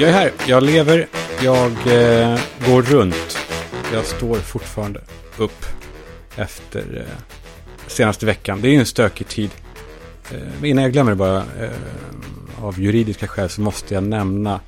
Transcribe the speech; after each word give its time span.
Jag 0.00 0.08
är 0.08 0.12
här, 0.12 0.32
jag 0.46 0.62
lever, 0.62 1.08
jag 1.42 1.70
eh, 1.72 2.40
går 2.66 2.82
runt. 2.82 3.38
Jag 3.92 4.04
står 4.04 4.36
fortfarande 4.36 5.00
upp 5.38 5.66
efter 6.36 7.06
eh, 7.06 7.34
senaste 7.86 8.26
veckan. 8.26 8.60
Det 8.60 8.68
är 8.68 8.70
ju 8.70 8.78
en 8.78 8.86
stökig 8.86 9.28
tid. 9.28 9.50
Eh, 10.30 10.70
innan 10.70 10.84
jag 10.84 10.92
glömmer 10.92 11.10
det 11.10 11.16
bara, 11.16 11.36
eh, 11.36 11.70
av 12.62 12.80
juridiska 12.80 13.28
skäl 13.28 13.48
så 13.48 13.60
måste 13.60 13.94
jag 13.94 14.02
nämna 14.02 14.60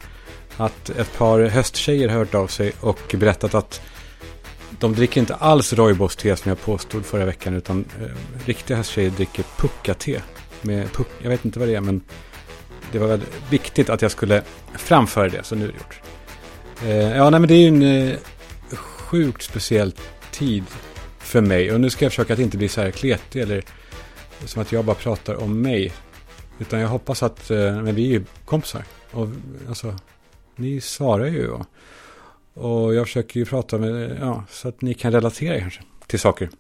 att 0.57 0.91
ett 0.91 1.19
par 1.19 1.41
hösttjejer 1.41 2.09
har 2.09 2.19
hört 2.19 2.35
av 2.35 2.47
sig 2.47 2.73
och 2.81 3.15
berättat 3.19 3.55
att 3.55 3.81
de 4.71 4.95
dricker 4.95 5.21
inte 5.21 5.35
alls 5.35 5.73
Roibos-te 5.73 6.37
som 6.37 6.49
jag 6.49 6.61
påstod 6.61 7.07
förra 7.07 7.25
veckan 7.25 7.55
utan 7.55 7.85
eh, 8.01 8.07
riktiga 8.47 8.77
hösttjejer 8.77 9.11
dricker 9.11 9.45
pucka-te. 9.57 10.21
Med 10.63 10.93
puck, 10.93 11.09
jag 11.23 11.31
vet 11.31 11.45
inte 11.45 11.59
vad 11.59 11.69
det 11.69 11.75
är 11.75 11.81
men 11.81 12.01
det 12.93 12.99
var 12.99 13.07
väldigt 13.07 13.35
viktigt 13.51 13.91
att 13.91 14.03
jag 14.03 14.11
skulle 14.11 14.43
framföra 14.75 15.29
det, 15.29 15.45
så 15.45 15.55
nu 15.55 15.65
är 15.65 15.69
det 15.69 15.75
gjort. 15.75 16.01
Eh, 16.85 17.17
ja, 17.17 17.31
nej 17.31 17.41
men 17.41 17.49
det 17.49 17.55
är 17.55 17.59
ju 17.59 17.69
en 17.69 17.83
eh, 17.83 18.19
sjukt 18.73 19.43
speciell 19.43 19.95
tid 20.31 20.65
för 21.19 21.41
mig. 21.41 21.73
Och 21.73 21.81
nu 21.81 21.91
ska 21.91 22.05
jag 22.05 22.13
försöka 22.13 22.33
att 22.33 22.39
inte 22.39 22.57
bli 22.57 22.69
så 22.69 22.81
här 22.81 22.91
kletig 22.91 23.43
eller 23.43 23.65
som 24.45 24.63
att 24.63 24.73
jag 24.73 24.85
bara 24.85 24.97
pratar 24.97 25.35
om 25.35 25.63
mig. 25.63 25.93
Utan 26.59 26.81
jag 26.81 26.89
hoppas 26.89 27.23
att, 27.23 27.51
eh, 27.51 27.83
men 27.83 27.95
vi 27.95 28.07
är 28.07 28.11
ju 28.11 28.25
kompisar. 28.45 28.85
Och 29.11 29.29
alltså, 29.69 29.97
ni 30.57 30.81
svarar 30.81 31.27
ju. 31.27 31.51
Och, 31.51 31.67
och 32.55 32.95
jag 32.95 33.07
försöker 33.07 33.41
ju 33.41 33.47
prata 33.47 33.79
med, 33.79 34.19
ja, 34.21 34.45
så 34.51 34.69
att 34.69 34.83
ni 34.83 34.95
kan 34.95 35.13
relatera 35.13 35.61
kanske 35.61 35.83
till 36.07 36.21
saker. 36.21 36.51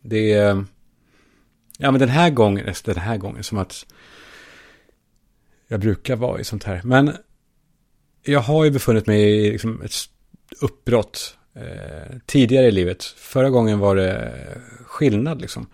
Det 0.00 0.32
är, 0.32 0.64
ja 1.78 1.90
men 1.90 2.00
den 2.00 2.08
här 2.08 2.30
gången, 2.30 2.74
den 2.84 2.96
här 2.96 3.16
gången, 3.16 3.44
som 3.44 3.58
att 3.58 3.86
jag 5.68 5.80
brukar 5.80 6.16
vara 6.16 6.40
i 6.40 6.44
sånt 6.44 6.64
här. 6.64 6.80
Men 6.84 7.12
jag 8.22 8.40
har 8.40 8.64
ju 8.64 8.70
befunnit 8.70 9.06
mig 9.06 9.22
i 9.22 9.50
liksom 9.50 9.82
ett 9.82 9.94
uppbrott 10.60 11.36
eh, 11.54 12.16
tidigare 12.26 12.66
i 12.66 12.72
livet. 12.72 13.04
Förra 13.04 13.50
gången 13.50 13.78
var 13.78 13.96
det 13.96 14.32
skillnad 14.86 15.40
liksom. 15.40 15.66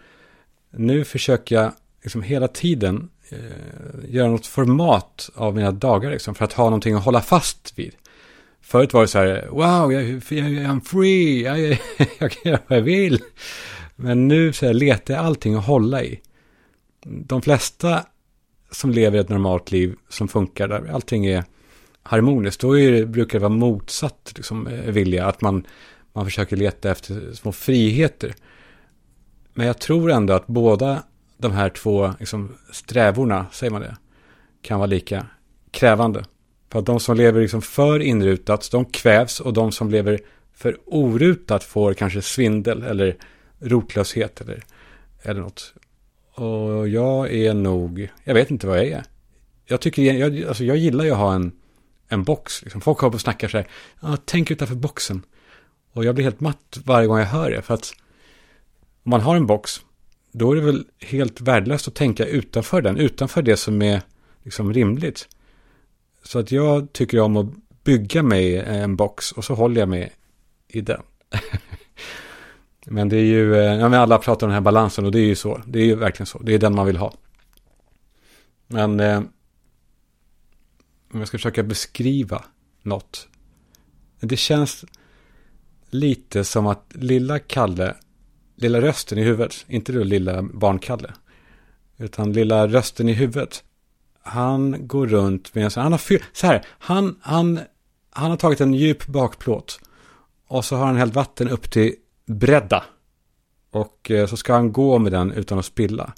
Nu 0.70 1.04
försöker 1.04 1.54
jag 1.54 1.72
liksom 2.02 2.22
hela 2.22 2.48
tiden 2.48 3.10
eh, 3.28 3.38
göra 4.08 4.28
något 4.30 4.46
format 4.46 5.30
av 5.34 5.54
mina 5.54 5.72
dagar 5.72 6.10
liksom, 6.10 6.34
för 6.34 6.44
att 6.44 6.52
ha 6.52 6.64
någonting 6.64 6.94
att 6.94 7.04
hålla 7.04 7.20
fast 7.20 7.78
vid. 7.78 7.94
Förut 8.60 8.92
var 8.92 9.02
det 9.02 9.08
så 9.08 9.18
här, 9.18 9.48
wow, 9.50 9.92
jag, 9.92 10.02
jag, 10.02 10.20
I'm 10.48 10.80
free, 10.80 11.42
jag, 11.42 11.60
jag, 11.60 11.78
jag 12.18 12.32
kan 12.32 12.52
göra 12.52 12.62
vad 12.66 12.78
jag 12.78 12.82
vill. 12.82 13.20
Men 13.96 14.28
nu 14.28 14.52
så 14.52 14.66
här, 14.66 14.74
letar 14.74 15.14
jag 15.14 15.24
allting 15.24 15.54
att 15.54 15.66
hålla 15.66 16.02
i. 16.02 16.20
De 17.04 17.42
flesta 17.42 18.04
som 18.70 18.90
lever 18.90 19.18
ett 19.18 19.28
normalt 19.28 19.70
liv 19.70 19.94
som 20.08 20.28
funkar, 20.28 20.68
där 20.68 20.90
allting 20.92 21.26
är 21.26 21.44
harmoniskt, 22.02 22.60
då 22.60 22.78
är 22.78 22.92
det, 22.92 23.06
brukar 23.06 23.38
det 23.38 23.42
vara 23.42 23.58
motsatt 23.58 24.32
liksom, 24.36 24.66
eh, 24.66 24.92
vilja, 24.92 25.26
att 25.26 25.40
man, 25.40 25.66
man 26.12 26.24
försöker 26.24 26.56
leta 26.56 26.90
efter 26.90 27.32
små 27.32 27.52
friheter. 27.52 28.34
Men 29.54 29.66
jag 29.66 29.78
tror 29.78 30.10
ändå 30.10 30.34
att 30.34 30.46
båda 30.46 31.02
de 31.38 31.52
här 31.52 31.68
två 31.68 32.14
liksom, 32.18 32.56
strävorna, 32.72 33.46
säger 33.52 33.70
man 33.70 33.80
det, 33.80 33.96
kan 34.62 34.78
vara 34.78 34.86
lika 34.86 35.26
krävande. 35.70 36.24
För 36.70 36.78
att 36.78 36.86
de 36.86 37.00
som 37.00 37.16
lever 37.16 37.40
liksom 37.40 37.62
för 37.62 38.00
inrutat, 38.00 38.68
de 38.72 38.84
kvävs 38.84 39.40
och 39.40 39.52
de 39.52 39.72
som 39.72 39.90
lever 39.90 40.20
för 40.54 40.76
orutat 40.86 41.64
får 41.64 41.94
kanske 41.94 42.22
svindel 42.22 42.82
eller 42.82 43.16
rotlöshet 43.60 44.40
eller, 44.40 44.62
eller 45.22 45.40
något. 45.40 45.74
Och 46.40 46.88
jag 46.88 47.32
är 47.32 47.54
nog, 47.54 48.08
jag 48.24 48.34
vet 48.34 48.50
inte 48.50 48.66
vad 48.66 48.78
jag 48.78 48.86
är. 48.86 49.04
Jag 49.66 49.80
tycker, 49.80 50.02
jag, 50.02 50.44
alltså 50.44 50.64
jag 50.64 50.76
gillar 50.76 51.04
ju 51.04 51.10
att 51.10 51.18
ha 51.18 51.34
en, 51.34 51.52
en 52.08 52.24
box. 52.24 52.62
Liksom. 52.62 52.80
Folk 52.80 52.98
har 52.98 53.10
på 53.10 53.14
och 53.14 53.20
snackar 53.20 53.48
så 53.48 53.56
här, 53.56 53.66
tänk 54.24 54.50
utanför 54.50 54.74
boxen. 54.74 55.22
Och 55.92 56.04
jag 56.04 56.14
blir 56.14 56.24
helt 56.24 56.40
matt 56.40 56.78
varje 56.84 57.06
gång 57.06 57.18
jag 57.18 57.26
hör 57.26 57.50
det. 57.50 57.62
För 57.62 57.74
att 57.74 57.92
om 59.02 59.10
man 59.10 59.20
har 59.20 59.36
en 59.36 59.46
box, 59.46 59.80
då 60.32 60.52
är 60.52 60.56
det 60.56 60.62
väl 60.62 60.84
helt 61.00 61.40
värdelöst 61.40 61.88
att 61.88 61.94
tänka 61.94 62.26
utanför 62.26 62.82
den. 62.82 62.96
Utanför 62.96 63.42
det 63.42 63.56
som 63.56 63.82
är 63.82 64.02
liksom 64.42 64.72
rimligt. 64.72 65.28
Så 66.22 66.38
att 66.38 66.52
jag 66.52 66.92
tycker 66.92 67.20
om 67.20 67.36
att 67.36 67.46
bygga 67.84 68.22
mig 68.22 68.56
en 68.56 68.96
box 68.96 69.32
och 69.32 69.44
så 69.44 69.54
håller 69.54 69.80
jag 69.80 69.88
mig 69.88 70.12
i 70.68 70.80
den. 70.80 71.02
Men 72.92 73.08
det 73.08 73.16
är 73.16 73.24
ju, 73.24 73.54
eh, 73.54 73.74
ja, 73.74 73.88
men 73.88 74.00
alla 74.00 74.18
pratar 74.18 74.46
om 74.46 74.48
den 74.48 74.54
här 74.54 74.60
balansen 74.60 75.04
och 75.04 75.12
det 75.12 75.18
är 75.18 75.26
ju 75.26 75.34
så. 75.34 75.62
Det 75.66 75.78
är 75.78 75.84
ju 75.84 75.94
verkligen 75.94 76.26
så. 76.26 76.38
Det 76.38 76.54
är 76.54 76.58
den 76.58 76.74
man 76.74 76.86
vill 76.86 76.96
ha. 76.96 77.14
Men 78.66 79.00
eh, 79.00 79.18
om 81.12 81.18
jag 81.18 81.28
ska 81.28 81.38
försöka 81.38 81.62
beskriva 81.62 82.44
något. 82.82 83.28
Det 84.20 84.36
känns 84.36 84.84
lite 85.90 86.44
som 86.44 86.66
att 86.66 86.84
lilla 86.94 87.38
Kalle, 87.38 87.94
lilla 88.56 88.80
rösten 88.80 89.18
i 89.18 89.22
huvudet, 89.22 89.64
inte 89.68 89.92
då 89.92 90.04
lilla 90.04 90.42
barnkalle, 90.42 91.14
utan 91.96 92.32
lilla 92.32 92.68
rösten 92.68 93.08
i 93.08 93.12
huvudet. 93.12 93.64
Han 94.22 94.86
går 94.86 95.06
runt 95.06 95.54
med 95.54 95.64
en 95.64 95.70
sån, 95.70 95.82
han 95.82 95.92
har 95.92 95.98
fyll, 95.98 96.24
så 96.32 96.46
här, 96.46 96.66
han, 96.68 97.18
han, 97.22 97.60
han 98.10 98.30
har 98.30 98.36
tagit 98.36 98.60
en 98.60 98.74
djup 98.74 99.06
bakplåt 99.06 99.80
och 100.46 100.64
så 100.64 100.76
har 100.76 100.86
han 100.86 100.96
hällt 100.96 101.14
vatten 101.14 101.48
upp 101.48 101.70
till 101.70 101.94
bredda. 102.30 102.84
Och 103.70 104.10
eh, 104.10 104.26
så 104.26 104.36
ska 104.36 104.52
han 104.52 104.72
gå 104.72 104.98
med 104.98 105.12
den 105.12 105.32
utan 105.32 105.58
att 105.58 105.64
spilla. 105.64 106.12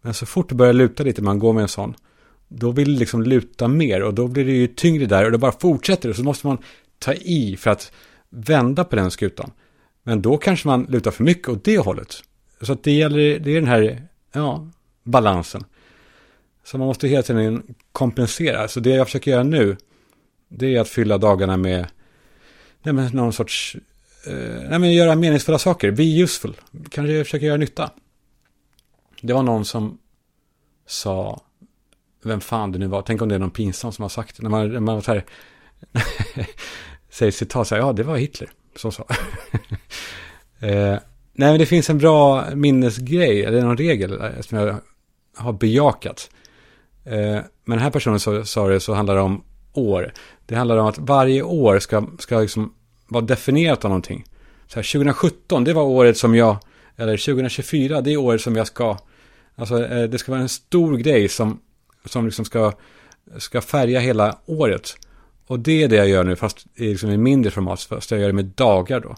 Men 0.00 0.14
så 0.14 0.26
fort 0.26 0.48
det 0.48 0.54
börjar 0.54 0.72
luta 0.72 1.02
lite, 1.02 1.22
man 1.22 1.38
går 1.38 1.52
med 1.52 1.62
en 1.62 1.68
sån, 1.68 1.94
då 2.48 2.70
vill 2.70 2.92
det 2.92 2.98
liksom 2.98 3.22
luta 3.22 3.68
mer 3.68 4.02
och 4.02 4.14
då 4.14 4.28
blir 4.28 4.44
det 4.44 4.52
ju 4.52 4.66
tyngre 4.66 5.06
där 5.06 5.24
och 5.24 5.32
det 5.32 5.38
bara 5.38 5.52
fortsätter 5.52 6.08
och 6.08 6.16
så 6.16 6.22
måste 6.22 6.46
man 6.46 6.58
ta 6.98 7.12
i 7.14 7.56
för 7.56 7.70
att 7.70 7.92
vända 8.30 8.84
på 8.84 8.96
den 8.96 9.10
skutan. 9.10 9.50
Men 10.02 10.22
då 10.22 10.36
kanske 10.36 10.68
man 10.68 10.86
lutar 10.88 11.10
för 11.10 11.24
mycket 11.24 11.48
åt 11.48 11.64
det 11.64 11.78
hållet. 11.78 12.22
Så 12.60 12.72
att 12.72 12.84
det 12.84 12.92
gäller, 12.92 13.38
det 13.38 13.50
är 13.50 13.54
den 13.54 13.66
här, 13.66 14.02
ja, 14.32 14.68
balansen. 15.02 15.64
Så 16.64 16.78
man 16.78 16.86
måste 16.86 17.08
hela 17.08 17.22
tiden 17.22 17.74
kompensera. 17.92 18.68
Så 18.68 18.80
det 18.80 18.90
jag 18.90 19.06
försöker 19.06 19.30
göra 19.30 19.42
nu, 19.42 19.76
det 20.48 20.76
är 20.76 20.80
att 20.80 20.88
fylla 20.88 21.18
dagarna 21.18 21.56
med 21.56 21.86
nej 22.82 23.10
någon 23.12 23.32
sorts 23.32 23.76
Eh, 24.26 24.68
nej, 24.68 24.78
men 24.78 24.92
göra 24.92 25.14
meningsfulla 25.14 25.58
saker. 25.58 25.90
Be 25.90 26.02
useful. 26.02 26.56
Kanske 26.90 27.24
försöka 27.24 27.46
göra 27.46 27.56
nytta. 27.56 27.90
Det 29.20 29.32
var 29.32 29.42
någon 29.42 29.64
som 29.64 29.98
sa, 30.86 31.40
vem 32.22 32.40
fan 32.40 32.72
det 32.72 32.78
nu 32.78 32.86
var, 32.86 33.02
tänk 33.02 33.22
om 33.22 33.28
det 33.28 33.34
är 33.34 33.38
någon 33.38 33.50
pinsam 33.50 33.92
som 33.92 34.02
har 34.02 34.08
sagt 34.08 34.36
det. 34.36 34.42
När 34.42 34.50
man, 34.50 34.72
när 34.72 34.80
man 34.80 35.02
så 35.02 35.12
här, 35.12 35.24
säger 37.10 37.32
citat, 37.32 37.68
så 37.68 37.74
här, 37.74 37.82
ja 37.82 37.92
det 37.92 38.02
var 38.02 38.16
Hitler 38.16 38.50
som 38.76 38.92
sa. 38.92 39.06
eh, 40.60 40.98
nej 41.32 41.50
men 41.50 41.58
det 41.58 41.66
finns 41.66 41.90
en 41.90 41.98
bra 41.98 42.44
minnesgrej, 42.54 43.44
eller 43.44 43.62
någon 43.62 43.76
regel 43.76 44.20
eh, 44.20 44.40
som 44.40 44.58
jag 44.58 44.76
har 45.36 45.52
bejakat. 45.52 46.30
Eh, 47.04 47.40
men 47.64 47.76
den 47.76 47.78
här 47.78 47.90
personen 47.90 48.44
sa 48.46 48.68
det 48.68 48.80
så 48.80 48.94
handlar 48.94 49.14
det 49.14 49.20
om 49.20 49.44
år. 49.72 50.12
Det 50.46 50.54
handlar 50.54 50.76
om 50.76 50.86
att 50.86 50.98
varje 50.98 51.42
år 51.42 51.78
ska, 51.78 52.06
ska 52.18 52.40
liksom 52.40 52.74
var 53.12 53.22
definierat 53.22 53.84
av 53.84 53.88
någonting. 53.88 54.24
Så 54.66 54.74
här, 54.74 54.92
2017, 54.92 55.64
det 55.64 55.72
var 55.72 55.82
året 55.82 56.16
som 56.16 56.34
jag, 56.34 56.56
eller 56.96 57.16
2024, 57.16 58.00
det 58.00 58.12
är 58.12 58.16
året 58.16 58.40
som 58.40 58.56
jag 58.56 58.66
ska, 58.66 58.98
alltså 59.54 59.84
eh, 59.86 60.08
det 60.08 60.18
ska 60.18 60.32
vara 60.32 60.42
en 60.42 60.48
stor 60.48 60.96
grej 60.96 61.28
som, 61.28 61.60
som 62.04 62.24
liksom 62.26 62.44
ska, 62.44 62.72
ska 63.38 63.60
färga 63.60 64.00
hela 64.00 64.38
året. 64.46 64.96
Och 65.46 65.60
det 65.60 65.82
är 65.82 65.88
det 65.88 65.96
jag 65.96 66.08
gör 66.08 66.24
nu, 66.24 66.36
fast 66.36 66.66
i, 66.74 66.88
liksom 66.88 67.10
i 67.10 67.16
mindre 67.16 67.50
format, 67.50 67.82
fast 67.82 68.10
jag 68.10 68.20
gör 68.20 68.26
det 68.26 68.32
med 68.32 68.44
dagar 68.44 69.00
då. 69.00 69.16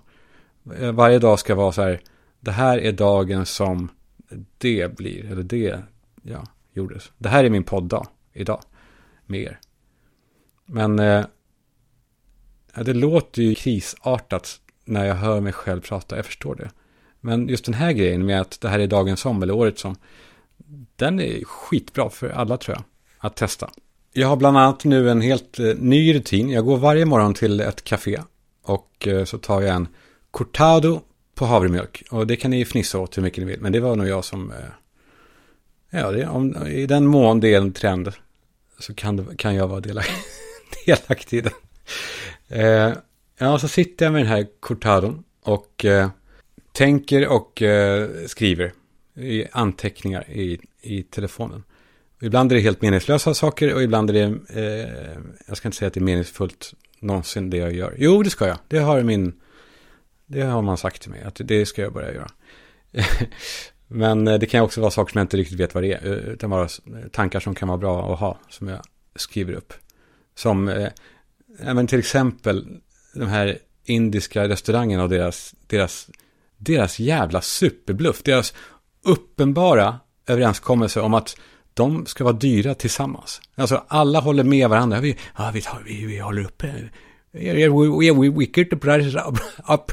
Eh, 0.75 0.93
varje 0.93 1.19
dag 1.19 1.39
ska 1.39 1.55
vara 1.55 1.73
så 1.73 1.83
här, 1.83 2.01
det 2.41 2.51
här 2.51 2.79
är 2.79 2.93
dagen 2.93 3.47
som 3.47 3.89
det 4.59 4.97
blir, 4.97 5.33
eller 5.33 5.43
det, 5.43 5.83
ja, 6.23 6.45
gjordes. 6.73 7.13
Det 7.19 7.29
här 7.29 7.45
är 7.45 7.51
min 7.51 7.65
podddag 7.65 8.07
idag, 8.33 8.61
med 9.27 9.41
er. 9.41 9.59
Men 10.67 10.99
eh, 10.99 11.25
Ja, 12.77 12.83
det 12.83 12.95
låter 12.95 13.43
ju 13.43 13.55
krisartat 13.55 14.61
när 14.85 15.05
jag 15.05 15.15
hör 15.15 15.41
mig 15.41 15.53
själv 15.53 15.81
prata, 15.81 16.17
jag 16.17 16.27
förstår 16.27 16.55
det. 16.55 16.71
Men 17.21 17.49
just 17.49 17.65
den 17.65 17.75
här 17.75 17.93
grejen 17.93 18.27
med 18.27 18.41
att 18.41 18.61
det 18.61 18.69
här 18.69 18.79
är 18.79 18.87
dagen 18.87 19.17
som, 19.17 19.43
eller 19.43 19.55
året 19.55 19.79
som, 19.79 19.97
den 20.97 21.21
är 21.21 21.45
skitbra 21.45 22.11
för 22.11 22.29
alla 22.29 22.57
tror 22.57 22.77
jag, 22.77 22.85
att 23.19 23.37
testa. 23.37 23.71
Jag 24.13 24.29
har 24.29 24.37
bland 24.37 24.59
annat 24.59 24.85
nu 24.85 25.11
en 25.11 25.21
helt 25.21 25.59
eh, 25.59 25.75
ny 25.77 26.15
rutin. 26.15 26.51
Jag 26.51 26.65
går 26.65 26.77
varje 26.77 27.05
morgon 27.05 27.35
till 27.35 27.61
ett 27.61 27.85
café 27.85 28.21
och 28.63 29.09
eh, 29.09 29.25
så 29.25 29.39
tar 29.39 29.61
jag 29.61 29.75
en 29.75 29.89
cortado 30.31 31.01
på 31.35 31.47
havremjölk. 31.47 32.03
Och 32.11 32.27
det 32.27 32.37
kan 32.37 32.51
ni 32.51 32.65
fnissa 32.65 32.99
åt 32.99 33.19
hur 33.19 33.23
mycket 33.23 33.39
ni 33.39 33.51
vill, 33.51 33.61
men 33.61 33.73
det 33.73 33.81
var 33.81 33.97
nog 33.97 34.09
jag 34.09 34.25
som... 34.25 34.51
Eh, 34.51 34.57
ja, 35.91 36.11
det, 36.11 36.27
om, 36.27 36.67
i 36.67 36.87
den 36.87 37.07
mån 37.07 37.41
det 37.41 37.55
är 37.55 37.59
en 37.59 37.73
trend 37.73 38.13
så 38.79 38.95
kan, 38.95 39.17
det, 39.17 39.37
kan 39.37 39.55
jag 39.55 39.69
vara 39.69 39.81
delaktig 40.87 41.39
i 41.39 41.41
den. 41.41 41.53
Eh, 42.55 42.93
ja, 43.39 43.59
så 43.59 43.69
sitter 43.69 44.07
jag 44.07 44.13
med 44.13 44.23
den 44.23 44.29
här 44.29 44.47
cortadon 44.61 45.25
och 45.43 45.85
eh, 45.85 46.09
tänker 46.73 47.29
och 47.29 47.63
eh, 47.63 48.09
skriver 48.27 48.73
i 49.17 49.47
anteckningar 49.53 50.31
i, 50.31 50.61
i 50.83 51.03
telefonen. 51.03 51.63
Ibland 52.23 52.53
är 52.53 52.57
det 52.57 52.63
helt 52.63 52.83
meningslösa 52.83 53.35
saker 53.35 53.75
och 53.75 53.83
ibland 53.83 54.11
är 54.11 54.15
det, 54.15 54.23
eh, 54.61 55.19
jag 55.47 55.57
ska 55.57 55.69
inte 55.69 55.79
säga 55.79 55.87
att 55.87 55.95
det 55.95 56.01
är 56.01 56.05
meningsfullt 56.05 56.75
någonsin 57.01 57.51
det 57.51 57.57
jag 57.57 57.73
gör. 57.73 57.95
Jo, 57.99 58.23
det 58.23 58.31
ska 58.31 58.47
jag. 58.47 58.59
Det 58.69 58.79
har 58.79 59.03
min, 59.03 59.33
det 60.27 60.43
har 60.43 60.63
man 60.63 60.77
sagt 60.77 61.03
till 61.03 61.11
mig, 61.11 61.23
att 61.23 61.41
det 61.45 61.67
ska 61.67 61.83
jag 61.83 61.93
börja 61.93 62.15
göra. 62.15 62.31
Men 63.89 64.29
eh, 64.29 64.39
det 64.39 64.47
kan 64.47 64.63
också 64.63 64.81
vara 64.81 64.91
saker 64.91 65.13
som 65.13 65.19
jag 65.19 65.25
inte 65.25 65.37
riktigt 65.37 65.61
vet 65.61 65.75
vad 65.75 65.83
det 65.83 65.93
är, 65.93 66.07
eh, 66.07 66.13
utan 66.13 66.51
bara 66.51 66.69
tankar 67.13 67.41
som 67.41 67.55
kan 67.55 67.69
vara 67.69 67.79
bra 67.79 68.13
att 68.13 68.21
ha, 68.21 68.39
som 68.49 68.69
jag 68.69 68.81
skriver 69.17 69.53
upp. 69.53 69.73
Som, 70.35 70.69
eh, 70.69 70.89
eh, 71.61 71.75
men 71.75 71.87
till 71.87 71.99
exempel 71.99 72.67
de 73.15 73.29
här 73.29 73.59
indiska 73.85 74.49
restaurangerna 74.49 75.03
och 75.03 75.09
deras, 75.09 75.55
deras, 75.67 76.11
deras 76.57 76.99
jävla 76.99 77.41
superbluff, 77.41 78.23
deras 78.23 78.55
uppenbara 79.05 80.01
överenskommelse 80.27 81.01
om 81.01 81.15
att 81.15 81.37
de 81.75 82.07
ska 82.07 82.25
vara 82.25 82.35
dyra 82.35 82.75
tillsammans. 82.75 83.41
Alltså 83.55 83.85
alla 83.89 84.21
håller 84.21 84.45
med 84.45 84.69
varandra. 84.69 85.01
Vi, 85.01 85.17
ja, 85.39 85.51
vi, 85.55 85.63
vi, 85.85 86.07
vi 86.07 86.19
håller 86.19 86.45
uppe. 86.45 86.91
We, 87.33 87.69
we, 87.69 88.13
we, 88.13 88.29
we 88.29 88.47
keep 88.47 88.67
the 88.71 88.77
prices 88.77 89.15
up, 89.15 89.39
up. 89.69 89.93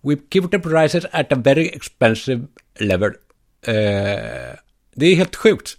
We 0.00 0.16
keep 0.30 0.48
the 0.50 0.58
prices 0.58 1.06
at 1.12 1.32
a 1.32 1.36
very 1.44 1.66
expensive 1.66 2.46
level. 2.78 3.12
Eh, 3.66 3.74
det 4.94 5.06
är 5.06 5.14
helt 5.14 5.36
sjukt. 5.36 5.76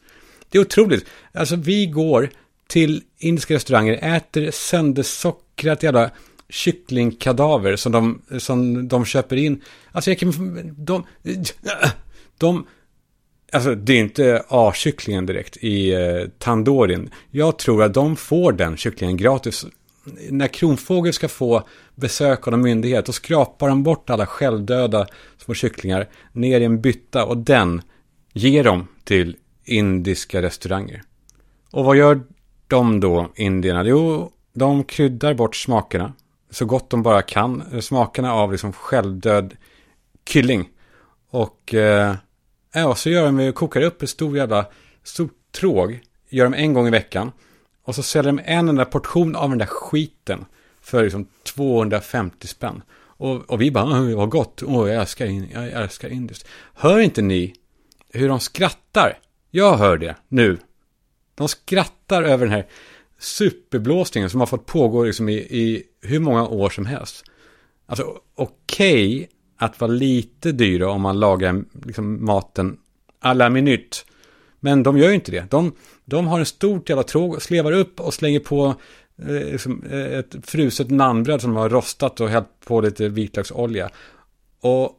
Det 0.50 0.58
är 0.58 0.62
otroligt. 0.62 1.06
Alltså 1.34 1.56
vi 1.56 1.86
går 1.86 2.30
till 2.70 3.04
indiska 3.18 3.54
restauranger, 3.54 4.16
äter 4.16 4.52
söndersockrat 4.52 5.84
jävla 5.84 6.12
kycklingkadaver 6.50 7.76
som 7.76 7.92
de, 7.92 8.22
som 8.40 8.88
de 8.88 9.06
köper 9.06 9.36
in. 9.36 9.62
Alltså 9.92 10.12
jag 10.12 10.20
kan, 10.20 10.32
de, 10.78 11.06
de, 12.38 12.66
alltså 13.52 13.76
det 13.76 13.94
är 13.94 14.00
inte 14.00 14.44
A-kycklingen 14.48 15.26
direkt 15.26 15.58
i 15.58 15.94
eh, 15.94 16.28
tandorin. 16.38 17.10
Jag 17.32 17.60
tror 17.60 17.84
att 17.84 17.94
de 17.94 18.16
får 18.16 18.52
den 18.52 18.78
kycklingen 18.78 19.18
gratis. 19.18 19.66
När 20.30 20.48
Kronfågel 20.48 21.14
ska 21.14 21.28
få 21.28 21.68
besök 21.96 22.48
av 22.48 22.54
en 22.54 22.62
myndighet, 22.62 23.06
då 23.06 23.12
skrapar 23.12 23.70
de 23.70 23.84
bort 23.84 24.10
alla 24.10 24.26
självdöda 24.26 25.08
små 25.38 25.54
kycklingar 25.54 26.10
ner 26.34 26.62
i 26.62 26.66
en 26.66 26.82
bytta 26.82 27.26
och 27.26 27.38
den 27.38 27.82
ger 28.34 28.64
de 28.64 28.88
till 29.04 29.36
indiska 29.66 30.42
restauranger. 30.42 31.02
Och 31.72 31.86
vad 31.86 31.98
gör 31.98 32.22
de 32.70 33.00
då, 33.00 33.32
indierna? 33.36 33.84
Jo, 33.84 34.32
de 34.54 34.84
kryddar 34.84 35.34
bort 35.34 35.56
smakerna 35.56 36.14
så 36.50 36.66
gott 36.66 36.90
de 36.90 37.04
bara 37.04 37.22
kan. 37.22 37.82
Smakerna 37.82 38.34
av 38.34 38.52
liksom 38.52 38.74
självdöd 38.74 39.58
kylling. 40.26 40.70
Och 41.30 41.74
eh, 41.74 42.16
ja, 42.74 42.96
så 42.96 43.10
gör 43.10 43.32
de, 43.32 43.52
kokar 43.52 43.82
upp 43.82 44.02
ett 44.02 44.10
stor 44.10 44.38
jävla, 44.38 44.66
stort 45.04 45.52
tråg. 45.52 46.00
Gör 46.30 46.44
de 46.44 46.54
en 46.54 46.74
gång 46.74 46.88
i 46.88 46.92
veckan. 46.92 47.32
Och 47.84 47.96
så 47.96 48.04
säljer 48.04 48.32
de 48.32 48.42
en 48.46 48.70
enda 48.70 48.86
portion 48.86 49.36
av 49.36 49.50
den 49.50 49.58
där 49.58 49.66
skiten. 49.66 50.46
För 50.82 51.04
liksom 51.04 51.28
250 51.44 52.48
spänn. 52.48 52.82
Och, 52.98 53.50
och 53.50 53.62
vi 53.62 53.72
bara, 53.72 54.16
vad 54.16 54.30
gott, 54.30 54.64
åh, 54.64 54.90
jag 54.90 55.02
älskar, 55.02 55.26
jag 55.54 55.72
älskar 55.72 56.10
indiskt. 56.10 56.48
Hör 56.74 57.00
inte 57.00 57.22
ni 57.22 57.56
hur 58.10 58.30
de 58.30 58.40
skrattar? 58.40 59.20
Jag 59.52 59.78
hör 59.78 59.98
det 59.98 60.16
nu. 60.28 60.58
De 61.36 61.48
skrattar 61.48 61.99
över 62.16 62.46
den 62.46 62.54
här 62.54 62.66
superblåsningen 63.20 64.30
som 64.30 64.40
har 64.40 64.48
fått 64.48 64.66
pågå 64.66 65.04
liksom 65.04 65.30
i, 65.30 65.34
i 65.34 65.84
hur 66.02 66.20
många 66.20 66.48
år 66.48 66.70
som 66.70 66.86
helst. 66.86 67.24
Alltså 67.86 68.04
okej 68.36 69.16
okay 69.16 69.28
att 69.58 69.80
vara 69.82 69.92
lite 69.92 70.52
dyra 70.52 70.92
om 70.92 71.02
man 71.02 71.20
lagar 71.20 71.64
liksom, 71.86 72.26
maten 72.26 72.78
alla 73.20 73.50
minut. 73.50 74.06
Men 74.60 74.84
de 74.84 74.98
gör 74.98 75.10
ju 75.10 75.16
inte 75.16 75.32
det. 75.32 75.52
De, 75.52 75.76
de 76.06 76.28
har 76.28 76.40
en 76.40 76.46
stort 76.46 76.90
jävla 76.90 77.04
tråg, 77.04 77.42
slevar 77.42 77.72
upp 77.72 78.00
och 78.00 78.14
slänger 78.14 78.40
på 78.40 78.76
eh, 79.28 79.52
liksom, 79.52 79.84
eh, 79.92 80.20
ett 80.20 80.36
fruset 80.44 80.90
nanbröd 80.90 81.42
som 81.42 81.56
har 81.56 81.70
rostat 81.70 82.20
och 82.20 82.30
hällt 82.30 82.48
på 82.66 82.82
lite 82.82 83.10
vitlöksolja. 83.10 83.90
Och 84.60 84.92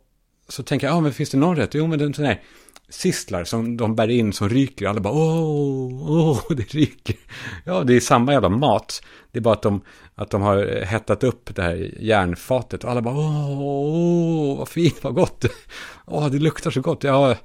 så 0.48 0.62
tänker 0.62 0.86
jag, 0.86 0.96
ja 0.96 1.00
men 1.00 1.12
finns 1.12 1.30
det 1.30 1.38
någon 1.38 1.56
rätt? 1.56 1.74
Jo 1.74 1.86
men 1.86 1.98
det 1.98 2.04
är 2.04 2.24
här 2.24 2.42
sistlar 2.90 3.44
som 3.44 3.76
de 3.76 3.94
bär 3.94 4.08
in 4.08 4.32
som 4.32 4.48
ryker. 4.48 4.87
Alla 4.87 5.00
bara 5.00 5.14
åh, 5.14 6.10
åh, 6.10 6.42
det 6.56 6.75
ryker. 6.75 7.16
Ja, 7.64 7.84
det 7.84 7.96
är 7.96 8.00
samma 8.00 8.32
jävla 8.32 8.48
mat. 8.48 9.02
Det 9.32 9.38
är 9.38 9.42
bara 9.42 9.54
att 9.54 9.62
de, 9.62 9.81
att 10.14 10.31
de 10.31 10.42
har 10.42 10.84
hettat 10.84 11.25
upp 11.25 11.54
det 11.54 11.62
här 11.62 11.94
järnfatet. 12.00 12.84
Och 12.84 12.90
alla 12.90 13.02
bara 13.02 13.16
åh, 13.16 13.60
åh 13.60 14.58
vad 14.58 14.69
fint, 14.69 15.04
vad 15.04 15.14
gott. 15.14 15.44
Åh, 16.06 16.31
det 16.31 16.38
luktar 16.38 16.70
så 16.70 16.81
gott. 16.81 17.04
Ja, 17.04 17.37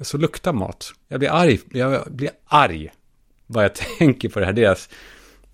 så 0.00 0.18
luktar 0.18 0.52
mat. 0.52 0.92
Jag 1.08 1.20
blir 1.20 1.30
arg, 1.30 1.60
jag 1.70 2.12
blir 2.12 2.30
arg. 2.44 2.90
Vad 3.46 3.64
jag 3.64 3.74
tänker 3.98 4.28
på 4.28 4.40
det 4.40 4.46
här, 4.46 4.52
deras, 4.52 4.88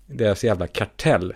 deras 0.05 0.43
jävla 0.43 0.67
kartell. 0.67 1.33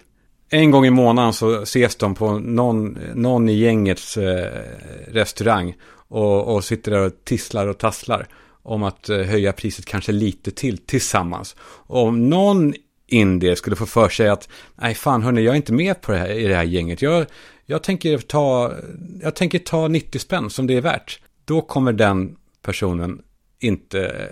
En 0.49 0.71
gång 0.71 0.85
i 0.85 0.89
månaden 0.89 1.33
så 1.33 1.61
ses 1.61 1.95
de 1.95 2.15
på 2.15 2.39
någon, 2.39 2.97
någon 3.15 3.49
i 3.49 3.53
gängets 3.53 4.17
eh, 4.17 4.63
restaurang 5.07 5.75
och, 6.07 6.55
och 6.55 6.63
sitter 6.63 6.91
där 6.91 6.99
och 6.99 7.13
tisslar 7.23 7.67
och 7.67 7.77
tasslar 7.77 8.27
om 8.63 8.83
att 8.83 9.09
eh, 9.09 9.17
höja 9.17 9.53
priset 9.53 9.85
kanske 9.85 10.11
lite 10.11 10.51
till 10.51 10.77
tillsammans. 10.77 11.55
Och 11.61 12.03
om 12.03 12.29
någon 12.29 12.73
indier 13.07 13.55
skulle 13.55 13.75
få 13.75 13.85
för 13.85 14.09
sig 14.09 14.29
att 14.29 14.49
nej 14.75 14.95
fan 14.95 15.23
hörni, 15.23 15.41
jag 15.41 15.51
är 15.51 15.57
inte 15.57 15.73
med 15.73 16.01
på 16.01 16.11
det 16.11 16.17
här, 16.17 16.29
i 16.29 16.47
det 16.47 16.55
här 16.55 16.63
gänget. 16.63 17.01
Jag, 17.01 17.25
jag, 17.65 17.83
tänker 17.83 18.17
ta, 18.17 18.73
jag 19.21 19.35
tänker 19.35 19.59
ta 19.59 19.87
90 19.87 20.19
spänn 20.19 20.49
som 20.49 20.67
det 20.67 20.73
är 20.73 20.81
värt. 20.81 21.19
Då 21.45 21.61
kommer 21.61 21.93
den 21.93 22.35
personen 22.61 23.21
inte, 23.59 24.29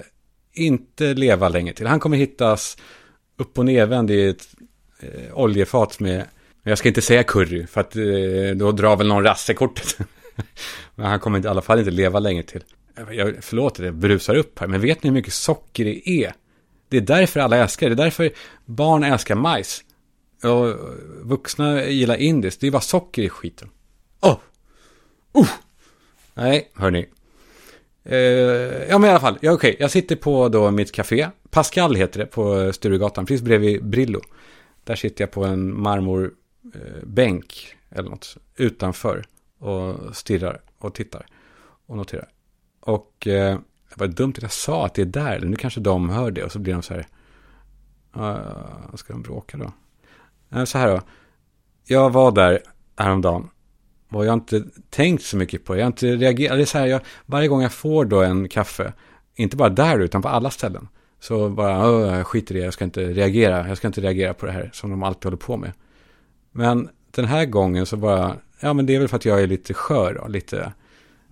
inte 0.54 1.14
leva 1.14 1.50
länge 1.50 1.74
till. 1.74 1.88
Han 1.88 2.00
kommer 2.00 2.18
hittas 2.18 2.78
upp 3.38 3.58
och 3.58 3.66
nedvänd 3.66 4.12
i 4.12 4.28
ett 4.28 4.48
eh, 5.00 5.34
oljefat 5.34 6.00
med, 6.00 6.26
jag 6.64 6.78
ska 6.78 6.88
inte 6.88 7.02
säga 7.02 7.24
curry, 7.24 7.68
för 7.68 7.82
att 7.82 7.96
eh, 7.96 8.56
då 8.56 8.72
drar 8.72 8.96
väl 8.96 9.08
någon 9.08 9.24
rassekortet. 9.24 9.98
men 10.96 11.06
han 11.06 11.20
kommer 11.20 11.46
i 11.46 11.48
alla 11.48 11.62
fall 11.62 11.80
inte 11.80 11.92
leva 11.92 12.20
länge 12.20 12.44
till. 12.44 12.64
Jag, 13.12 13.36
förlåt 13.42 13.80
att 13.80 13.86
jag 13.86 13.96
brusar 13.96 14.36
upp 14.36 14.60
här, 14.60 14.68
men 14.68 14.82
vet 14.82 15.04
ni 15.04 15.10
hur 15.10 15.14
mycket 15.14 15.34
socker 15.34 15.86
det 15.86 16.10
är? 16.10 16.34
Det 16.90 16.98
är 16.98 17.02
därför 17.02 17.40
alla 17.40 17.58
älskar 17.58 17.90
det. 17.90 17.96
Det 17.96 18.02
är 18.02 18.06
därför 18.06 18.32
barn 18.66 19.04
älskar 19.04 19.36
majs. 19.36 19.84
Och 20.44 20.76
vuxna 21.22 21.86
gillar 21.86 22.16
indiskt. 22.16 22.62
Det 22.62 22.68
är 22.68 22.72
bara 22.72 22.82
socker 22.82 23.22
i 23.22 23.30
skiten. 23.30 23.70
Åh! 24.22 24.38
Oh. 25.34 25.42
Uh. 25.42 25.50
Nej, 26.34 26.72
hörni. 26.74 27.06
Uh, 28.12 28.18
ja, 28.90 28.98
men 28.98 29.04
i 29.04 29.10
alla 29.10 29.20
fall. 29.20 29.38
Ja, 29.42 29.52
okej. 29.52 29.70
Okay. 29.70 29.82
Jag 29.82 29.92
sitter 29.92 30.16
på 30.16 30.50
då 30.50 30.72
mitt 30.72 30.92
café. 30.92 31.28
Pascal 31.50 31.96
heter 31.96 32.20
det 32.20 32.26
på 32.26 32.74
Sturegatan. 32.74 33.26
Precis 33.26 33.42
bredvid 33.42 33.86
Brillo. 33.86 34.22
Där 34.88 34.96
sitter 34.96 35.24
jag 35.24 35.32
på 35.32 35.46
en 35.46 35.82
marmorbänk. 35.82 37.76
Eh, 37.92 37.98
eller 37.98 38.10
något. 38.10 38.38
Utanför 38.56 39.26
och 39.60 40.16
stirrar 40.16 40.62
och 40.78 40.94
tittar 40.94 41.26
och 41.86 41.98
noterar. 41.98 42.30
Och 42.80 43.28
eh, 43.28 43.60
det 43.90 44.00
var 44.00 44.08
dumt 44.08 44.34
att 44.38 44.42
jag 44.42 44.52
sa 44.52 44.86
att 44.86 44.94
det 44.94 45.02
är 45.02 45.06
där, 45.06 45.36
eller 45.36 45.48
nu 45.48 45.56
kanske 45.56 45.80
de 45.80 46.10
hör 46.10 46.32
det 46.32 46.44
och 46.44 46.52
så 46.52 46.60
blir 46.60 46.74
de 46.74 46.82
så 46.82 46.94
här, 46.94 47.08
uh, 48.18 48.96
ska 48.96 49.14
de 49.14 49.22
bråka 49.22 49.58
då? 49.58 49.72
Så 50.66 50.78
här 50.78 50.88
då, 50.88 51.02
jag 51.86 52.10
var 52.10 52.32
där 52.32 52.60
häromdagen 52.98 53.50
och 54.10 54.26
jag 54.26 54.30
har 54.30 54.34
inte 54.34 54.64
tänkt 54.90 55.24
så 55.24 55.38
mycket 55.38 55.66
på 55.66 55.74
det, 55.74 55.80
jag 55.80 55.86
har 55.86 55.92
inte 55.92 56.16
reagerat, 56.16 56.58
det 56.58 56.62
är 56.62 56.66
så 56.66 56.78
här, 56.78 56.86
jag, 56.86 57.02
varje 57.26 57.48
gång 57.48 57.62
jag 57.62 57.72
får 57.72 58.06
då 58.06 58.22
en 58.22 58.50
kaffe, 58.50 58.94
inte 59.36 59.58
bara 59.58 59.70
där 59.70 60.00
utan 60.00 60.22
på 60.22 60.28
alla 60.28 60.50
ställen, 60.50 60.88
så 61.20 61.50
bara, 61.50 62.18
jag 62.18 62.28
skiter 62.28 62.56
i 62.56 62.60
det, 62.60 62.66
jag 62.66 62.74
ska 62.74 62.86
inte 62.86 63.14
reagera, 63.14 63.68
jag 63.68 63.78
ska 63.78 63.88
inte 63.88 64.02
reagera 64.02 64.34
på 64.34 64.46
det 64.46 64.52
här 64.52 64.70
som 64.74 64.90
de 64.90 65.04
alltid 65.04 65.24
håller 65.24 65.38
på 65.38 65.58
med. 65.58 65.72
Men 66.52 66.90
den 67.12 67.26
här 67.26 67.46
gången 67.46 67.86
så 67.86 67.98
bara, 67.98 68.36
ja 68.60 68.74
men 68.74 68.86
det 68.86 68.96
är 68.96 69.00
väl 69.00 69.08
för 69.08 69.16
att 69.16 69.26
jag 69.26 69.42
är 69.42 69.48
lite 69.48 69.74
skör 69.74 70.18
och 70.18 70.30
lite, 70.30 70.74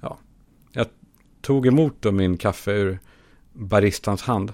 ja. 0.01 0.17
Jag 0.71 0.87
tog 1.41 1.67
emot 1.67 1.95
då 1.99 2.11
min 2.11 2.37
kaffe 2.37 2.71
ur 2.71 2.99
baristans 3.53 4.21
hand. 4.21 4.53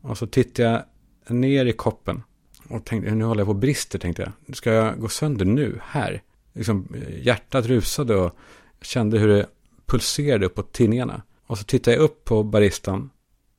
Och 0.00 0.18
så 0.18 0.26
tittade 0.26 0.84
jag 1.26 1.36
ner 1.36 1.66
i 1.66 1.72
koppen. 1.72 2.22
Och 2.68 2.84
tänkte, 2.84 3.14
nu 3.14 3.24
håller 3.24 3.40
jag 3.40 3.46
på 3.46 3.52
och 3.52 3.56
brister 3.56 3.98
tänkte 3.98 4.32
jag. 4.46 4.56
Ska 4.56 4.72
jag 4.72 5.00
gå 5.00 5.08
sönder 5.08 5.44
nu, 5.44 5.80
här? 5.82 6.22
Liksom, 6.52 6.96
hjärtat 7.22 7.66
rusade 7.66 8.16
och 8.16 8.36
kände 8.82 9.18
hur 9.18 9.28
det 9.28 9.46
pulserade 9.86 10.46
uppåt 10.46 10.72
tinningarna. 10.72 11.22
Och 11.46 11.58
så 11.58 11.64
tittade 11.64 11.96
jag 11.96 12.04
upp 12.04 12.24
på 12.24 12.42
baristan. 12.42 13.10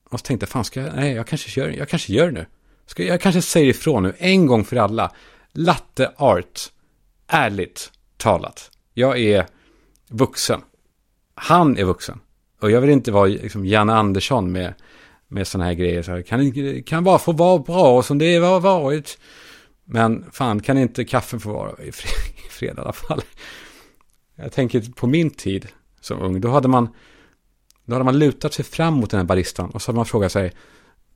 Och 0.09 0.19
så 0.19 0.23
tänkte 0.23 0.43
jag, 0.43 0.49
fan 0.49 0.65
ska 0.65 0.81
jag, 0.81 0.95
nej 0.95 1.13
jag 1.13 1.27
kanske 1.27 1.61
gör, 1.61 1.69
jag 1.69 1.89
kanske 1.89 2.13
gör 2.13 2.25
det 2.25 2.31
nu. 2.31 2.45
Ska, 2.85 3.03
jag 3.03 3.21
kanske 3.21 3.41
säger 3.41 3.69
ifrån 3.69 4.03
nu, 4.03 4.13
en 4.17 4.45
gång 4.45 4.65
för 4.65 4.75
alla. 4.75 5.11
Latte 5.51 6.11
art, 6.17 6.59
ärligt, 7.27 7.91
talat. 8.17 8.71
Jag 8.93 9.19
är 9.19 9.45
vuxen. 10.09 10.61
Han 11.35 11.77
är 11.77 11.83
vuxen. 11.83 12.19
Och 12.59 12.71
jag 12.71 12.81
vill 12.81 12.89
inte 12.89 13.11
vara 13.11 13.25
liksom 13.25 13.65
Janne 13.65 13.93
Andersson 13.93 14.51
med, 14.51 14.73
med 15.27 15.47
sådana 15.47 15.65
här 15.65 15.73
grejer. 15.73 16.01
Så 16.01 16.23
kan, 16.23 16.83
kan 16.83 17.03
bara 17.03 17.19
få 17.19 17.31
vara 17.31 17.59
bra 17.59 18.03
som 18.03 18.17
det 18.17 18.35
har 18.35 18.59
varit. 18.59 19.17
Men 19.85 20.25
fan, 20.31 20.59
kan 20.59 20.77
inte 20.77 21.05
kaffen 21.05 21.39
få 21.39 21.53
vara 21.53 21.83
i 21.83 21.91
fred, 21.91 22.35
i 22.47 22.49
fred 22.49 22.77
i 22.77 22.81
alla 22.81 22.93
fall. 22.93 23.21
Jag 24.35 24.51
tänker 24.51 24.93
på 24.95 25.07
min 25.07 25.29
tid 25.29 25.67
som 26.01 26.21
ung. 26.21 26.41
Då 26.41 26.49
hade 26.49 26.67
man, 26.67 26.89
då 27.89 27.95
hade 27.95 28.05
man 28.05 28.19
lutat 28.19 28.53
sig 28.53 28.65
fram 28.65 28.93
mot 28.93 29.09
den 29.09 29.19
här 29.19 29.25
baristan. 29.25 29.69
Och 29.69 29.81
så 29.81 29.91
hade 29.91 29.95
man 29.95 30.05
frågat 30.05 30.31
sig. 30.31 30.51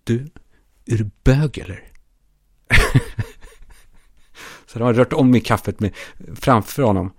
Du, 0.03 0.15
är 0.85 0.97
du 0.97 1.09
bög 1.23 1.57
eller? 1.57 1.83
så 4.65 4.73
hade 4.73 4.85
man 4.85 4.93
rört 4.93 5.13
om 5.13 5.35
i 5.35 5.39
kaffet 5.39 5.79
med, 5.79 5.91
framför 6.35 6.83
honom. 6.83 7.13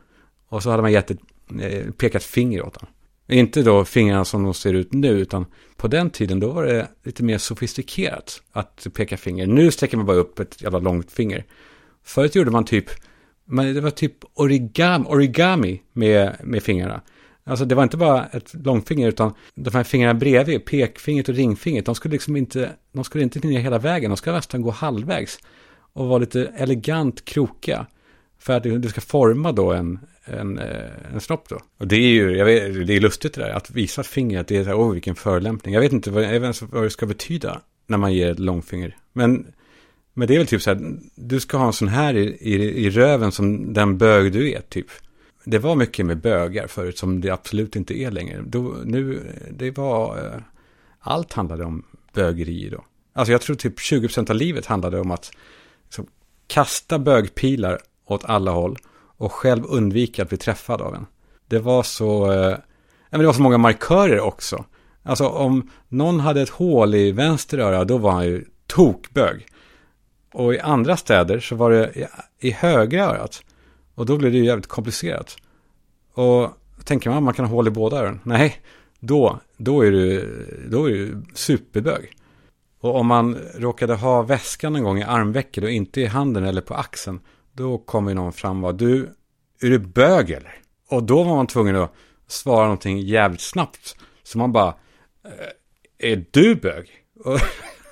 Och 0.48 0.62
så 0.62 0.70
hade 0.70 0.82
man 0.82 0.92
gett 0.92 1.10
ett, 1.10 1.20
eh, 1.60 1.90
pekat 1.90 2.24
finger 2.24 2.62
åt 2.62 2.76
honom. 2.76 2.94
Inte 3.28 3.62
då 3.62 3.84
fingrarna 3.84 4.24
som 4.24 4.42
de 4.42 4.54
ser 4.54 4.74
ut 4.74 4.92
nu, 4.92 5.08
utan 5.08 5.46
på 5.76 5.88
den 5.88 6.10
tiden 6.10 6.40
då 6.40 6.50
var 6.50 6.64
det 6.64 6.88
lite 7.02 7.22
mer 7.22 7.38
sofistikerat 7.38 8.42
att 8.52 8.86
peka 8.94 9.16
finger. 9.16 9.46
Nu 9.46 9.70
sträcker 9.70 9.96
man 9.96 10.06
bara 10.06 10.16
upp 10.16 10.38
ett 10.38 10.62
jävla 10.62 10.78
långt 10.78 11.12
finger. 11.12 11.44
Förut 12.02 12.34
gjorde 12.34 12.50
man 12.50 12.64
typ, 12.64 12.90
det 13.74 13.80
var 13.80 13.90
typ 13.90 14.14
origami, 14.34 15.04
origami 15.08 15.82
med, 15.92 16.36
med 16.42 16.62
fingrarna. 16.62 17.02
Alltså 17.46 17.64
det 17.64 17.74
var 17.74 17.82
inte 17.82 17.96
bara 17.96 18.26
ett 18.26 18.54
långfinger 18.64 19.08
utan 19.08 19.34
de 19.54 19.74
här 19.74 19.84
fingrarna 19.84 20.14
bredvid, 20.14 20.64
pekfingret 20.64 21.28
och 21.28 21.34
ringfingret, 21.34 21.86
de 21.86 21.94
skulle 21.94 22.12
liksom 22.12 22.36
inte, 22.36 22.70
de 22.92 23.04
skulle 23.04 23.24
inte 23.24 23.38
ner 23.38 23.60
hela 23.60 23.78
vägen, 23.78 24.10
de 24.10 24.16
skulle 24.16 24.36
nästan 24.36 24.62
gå 24.62 24.70
halvvägs. 24.70 25.38
Och 25.92 26.06
vara 26.06 26.18
lite 26.18 26.52
elegant 26.56 27.24
krokiga. 27.24 27.86
För 28.38 28.52
att 28.52 28.62
det 28.62 28.88
ska 28.88 29.00
forma 29.00 29.52
då 29.52 29.72
en, 29.72 29.98
en, 30.24 30.58
eh, 30.58 31.14
en 31.14 31.20
snopp 31.20 31.48
då. 31.48 31.60
Och 31.78 31.86
det 31.86 31.96
är 31.96 32.08
ju, 32.08 32.36
jag 32.36 32.44
vet, 32.44 32.86
det 32.86 32.96
är 32.96 33.00
lustigt 33.00 33.34
det 33.34 33.40
där, 33.40 33.50
att 33.50 33.70
visa 33.70 34.02
fingret, 34.02 34.48
det 34.48 34.56
är 34.56 34.62
så 34.62 34.68
här, 34.68 34.76
åh 34.76 34.92
vilken 34.92 35.14
förolämpning. 35.14 35.74
Jag 35.74 35.80
vet 35.80 35.92
inte 35.92 36.10
vad, 36.10 36.22
vet 36.40 36.62
vad 36.62 36.82
det 36.82 36.90
ska 36.90 37.06
betyda 37.06 37.60
när 37.86 37.98
man 37.98 38.12
ger 38.12 38.30
ett 38.30 38.38
långfinger. 38.38 38.96
Men, 39.12 39.46
men 40.14 40.28
det 40.28 40.34
är 40.34 40.38
väl 40.38 40.46
typ 40.46 40.62
så 40.62 40.70
här, 40.70 40.98
du 41.14 41.40
ska 41.40 41.56
ha 41.56 41.66
en 41.66 41.72
sån 41.72 41.88
här 41.88 42.16
i, 42.16 42.36
i, 42.40 42.86
i 42.86 42.90
röven 42.90 43.32
som 43.32 43.72
den 43.72 43.98
bög 43.98 44.32
du 44.32 44.52
är, 44.52 44.60
typ. 44.60 44.86
Det 45.44 45.58
var 45.58 45.76
mycket 45.76 46.06
med 46.06 46.20
bögar 46.20 46.66
förut 46.66 46.98
som 46.98 47.20
det 47.20 47.30
absolut 47.30 47.76
inte 47.76 47.98
är 47.98 48.10
längre. 48.10 48.42
Då, 48.46 48.74
nu, 48.84 49.32
det 49.50 49.70
var, 49.70 50.18
eh, 50.18 50.40
allt 51.00 51.32
handlade 51.32 51.64
om 51.64 51.84
bögeri 52.12 52.68
då. 52.68 52.84
Alltså 53.12 53.32
jag 53.32 53.40
tror 53.40 53.56
typ 53.56 53.78
20% 53.78 54.30
av 54.30 54.36
livet 54.36 54.66
handlade 54.66 55.00
om 55.00 55.10
att 55.10 55.30
liksom, 55.84 56.06
kasta 56.46 56.98
bögpilar 56.98 57.78
åt 58.06 58.24
alla 58.24 58.50
håll 58.50 58.78
och 59.16 59.32
själv 59.32 59.64
undvika 59.68 60.22
att 60.22 60.28
bli 60.28 60.38
träffad 60.38 60.82
av 60.82 60.94
en. 60.94 61.06
Det 61.48 61.58
var 61.58 61.82
så, 61.82 62.32
eh, 62.32 62.56
det 63.10 63.26
var 63.26 63.32
så 63.32 63.42
många 63.42 63.58
markörer 63.58 64.20
också. 64.20 64.64
Alltså 65.02 65.28
om 65.28 65.70
någon 65.88 66.20
hade 66.20 66.42
ett 66.42 66.48
hål 66.48 66.94
i 66.94 67.12
vänster 67.12 67.58
öra, 67.58 67.84
då 67.84 67.98
var 67.98 68.10
han 68.10 68.24
ju 68.24 68.44
tokbög. 68.66 69.46
Och 70.32 70.54
i 70.54 70.60
andra 70.60 70.96
städer 70.96 71.40
så 71.40 71.56
var 71.56 71.70
det 71.70 71.92
i, 71.94 72.06
i 72.48 72.50
högra 72.50 73.04
örat. 73.04 73.42
Och 73.94 74.06
då 74.06 74.16
blir 74.16 74.30
det 74.30 74.38
ju 74.38 74.44
jävligt 74.44 74.66
komplicerat. 74.66 75.36
Och 76.12 76.50
tänker 76.84 77.10
man 77.10 77.16
att 77.16 77.24
man 77.24 77.34
kan 77.34 77.44
ha 77.44 77.52
hål 77.54 77.68
i 77.68 77.70
båda 77.70 77.98
öronen? 77.98 78.20
Nej, 78.22 78.60
då, 79.00 79.40
då 79.56 79.82
är 79.82 79.90
du, 79.90 80.66
då 80.70 80.86
är 80.88 80.92
du 80.92 81.22
superbög. 81.34 82.12
Och 82.80 82.96
om 82.96 83.06
man 83.06 83.34
råkade 83.54 83.94
ha 83.94 84.22
väskan 84.22 84.76
en 84.76 84.84
gång 84.84 84.98
i 84.98 85.02
armvecket 85.02 85.64
och 85.64 85.70
inte 85.70 86.00
i 86.00 86.06
handen 86.06 86.44
eller 86.44 86.60
på 86.60 86.74
axeln, 86.74 87.20
då 87.52 87.78
kommer 87.78 88.14
någon 88.14 88.32
fram 88.32 88.64
och 88.64 88.74
du, 88.74 89.08
är 89.60 89.70
du 89.70 89.78
bög 89.78 90.30
eller? 90.30 90.54
Och 90.88 91.02
då 91.02 91.22
var 91.22 91.36
man 91.36 91.46
tvungen 91.46 91.76
att 91.76 91.94
svara 92.26 92.62
någonting 92.62 93.00
jävligt 93.00 93.40
snabbt. 93.40 93.96
Så 94.22 94.38
man 94.38 94.52
bara, 94.52 94.74
är 95.98 96.24
du 96.30 96.54
bög? 96.54 96.90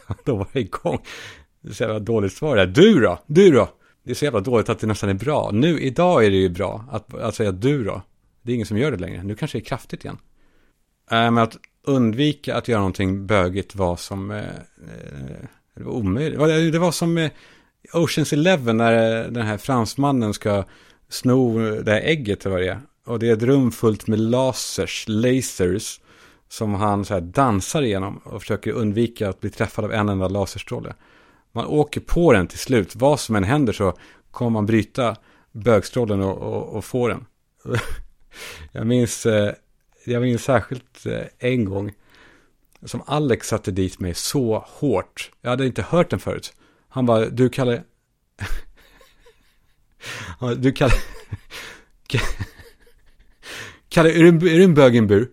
Och 0.06 0.18
då 0.24 0.36
var 0.36 0.46
det 0.52 0.60
igång. 0.60 0.98
Det 1.60 1.68
är 1.68 1.72
så 1.72 1.82
jävla 1.82 1.98
dåligt 1.98 2.32
svar 2.32 2.56
där. 2.56 2.66
Du 2.66 3.00
då? 3.00 3.18
Du 3.26 3.50
då? 3.50 3.68
Det 4.04 4.10
är 4.10 4.14
så 4.14 4.24
jävla 4.24 4.40
dåligt 4.40 4.68
att 4.68 4.78
det 4.78 4.86
nästan 4.86 5.10
är 5.10 5.14
bra. 5.14 5.50
Nu, 5.52 5.80
idag 5.80 6.24
är 6.24 6.30
det 6.30 6.36
ju 6.36 6.48
bra 6.48 6.84
att, 6.90 7.14
att 7.14 7.34
säga 7.34 7.52
du 7.52 7.84
då. 7.84 8.02
Det 8.42 8.52
är 8.52 8.54
ingen 8.54 8.66
som 8.66 8.78
gör 8.78 8.90
det 8.90 8.96
längre. 8.96 9.22
Nu 9.22 9.34
kanske 9.34 9.58
det 9.58 9.62
är 9.62 9.64
kraftigt 9.64 10.04
igen. 10.04 10.18
Äh, 11.10 11.16
men 11.16 11.38
att 11.38 11.56
undvika 11.86 12.56
att 12.56 12.68
göra 12.68 12.80
någonting 12.80 13.26
bögigt 13.26 13.74
var 13.74 13.96
som... 13.96 14.30
Eh, 14.30 14.38
eh 14.38 15.46
det 15.74 15.82
var 15.84 15.92
omöjligt. 15.92 16.72
Det 16.72 16.78
var 16.78 16.92
som 16.92 17.18
eh, 17.18 17.30
Oceans 17.92 18.32
Eleven 18.32 18.76
när 18.76 19.24
eh, 19.24 19.30
den 19.30 19.46
här 19.46 19.58
fransmannen 19.58 20.34
ska 20.34 20.64
sno 21.08 21.58
det 21.82 21.92
här 21.92 22.00
ägget 22.00 22.44
vad 22.44 22.60
det 22.60 22.68
är. 22.68 22.80
Och 23.04 23.18
det 23.18 23.28
är 23.28 23.32
ett 23.32 23.42
rum 23.42 23.72
fullt 23.72 24.06
med 24.06 24.20
lasers, 24.20 25.04
lasers. 25.08 26.00
Som 26.48 26.74
han 26.74 27.04
så 27.04 27.14
här 27.14 27.20
dansar 27.20 27.82
igenom 27.82 28.20
och 28.24 28.40
försöker 28.40 28.72
undvika 28.72 29.28
att 29.28 29.40
bli 29.40 29.50
träffad 29.50 29.84
av 29.84 29.92
en 29.92 30.08
enda 30.08 30.28
laserstråle. 30.28 30.94
Man 31.52 31.66
åker 31.66 32.00
på 32.00 32.32
den 32.32 32.46
till 32.46 32.58
slut. 32.58 32.96
Vad 32.96 33.20
som 33.20 33.36
än 33.36 33.44
händer 33.44 33.72
så 33.72 33.98
kommer 34.30 34.50
man 34.50 34.66
bryta 34.66 35.16
bögstrålen 35.52 36.20
och, 36.20 36.38
och, 36.38 36.76
och 36.76 36.84
få 36.84 37.08
den. 37.08 37.26
jag 38.72 38.86
minns, 38.86 39.26
eh, 39.26 39.54
jag 40.04 40.22
minns 40.22 40.44
särskilt 40.44 41.06
eh, 41.06 41.22
en 41.38 41.64
gång 41.64 41.92
som 42.84 43.02
Alex 43.06 43.48
satte 43.48 43.70
dit 43.70 44.00
mig 44.00 44.14
så 44.14 44.64
hårt. 44.68 45.30
Jag 45.40 45.50
hade 45.50 45.66
inte 45.66 45.82
hört 45.82 46.10
den 46.10 46.20
förut. 46.20 46.52
Han 46.88 47.06
bara, 47.06 47.28
du 47.28 47.48
Kalle... 47.48 47.82
du 50.56 50.72
Kalle... 50.72 50.92
Kalle, 53.88 54.10
är 54.12 54.32
du, 54.32 54.54
är 54.54 54.58
du 54.58 54.64
en 54.64 54.74
bög 54.74 54.94
i 54.94 54.98
en 54.98 55.06
bur? 55.06 55.30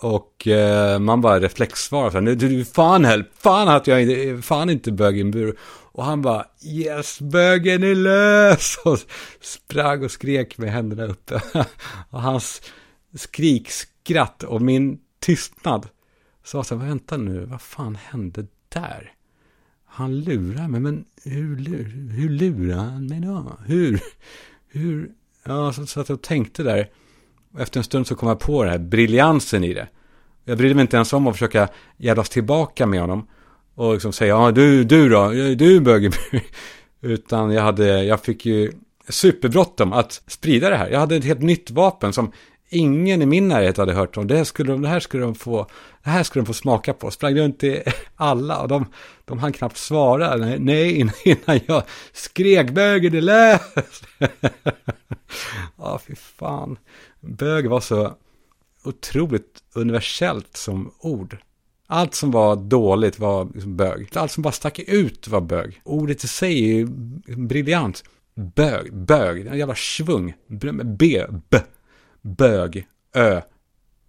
Och 0.00 0.46
eh, 0.46 0.98
man 0.98 1.20
bara 1.20 1.40
reflexsvarar. 1.40 2.20
Du, 2.20 2.34
du, 2.34 2.64
fan 2.64 3.04
help, 3.04 3.26
fan 3.38 3.68
att 3.68 3.86
jag 3.86 4.02
inte, 4.02 4.42
fan 4.42 4.70
inte 4.70 4.92
bög 4.92 5.18
i 5.18 5.20
en 5.20 5.30
bur. 5.30 5.58
Och 5.92 6.04
han 6.04 6.22
bara, 6.22 6.46
yes, 6.64 7.20
bögen 7.20 7.82
är 7.82 7.94
lös! 7.94 8.78
Och 8.84 8.98
sprang 9.40 10.04
och 10.04 10.10
skrek 10.10 10.58
med 10.58 10.72
händerna 10.72 11.04
uppe. 11.04 11.42
och 12.10 12.22
hans 12.22 12.62
skrikskratt 13.14 14.42
och 14.42 14.62
min 14.62 14.98
tystnad 15.20 15.88
sa 16.44 16.64
så 16.64 16.76
här, 16.76 16.86
vänta 16.86 17.16
nu, 17.16 17.44
vad 17.44 17.62
fan 17.62 17.94
hände 17.94 18.46
där? 18.68 19.12
Han 19.84 20.20
lurar 20.20 20.68
mig, 20.68 20.80
men 20.80 21.04
hur, 21.24 21.56
hur 22.10 22.28
lurar 22.28 22.76
han 22.76 23.06
mig 23.06 23.20
då? 23.20 23.58
Hur? 23.66 24.00
Hur? 24.68 25.10
Ja, 25.44 25.72
så 25.72 25.86
satt 25.86 26.08
jag 26.08 26.16
och 26.16 26.22
tänkte 26.22 26.62
där. 26.62 26.90
Efter 27.58 27.80
en 27.80 27.84
stund 27.84 28.06
så 28.06 28.14
kom 28.14 28.28
jag 28.28 28.40
på 28.40 28.64
det 28.64 28.70
här, 28.70 28.78
briljansen 28.78 29.64
i 29.64 29.74
det. 29.74 29.88
Jag 30.44 30.58
brydde 30.58 30.74
mig 30.74 30.82
inte 30.82 30.96
ens 30.96 31.12
om 31.12 31.26
att 31.26 31.34
försöka 31.34 31.68
jävlas 31.96 32.28
tillbaka 32.28 32.86
med 32.86 33.00
honom. 33.00 33.26
Och 33.74 33.92
liksom 33.92 34.12
säga, 34.12 34.34
ja 34.34 34.50
du, 34.50 34.84
du 34.84 35.08
då, 35.08 35.28
du 35.30 35.76
är 35.76 35.80
bög. 35.80 36.12
Utan 37.00 37.52
jag 37.52 37.62
hade, 37.62 38.04
jag 38.04 38.20
fick 38.20 38.46
ju 38.46 38.72
superbråttom 39.08 39.92
att 39.92 40.22
sprida 40.26 40.70
det 40.70 40.76
här. 40.76 40.90
Jag 40.90 41.00
hade 41.00 41.16
ett 41.16 41.24
helt 41.24 41.42
nytt 41.42 41.70
vapen 41.70 42.12
som 42.12 42.32
ingen 42.68 43.22
i 43.22 43.26
min 43.26 43.48
närhet 43.48 43.76
hade 43.76 43.92
hört 43.92 44.16
om. 44.16 44.26
Det, 44.26 44.44
skulle 44.44 44.72
de, 44.72 44.82
det, 44.82 44.88
här 44.88 45.00
skulle 45.00 45.22
de 45.22 45.34
få, 45.34 45.66
det 46.04 46.10
här 46.10 46.22
skulle 46.22 46.42
de 46.42 46.46
få 46.46 46.52
smaka 46.52 46.94
på. 46.94 47.10
Sprang 47.10 47.38
runt 47.38 47.58
till 47.60 47.82
alla 48.16 48.62
och 48.62 48.68
de, 48.68 48.86
de 49.24 49.38
hann 49.38 49.52
knappt 49.52 49.76
svara. 49.76 50.36
Nej, 50.36 50.58
nej 50.58 50.96
innan 51.24 51.60
jag 51.66 51.82
skrek 52.12 52.70
bögen 52.70 53.14
är 53.14 53.20
lös. 53.20 54.02
ja, 55.76 56.00
fy 56.06 56.14
fan. 56.14 56.78
Bög 57.20 57.68
var 57.68 57.80
så 57.80 58.14
otroligt 58.84 59.62
universellt 59.74 60.56
som 60.56 60.90
ord. 60.98 61.36
Allt 61.86 62.14
som 62.14 62.30
var 62.30 62.56
dåligt 62.56 63.18
var 63.18 63.48
liksom 63.54 63.76
bög. 63.76 64.08
Allt 64.14 64.32
som 64.32 64.42
bara 64.42 64.52
stack 64.52 64.78
ut 64.78 65.28
var 65.28 65.40
bög. 65.40 65.80
Ordet 65.84 66.24
i 66.24 66.28
sig 66.28 66.70
är 66.70 66.74
ju 66.74 66.86
briljant. 67.36 68.04
Bög, 68.34 68.94
bög, 68.94 69.46
en 69.46 69.58
jävla 69.58 69.74
svung. 69.74 70.34
B, 70.46 70.72
b, 70.84 71.24
bög, 72.22 72.86
ö, 73.14 73.40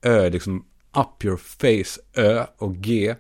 ö, 0.02 0.30
liksom 0.30 0.66
up 0.98 1.26
your 1.26 1.38
face, 1.38 2.02
ö 2.14 2.46
och 2.58 2.76
g. 2.76 3.16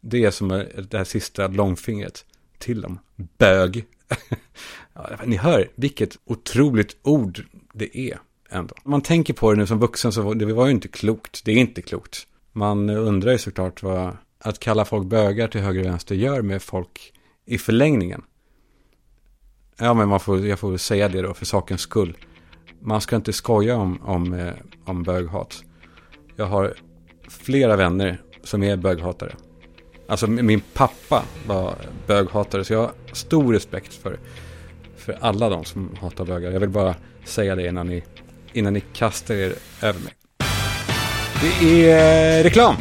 Det 0.00 0.24
är 0.24 0.30
som 0.30 0.48
det 0.90 0.98
här 0.98 1.04
sista 1.04 1.48
långfingret 1.48 2.24
till 2.58 2.80
dem. 2.80 2.98
Bög. 3.16 3.84
ja, 4.92 5.18
ni 5.24 5.36
hör 5.36 5.70
vilket 5.74 6.18
otroligt 6.24 6.96
ord 7.02 7.44
det 7.72 7.98
är 7.98 8.18
ändå. 8.50 8.74
Man 8.84 9.02
tänker 9.02 9.34
på 9.34 9.52
det 9.52 9.58
nu 9.58 9.66
som 9.66 9.78
vuxen 9.78 10.12
så 10.12 10.34
det 10.34 10.52
var 10.52 10.66
ju 10.66 10.72
inte 10.72 10.88
klokt. 10.88 11.44
Det 11.44 11.52
är 11.52 11.56
inte 11.56 11.82
klokt. 11.82 12.26
Man 12.52 12.90
undrar 12.90 13.32
ju 13.32 13.38
såklart 13.38 13.82
vad 13.82 14.16
att 14.38 14.58
kalla 14.58 14.84
folk 14.84 15.06
bögar 15.06 15.48
till 15.48 15.60
höger 15.60 15.80
och 15.80 15.86
vänster 15.86 16.14
gör 16.14 16.42
med 16.42 16.62
folk 16.62 17.12
i 17.44 17.58
förlängningen. 17.58 18.22
Ja, 19.76 19.94
men 19.94 20.08
man 20.08 20.20
får, 20.20 20.46
jag 20.46 20.58
får 20.58 20.76
säga 20.76 21.08
det 21.08 21.22
då 21.22 21.34
för 21.34 21.44
sakens 21.46 21.80
skull. 21.80 22.16
Man 22.80 23.00
ska 23.00 23.16
inte 23.16 23.32
skoja 23.32 23.76
om, 23.76 24.00
om, 24.02 24.34
eh, 24.34 24.52
om 24.84 25.02
böghat. 25.02 25.62
Jag 26.36 26.46
har 26.46 26.74
flera 27.28 27.76
vänner 27.76 28.20
som 28.44 28.62
är 28.62 28.76
böghatare. 28.76 29.34
Alltså 30.08 30.26
min 30.26 30.60
pappa 30.74 31.22
var 31.46 31.74
böghatare 32.06 32.64
så 32.64 32.72
jag 32.72 32.80
har 32.80 32.92
stor 33.12 33.52
respekt 33.52 33.94
för, 33.94 34.18
för 34.96 35.18
alla 35.20 35.48
de 35.48 35.64
som 35.64 35.96
hatar 36.00 36.24
bögar. 36.24 36.50
Jag 36.50 36.60
vill 36.60 36.68
bara 36.68 36.94
säga 37.24 37.54
det 37.54 37.68
innan 37.68 37.86
ni, 37.86 38.02
innan 38.52 38.72
ni 38.72 38.80
kastar 38.80 39.34
er 39.34 39.54
över 39.82 40.00
mig. 40.00 40.12
Det 41.40 41.90
är 41.90 42.38
eh, 42.38 42.42
reklam. 42.42 42.76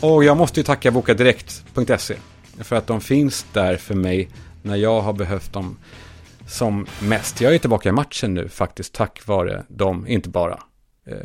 Och 0.00 0.24
jag 0.24 0.36
måste 0.36 0.60
ju 0.60 0.64
tacka 0.64 0.90
bokadirekt.se. 0.90 2.16
För 2.58 2.76
att 2.76 2.86
de 2.86 3.00
finns 3.00 3.46
där 3.52 3.76
för 3.76 3.94
mig 3.94 4.28
när 4.62 4.76
jag 4.76 5.00
har 5.00 5.12
behövt 5.12 5.52
dem 5.52 5.76
som 6.46 6.86
mest. 7.02 7.40
Jag 7.40 7.54
är 7.54 7.58
tillbaka 7.58 7.88
i 7.88 7.92
matchen 7.92 8.34
nu 8.34 8.48
faktiskt 8.48 8.94
tack 8.94 9.26
vare 9.26 9.64
dem, 9.68 10.06
inte 10.06 10.28
bara. 10.28 10.62
Eh, 11.06 11.16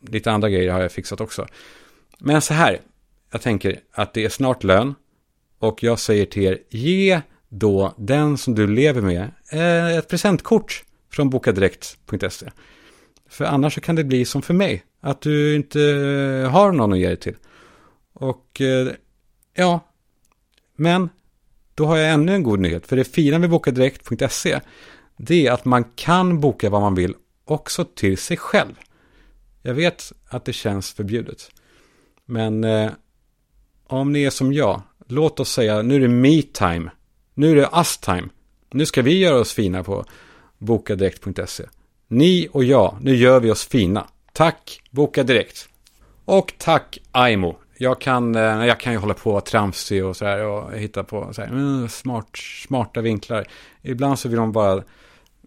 lite 0.00 0.32
andra 0.32 0.50
grejer 0.50 0.72
har 0.72 0.80
jag 0.80 0.92
fixat 0.92 1.20
också. 1.20 1.46
Men 2.18 2.40
så 2.40 2.54
här, 2.54 2.80
jag 3.32 3.42
tänker 3.42 3.80
att 3.92 4.14
det 4.14 4.24
är 4.24 4.28
snart 4.28 4.64
lön. 4.64 4.94
Och 5.58 5.82
jag 5.82 5.98
säger 5.98 6.26
till 6.26 6.42
er, 6.42 6.58
ge 6.70 7.20
då 7.48 7.94
den 7.98 8.38
som 8.38 8.54
du 8.54 8.66
lever 8.66 9.00
med 9.00 9.30
eh, 9.52 9.96
ett 9.96 10.08
presentkort 10.08 10.84
från 11.10 11.30
bokadirekt.se. 11.30 12.50
För 13.28 13.44
annars 13.44 13.74
så 13.74 13.80
kan 13.80 13.96
det 13.96 14.04
bli 14.04 14.24
som 14.24 14.42
för 14.42 14.54
mig, 14.54 14.84
att 15.00 15.20
du 15.20 15.56
inte 15.56 15.80
eh, 15.82 16.50
har 16.50 16.72
någon 16.72 16.92
att 16.92 16.98
ge 16.98 17.08
det 17.08 17.16
till. 17.16 17.36
Och 18.12 18.60
eh, 18.60 18.88
ja, 19.54 19.80
men 20.76 21.08
då 21.82 21.86
har 21.86 21.96
jag 21.96 22.12
ännu 22.12 22.34
en 22.34 22.42
god 22.42 22.60
nyhet. 22.60 22.86
För 22.86 22.96
det 22.96 23.04
fina 23.04 23.38
med 23.38 23.50
bokadirekt.se 23.50 24.60
det 25.16 25.46
är 25.46 25.52
att 25.52 25.64
man 25.64 25.84
kan 25.84 26.40
boka 26.40 26.70
vad 26.70 26.80
man 26.80 26.94
vill 26.94 27.14
också 27.44 27.84
till 27.84 28.18
sig 28.18 28.36
själv. 28.36 28.74
Jag 29.62 29.74
vet 29.74 30.12
att 30.28 30.44
det 30.44 30.52
känns 30.52 30.92
förbjudet. 30.92 31.50
Men 32.24 32.64
eh, 32.64 32.90
om 33.86 34.12
ni 34.12 34.22
är 34.22 34.30
som 34.30 34.52
jag, 34.52 34.82
låt 35.08 35.40
oss 35.40 35.52
säga 35.52 35.82
nu 35.82 35.94
är 35.94 36.00
det 36.00 36.08
me 36.08 36.42
time. 36.42 36.90
Nu 37.34 37.50
är 37.50 37.56
det 37.56 37.68
us 37.78 37.98
time. 37.98 38.28
Nu 38.70 38.86
ska 38.86 39.02
vi 39.02 39.18
göra 39.18 39.40
oss 39.40 39.52
fina 39.52 39.84
på 39.84 40.04
bokadirekt.se. 40.58 41.64
Ni 42.08 42.48
och 42.52 42.64
jag, 42.64 42.98
nu 43.00 43.16
gör 43.16 43.40
vi 43.40 43.50
oss 43.50 43.66
fina. 43.66 44.06
Tack 44.32 44.82
Boka 44.90 45.22
Direkt. 45.22 45.68
Och 46.24 46.52
tack 46.58 46.98
Aimo. 47.10 47.58
Jag 47.82 48.00
kan, 48.00 48.34
eh, 48.34 48.66
jag 48.66 48.80
kan 48.80 48.92
ju 48.92 48.98
hålla 48.98 49.14
på 49.14 49.32
och 49.32 49.44
tramsig 49.44 50.04
och 50.04 50.16
så 50.16 50.24
här 50.24 50.44
och 50.44 50.72
hitta 50.72 51.04
på 51.04 51.32
så 51.32 51.42
här, 51.42 51.48
mm, 51.48 51.88
smart, 51.88 52.28
smarta 52.66 53.00
vinklar. 53.00 53.46
Ibland 53.82 54.18
så 54.18 54.28
vill 54.28 54.38
de 54.38 54.52
bara 54.52 54.82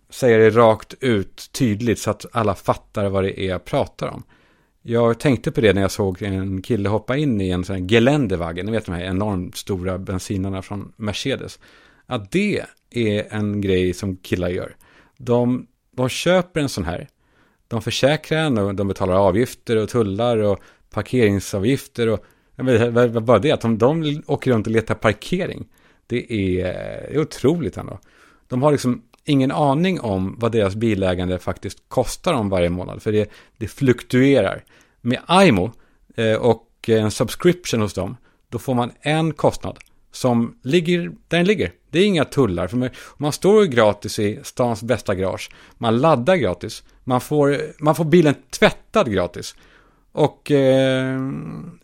säga 0.09 0.37
det 0.37 0.49
rakt 0.49 0.93
ut 0.99 1.49
tydligt 1.51 1.99
så 1.99 2.11
att 2.11 2.25
alla 2.31 2.55
fattar 2.55 3.09
vad 3.09 3.23
det 3.23 3.41
är 3.41 3.49
jag 3.49 3.65
pratar 3.65 4.07
om. 4.07 4.23
Jag 4.81 5.19
tänkte 5.19 5.51
på 5.51 5.61
det 5.61 5.73
när 5.73 5.81
jag 5.81 5.91
såg 5.91 6.21
en 6.21 6.61
kille 6.61 6.89
hoppa 6.89 7.17
in 7.17 7.41
i 7.41 7.49
en 7.49 7.63
sån 7.63 7.75
här 7.75 7.83
Geländewagen, 7.89 8.65
ni 8.65 8.71
vet 8.71 8.85
de 8.85 8.91
här 8.91 9.03
enormt 9.03 9.57
stora 9.57 9.97
bensinarna 9.97 10.61
från 10.61 10.93
Mercedes. 10.95 11.59
Att 12.05 12.31
det 12.31 12.61
är 12.89 13.33
en 13.33 13.61
grej 13.61 13.93
som 13.93 14.17
killar 14.17 14.49
gör. 14.49 14.75
De, 15.17 15.67
de 15.91 16.09
köper 16.09 16.61
en 16.61 16.69
sån 16.69 16.85
här, 16.85 17.07
de 17.67 17.81
försäkrar 17.81 18.43
den 18.43 18.57
och 18.57 18.75
de 18.75 18.87
betalar 18.87 19.15
avgifter 19.15 19.77
och 19.77 19.89
tullar 19.89 20.37
och 20.37 20.59
parkeringsavgifter 20.95 22.07
och 22.07 22.25
bara 23.23 23.39
det 23.39 23.51
att 23.51 23.61
de, 23.61 23.77
de 23.77 24.23
åker 24.27 24.51
runt 24.51 24.67
och 24.67 24.73
letar 24.73 24.95
parkering. 24.95 25.65
Det 26.07 26.33
är, 26.33 26.63
det 27.09 27.15
är 27.15 27.19
otroligt 27.19 27.77
ändå. 27.77 27.99
De 28.47 28.63
har 28.63 28.71
liksom 28.71 29.01
ingen 29.25 29.51
aning 29.51 30.01
om 30.01 30.35
vad 30.39 30.51
deras 30.51 30.75
bilägande 30.75 31.39
faktiskt 31.39 31.83
kostar 31.87 32.33
om 32.33 32.49
varje 32.49 32.69
månad. 32.69 33.01
För 33.01 33.11
det, 33.11 33.31
det 33.57 33.67
fluktuerar. 33.67 34.63
Med 35.01 35.19
IMO 35.29 35.71
eh, 36.15 36.35
och 36.35 36.69
en 36.87 37.11
subscription 37.11 37.81
hos 37.81 37.93
dem, 37.93 38.17
då 38.49 38.59
får 38.59 38.73
man 38.73 38.91
en 39.01 39.33
kostnad 39.33 39.79
som 40.11 40.59
ligger 40.61 40.99
där 40.99 41.37
den 41.37 41.45
ligger. 41.45 41.71
Det 41.89 41.99
är 41.99 42.05
inga 42.05 42.25
tullar. 42.25 42.67
För 42.67 42.91
man 43.17 43.31
står 43.31 43.65
gratis 43.65 44.19
i 44.19 44.39
stans 44.43 44.83
bästa 44.83 45.15
garage. 45.15 45.49
Man 45.77 45.97
laddar 45.97 46.35
gratis. 46.35 46.83
Man 47.03 47.21
får, 47.21 47.57
man 47.83 47.95
får 47.95 48.05
bilen 48.05 48.35
tvättad 48.49 49.11
gratis. 49.11 49.55
Och 50.15 50.51
eh, 50.51 51.19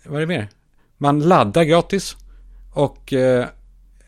vad 0.06 0.16
är 0.16 0.20
det 0.20 0.28
mer? 0.28 0.50
Man 0.98 1.20
laddar 1.20 1.64
gratis. 1.64 2.16
Och 2.74 3.14
eh, 3.14 3.48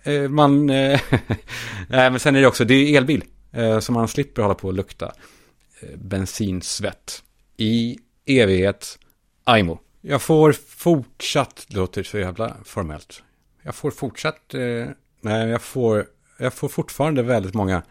eh 0.03 0.29
man... 0.29 0.69
Eh, 0.69 1.01
nej, 1.89 2.11
men 2.11 2.19
sen 2.19 2.35
är 2.35 2.41
det 2.41 2.47
också, 2.47 2.65
det 2.65 2.73
är 2.73 2.97
elbil. 2.97 3.23
Eh, 3.51 3.79
så 3.79 3.91
man 3.91 4.07
slipper 4.07 4.41
hålla 4.41 4.55
på 4.55 4.67
och 4.67 4.73
lukta 4.73 5.05
eh, 5.81 5.97
bensinsvett. 5.97 7.23
I 7.57 7.97
evighet, 8.25 8.99
Aimo. 9.43 9.79
Jag 10.01 10.21
får 10.21 10.51
fortsatt, 10.51 11.65
det 11.69 11.75
låter 11.75 12.03
så 12.03 12.17
jävla 12.17 12.55
formellt. 12.63 13.23
Jag 13.61 13.75
får 13.75 13.91
fortsatt, 13.91 14.53
eh, 14.53 14.87
nej 15.21 15.49
jag 15.49 15.61
får, 15.61 16.05
jag 16.39 16.53
får 16.53 16.69
fortfarande 16.69 17.23
väldigt 17.23 17.53
många 17.53 17.83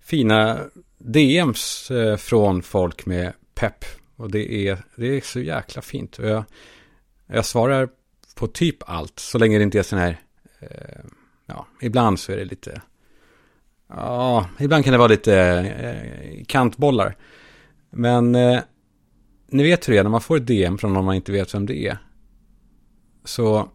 fina 0.00 0.58
DMs 0.98 1.90
eh, 1.90 2.16
från 2.16 2.62
folk 2.62 3.06
med 3.06 3.32
pepp. 3.54 3.84
Och 4.22 4.30
det 4.30 4.68
är, 4.68 4.78
det 4.96 5.16
är 5.16 5.20
så 5.20 5.40
jäkla 5.40 5.82
fint. 5.82 6.18
Och 6.18 6.28
jag, 6.28 6.44
jag 7.26 7.44
svarar 7.44 7.88
på 8.34 8.46
typ 8.46 8.76
allt, 8.86 9.18
så 9.18 9.38
länge 9.38 9.58
det 9.58 9.64
inte 9.64 9.78
är 9.78 9.82
sån 9.82 9.98
här, 9.98 10.20
eh, 10.60 11.04
ja, 11.46 11.66
ibland 11.80 12.20
så 12.20 12.32
är 12.32 12.36
det 12.36 12.44
lite, 12.44 12.82
ja, 13.88 14.48
ibland 14.60 14.84
kan 14.84 14.92
det 14.92 14.98
vara 14.98 15.08
lite 15.08 15.36
eh, 15.38 16.44
kantbollar. 16.44 17.16
Men 17.90 18.34
eh, 18.34 18.60
ni 19.48 19.62
vet 19.62 19.88
hur 19.88 19.92
det 19.92 19.98
är 19.98 20.02
när 20.02 20.10
man 20.10 20.20
får 20.20 20.36
ett 20.36 20.46
DM 20.46 20.78
från 20.78 20.92
någon 20.92 21.04
man 21.04 21.14
inte 21.14 21.32
vet 21.32 21.54
vem 21.54 21.66
det 21.66 21.86
är. 21.86 21.98
Så 23.24 23.68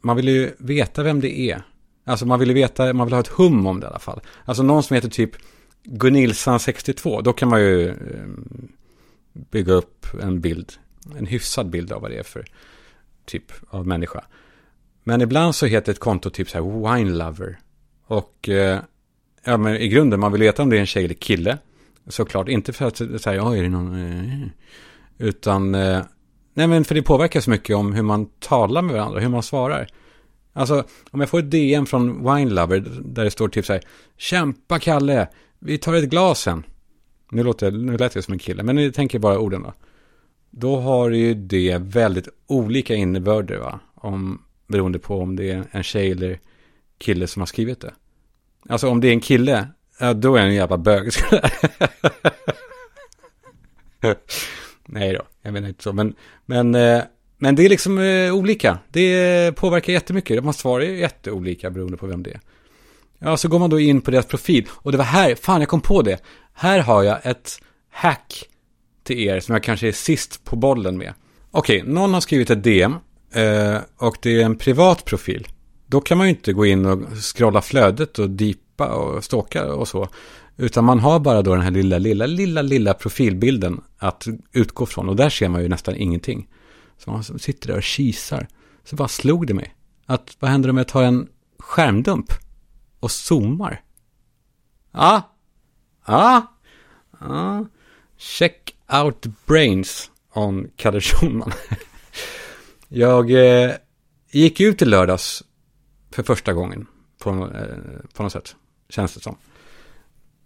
man 0.00 0.16
vill 0.16 0.28
ju 0.28 0.50
veta 0.58 1.02
vem 1.02 1.20
det 1.20 1.40
är. 1.40 1.62
Alltså 2.04 2.26
man 2.26 2.38
vill 2.38 2.48
ju 2.48 2.54
veta, 2.54 2.92
man 2.92 3.06
vill 3.06 3.14
ha 3.14 3.20
ett 3.20 3.28
hum 3.28 3.66
om 3.66 3.80
det 3.80 3.84
i 3.84 3.88
alla 3.88 3.98
fall. 3.98 4.20
Alltså 4.44 4.62
någon 4.62 4.82
som 4.82 4.94
heter 4.94 5.10
typ 5.10 5.30
Gunilsan 5.82 6.60
62, 6.60 7.20
då 7.20 7.32
kan 7.32 7.48
man 7.48 7.60
ju 7.60 7.88
eh, 7.88 7.94
bygga 9.32 9.72
upp 9.72 10.06
en 10.22 10.40
bild, 10.40 10.72
en 11.18 11.26
hyfsad 11.26 11.70
bild 11.70 11.92
av 11.92 12.02
vad 12.02 12.10
det 12.10 12.18
är 12.18 12.22
för 12.22 12.44
typ 13.24 13.52
av 13.68 13.86
människa. 13.86 14.24
Men 15.04 15.20
ibland 15.20 15.54
så 15.54 15.66
heter 15.66 15.92
ett 15.92 15.98
konto 15.98 16.30
typ 16.30 16.50
så 16.50 16.58
här 16.58 16.96
Wine 16.96 17.10
Lover. 17.10 17.58
Och 18.06 18.48
eh, 18.48 18.80
ja, 19.44 19.56
men 19.56 19.76
i 19.76 19.88
grunden, 19.88 20.20
man 20.20 20.32
vill 20.32 20.40
veta 20.40 20.62
om 20.62 20.70
det 20.70 20.76
är 20.76 20.80
en 20.80 20.86
tjej 20.86 21.04
eller 21.04 21.14
kille. 21.14 21.58
Såklart, 22.06 22.48
inte 22.48 22.72
för 22.72 22.84
att 22.84 22.96
säga, 22.96 23.34
ja, 23.34 23.56
är 23.56 23.62
det 23.62 23.68
någon... 23.68 23.94
Eh? 23.94 24.48
Utan, 25.18 25.74
eh, 25.74 26.02
nej 26.54 26.66
men 26.66 26.84
för 26.84 26.94
det 26.94 27.02
påverkar 27.02 27.40
så 27.40 27.50
mycket 27.50 27.76
om 27.76 27.92
hur 27.92 28.02
man 28.02 28.26
talar 28.26 28.82
med 28.82 28.94
varandra, 28.94 29.20
hur 29.20 29.28
man 29.28 29.42
svarar. 29.42 29.88
Alltså, 30.52 30.84
om 31.10 31.20
jag 31.20 31.28
får 31.28 31.38
ett 31.38 31.50
DM 31.50 31.86
från 31.86 32.34
Wine 32.34 32.50
Lover 32.50 32.80
där 33.04 33.24
det 33.24 33.30
står 33.30 33.48
typ 33.48 33.66
så 33.66 33.72
här, 33.72 33.82
kämpa 34.16 34.78
Kalle, 34.78 35.28
vi 35.58 35.78
tar 35.78 35.94
ett 35.94 36.10
glas 36.10 36.40
sen. 36.40 36.64
Nu, 37.30 37.42
låter, 37.42 37.70
nu 37.70 37.96
lät 37.96 38.14
jag 38.14 38.24
som 38.24 38.32
en 38.32 38.38
kille, 38.38 38.62
men 38.62 38.76
ni 38.76 38.92
tänker 38.92 39.18
bara 39.18 39.38
orden 39.38 39.62
då. 39.62 39.74
Då 40.50 40.76
har 40.76 41.10
ju 41.10 41.34
det 41.34 41.78
väldigt 41.78 42.28
olika 42.46 42.94
innebörder 42.94 43.58
va? 43.58 43.80
Om, 43.94 44.42
beroende 44.66 44.98
på 44.98 45.20
om 45.20 45.36
det 45.36 45.50
är 45.50 45.64
en 45.70 45.82
tjej 45.82 46.10
eller 46.10 46.40
kille 46.98 47.26
som 47.26 47.40
har 47.40 47.46
skrivit 47.46 47.80
det. 47.80 47.94
Alltså 48.68 48.88
om 48.88 49.00
det 49.00 49.08
är 49.08 49.12
en 49.12 49.20
kille, 49.20 49.68
då 50.16 50.34
är 50.34 50.40
han 50.40 50.48
en 50.48 50.54
jävla 50.54 50.78
bög. 50.78 51.10
Nej 54.86 55.12
då, 55.12 55.22
jag 55.42 55.52
menar 55.52 55.68
inte 55.68 55.82
så. 55.82 55.92
Men, 55.92 56.14
men, 56.46 56.74
eh, 56.74 57.02
men 57.38 57.56
det 57.56 57.64
är 57.64 57.68
liksom 57.68 57.98
eh, 57.98 58.34
olika. 58.34 58.78
Det 58.88 59.56
påverkar 59.56 59.92
jättemycket. 59.92 60.44
Man 60.44 60.54
svarar 60.54 60.84
jätteolika 60.84 61.70
beroende 61.70 61.96
på 61.96 62.06
vem 62.06 62.22
det 62.22 62.30
är. 62.30 62.40
Ja, 63.20 63.36
så 63.36 63.48
går 63.48 63.58
man 63.58 63.70
då 63.70 63.80
in 63.80 64.00
på 64.00 64.10
deras 64.10 64.26
profil. 64.26 64.68
Och 64.72 64.92
det 64.92 64.98
var 64.98 65.04
här, 65.04 65.34
fan 65.34 65.60
jag 65.60 65.68
kom 65.68 65.80
på 65.80 66.02
det. 66.02 66.22
Här 66.52 66.78
har 66.78 67.02
jag 67.02 67.26
ett 67.26 67.60
hack 67.90 68.44
till 69.02 69.18
er 69.18 69.40
som 69.40 69.52
jag 69.52 69.62
kanske 69.62 69.88
är 69.88 69.92
sist 69.92 70.44
på 70.44 70.56
bollen 70.56 70.98
med. 70.98 71.14
Okej, 71.50 71.82
någon 71.86 72.14
har 72.14 72.20
skrivit 72.20 72.50
ett 72.50 72.64
DM. 72.64 72.94
Eh, 73.32 73.78
och 73.96 74.16
det 74.22 74.40
är 74.40 74.44
en 74.44 74.58
privat 74.58 75.04
profil. 75.04 75.48
Då 75.86 76.00
kan 76.00 76.18
man 76.18 76.26
ju 76.26 76.30
inte 76.30 76.52
gå 76.52 76.66
in 76.66 76.86
och 76.86 77.16
scrolla 77.16 77.62
flödet 77.62 78.18
och 78.18 78.30
dipa 78.30 78.86
och 78.86 79.24
stalka 79.24 79.72
och 79.72 79.88
så. 79.88 80.08
Utan 80.56 80.84
man 80.84 81.00
har 81.00 81.20
bara 81.20 81.42
då 81.42 81.54
den 81.54 81.62
här 81.62 81.70
lilla, 81.70 81.98
lilla, 81.98 82.26
lilla, 82.26 82.62
lilla 82.62 82.94
profilbilden 82.94 83.80
att 83.98 84.26
utgå 84.52 84.86
från. 84.86 85.08
Och 85.08 85.16
där 85.16 85.30
ser 85.30 85.48
man 85.48 85.62
ju 85.62 85.68
nästan 85.68 85.96
ingenting. 85.96 86.48
Så 86.98 87.10
man 87.10 87.24
sitter 87.24 87.68
där 87.68 87.76
och 87.76 87.82
kisar. 87.82 88.48
Så 88.84 88.96
bara 88.96 89.08
slog 89.08 89.46
det 89.46 89.54
mig. 89.54 89.74
Att 90.06 90.36
vad 90.38 90.50
händer 90.50 90.70
om 90.70 90.76
jag 90.76 90.88
tar 90.88 91.02
en 91.02 91.28
skärmdump 91.58 92.32
och 93.00 93.10
zoomar? 93.10 93.82
Ja, 94.92 95.36
ja, 96.06 96.56
ja. 97.20 97.66
Check 98.16 98.74
out 98.92 99.26
brains 99.46 100.10
on 100.34 100.70
Kalle 100.76 101.00
Schulman. 101.00 101.52
jag 102.88 103.30
eh, 103.30 103.72
gick 104.30 104.60
ut 104.60 104.82
i 104.82 104.84
lördags 104.84 105.42
för 106.10 106.22
första 106.22 106.52
gången 106.52 106.86
på, 107.18 107.30
eh, 107.30 108.08
på 108.14 108.22
något 108.22 108.32
sätt, 108.32 108.56
känns 108.88 109.14
det 109.14 109.20
som. 109.20 109.36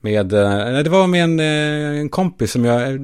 Med, 0.00 0.32
eh, 0.32 0.82
det 0.82 0.90
var 0.90 1.06
med 1.06 1.24
en, 1.24 1.40
eh, 1.40 2.00
en 2.00 2.08
kompis 2.08 2.52
som 2.52 2.64
jag, 2.64 2.82
eh, 2.82 3.00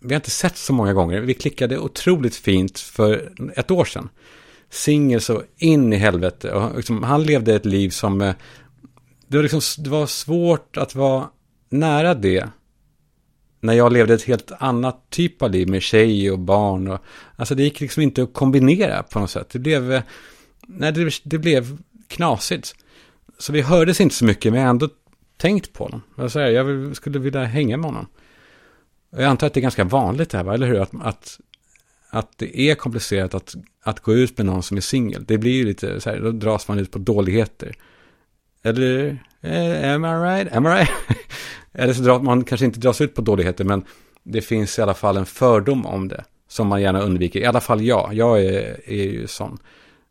vi 0.00 0.14
har 0.14 0.16
inte 0.16 0.30
sett 0.30 0.56
så 0.56 0.72
många 0.72 0.92
gånger. 0.92 1.20
Vi 1.20 1.34
klickade 1.34 1.78
otroligt 1.78 2.36
fint 2.36 2.78
för 2.78 3.32
ett 3.56 3.70
år 3.70 3.84
sedan. 3.84 4.08
Singel 4.70 5.20
så 5.20 5.42
in 5.56 5.92
i 5.92 5.96
helvete. 5.96 6.52
Och 6.52 6.76
liksom, 6.76 7.02
han 7.02 7.22
levde 7.22 7.54
ett 7.54 7.64
liv 7.64 7.90
som, 7.90 8.20
eh, 8.20 8.34
det 9.32 9.38
var, 9.38 9.42
liksom, 9.42 9.84
det 9.84 9.90
var 9.90 10.06
svårt 10.06 10.76
att 10.76 10.94
vara 10.94 11.28
nära 11.68 12.14
det. 12.14 12.48
När 13.60 13.72
jag 13.72 13.92
levde 13.92 14.14
ett 14.14 14.22
helt 14.22 14.52
annat 14.58 15.10
typ 15.10 15.42
av 15.42 15.50
liv 15.50 15.68
med 15.68 15.82
tjej 15.82 16.30
och 16.30 16.38
barn. 16.38 16.88
Och, 16.88 17.00
alltså 17.36 17.54
det 17.54 17.62
gick 17.62 17.80
liksom 17.80 18.02
inte 18.02 18.22
att 18.22 18.34
kombinera 18.34 19.02
på 19.02 19.20
något 19.20 19.30
sätt. 19.30 19.50
Det 19.50 19.58
blev, 19.58 19.92
eh, 19.92 20.02
nej, 20.66 20.92
det, 20.92 21.20
det 21.24 21.38
blev 21.38 21.78
knasigt. 22.06 22.74
Så 23.38 23.52
vi 23.52 23.62
hördes 23.62 24.00
inte 24.00 24.14
så 24.14 24.24
mycket, 24.24 24.52
men 24.52 24.60
jag 24.60 24.66
har 24.66 24.70
ändå 24.70 24.88
tänkt 25.36 25.72
på 25.72 25.84
honom. 25.84 26.02
Jag, 26.16 26.32
säger, 26.32 26.64
jag 26.64 26.96
skulle 26.96 27.18
vilja 27.18 27.44
hänga 27.44 27.76
med 27.76 27.86
honom. 27.86 28.06
Jag 29.10 29.24
antar 29.24 29.46
att 29.46 29.54
det 29.54 29.60
är 29.60 29.62
ganska 29.62 29.84
vanligt 29.84 30.30
det 30.30 30.36
här, 30.38 30.44
va? 30.44 30.54
eller 30.54 30.66
hur? 30.66 30.80
Att, 30.80 30.92
att, 31.02 31.40
att 32.10 32.38
det 32.38 32.60
är 32.60 32.74
komplicerat 32.74 33.34
att, 33.34 33.54
att 33.82 34.00
gå 34.00 34.14
ut 34.14 34.38
med 34.38 34.46
någon 34.46 34.62
som 34.62 34.76
är 34.76 34.80
singel. 34.80 35.24
Det 35.24 35.38
blir 35.38 35.52
ju 35.52 35.64
lite 35.64 36.00
så 36.00 36.10
här, 36.10 36.20
då 36.20 36.30
dras 36.30 36.68
man 36.68 36.78
ut 36.78 36.90
på 36.90 36.98
dåligheter. 36.98 37.76
Eller, 38.62 39.18
eh, 39.40 39.94
am 39.94 40.04
I 40.04 40.08
right? 40.08 40.52
Am 40.52 40.66
I 40.66 40.68
right? 40.68 40.90
Eller 41.72 41.92
så 41.92 42.02
drar 42.02 42.20
man 42.20 42.44
kanske 42.44 42.66
inte 42.66 42.80
dras 42.80 43.00
ut 43.00 43.14
på 43.14 43.22
dåligheter, 43.22 43.64
men 43.64 43.84
det 44.22 44.40
finns 44.40 44.78
i 44.78 44.82
alla 44.82 44.94
fall 44.94 45.16
en 45.16 45.26
fördom 45.26 45.86
om 45.86 46.08
det. 46.08 46.24
Som 46.48 46.66
man 46.68 46.82
gärna 46.82 47.00
undviker. 47.00 47.40
I 47.40 47.44
alla 47.44 47.60
fall 47.60 47.82
jag. 47.82 48.14
Jag 48.14 48.44
är, 48.44 48.80
är 48.90 49.04
ju 49.04 49.26
sån. 49.26 49.58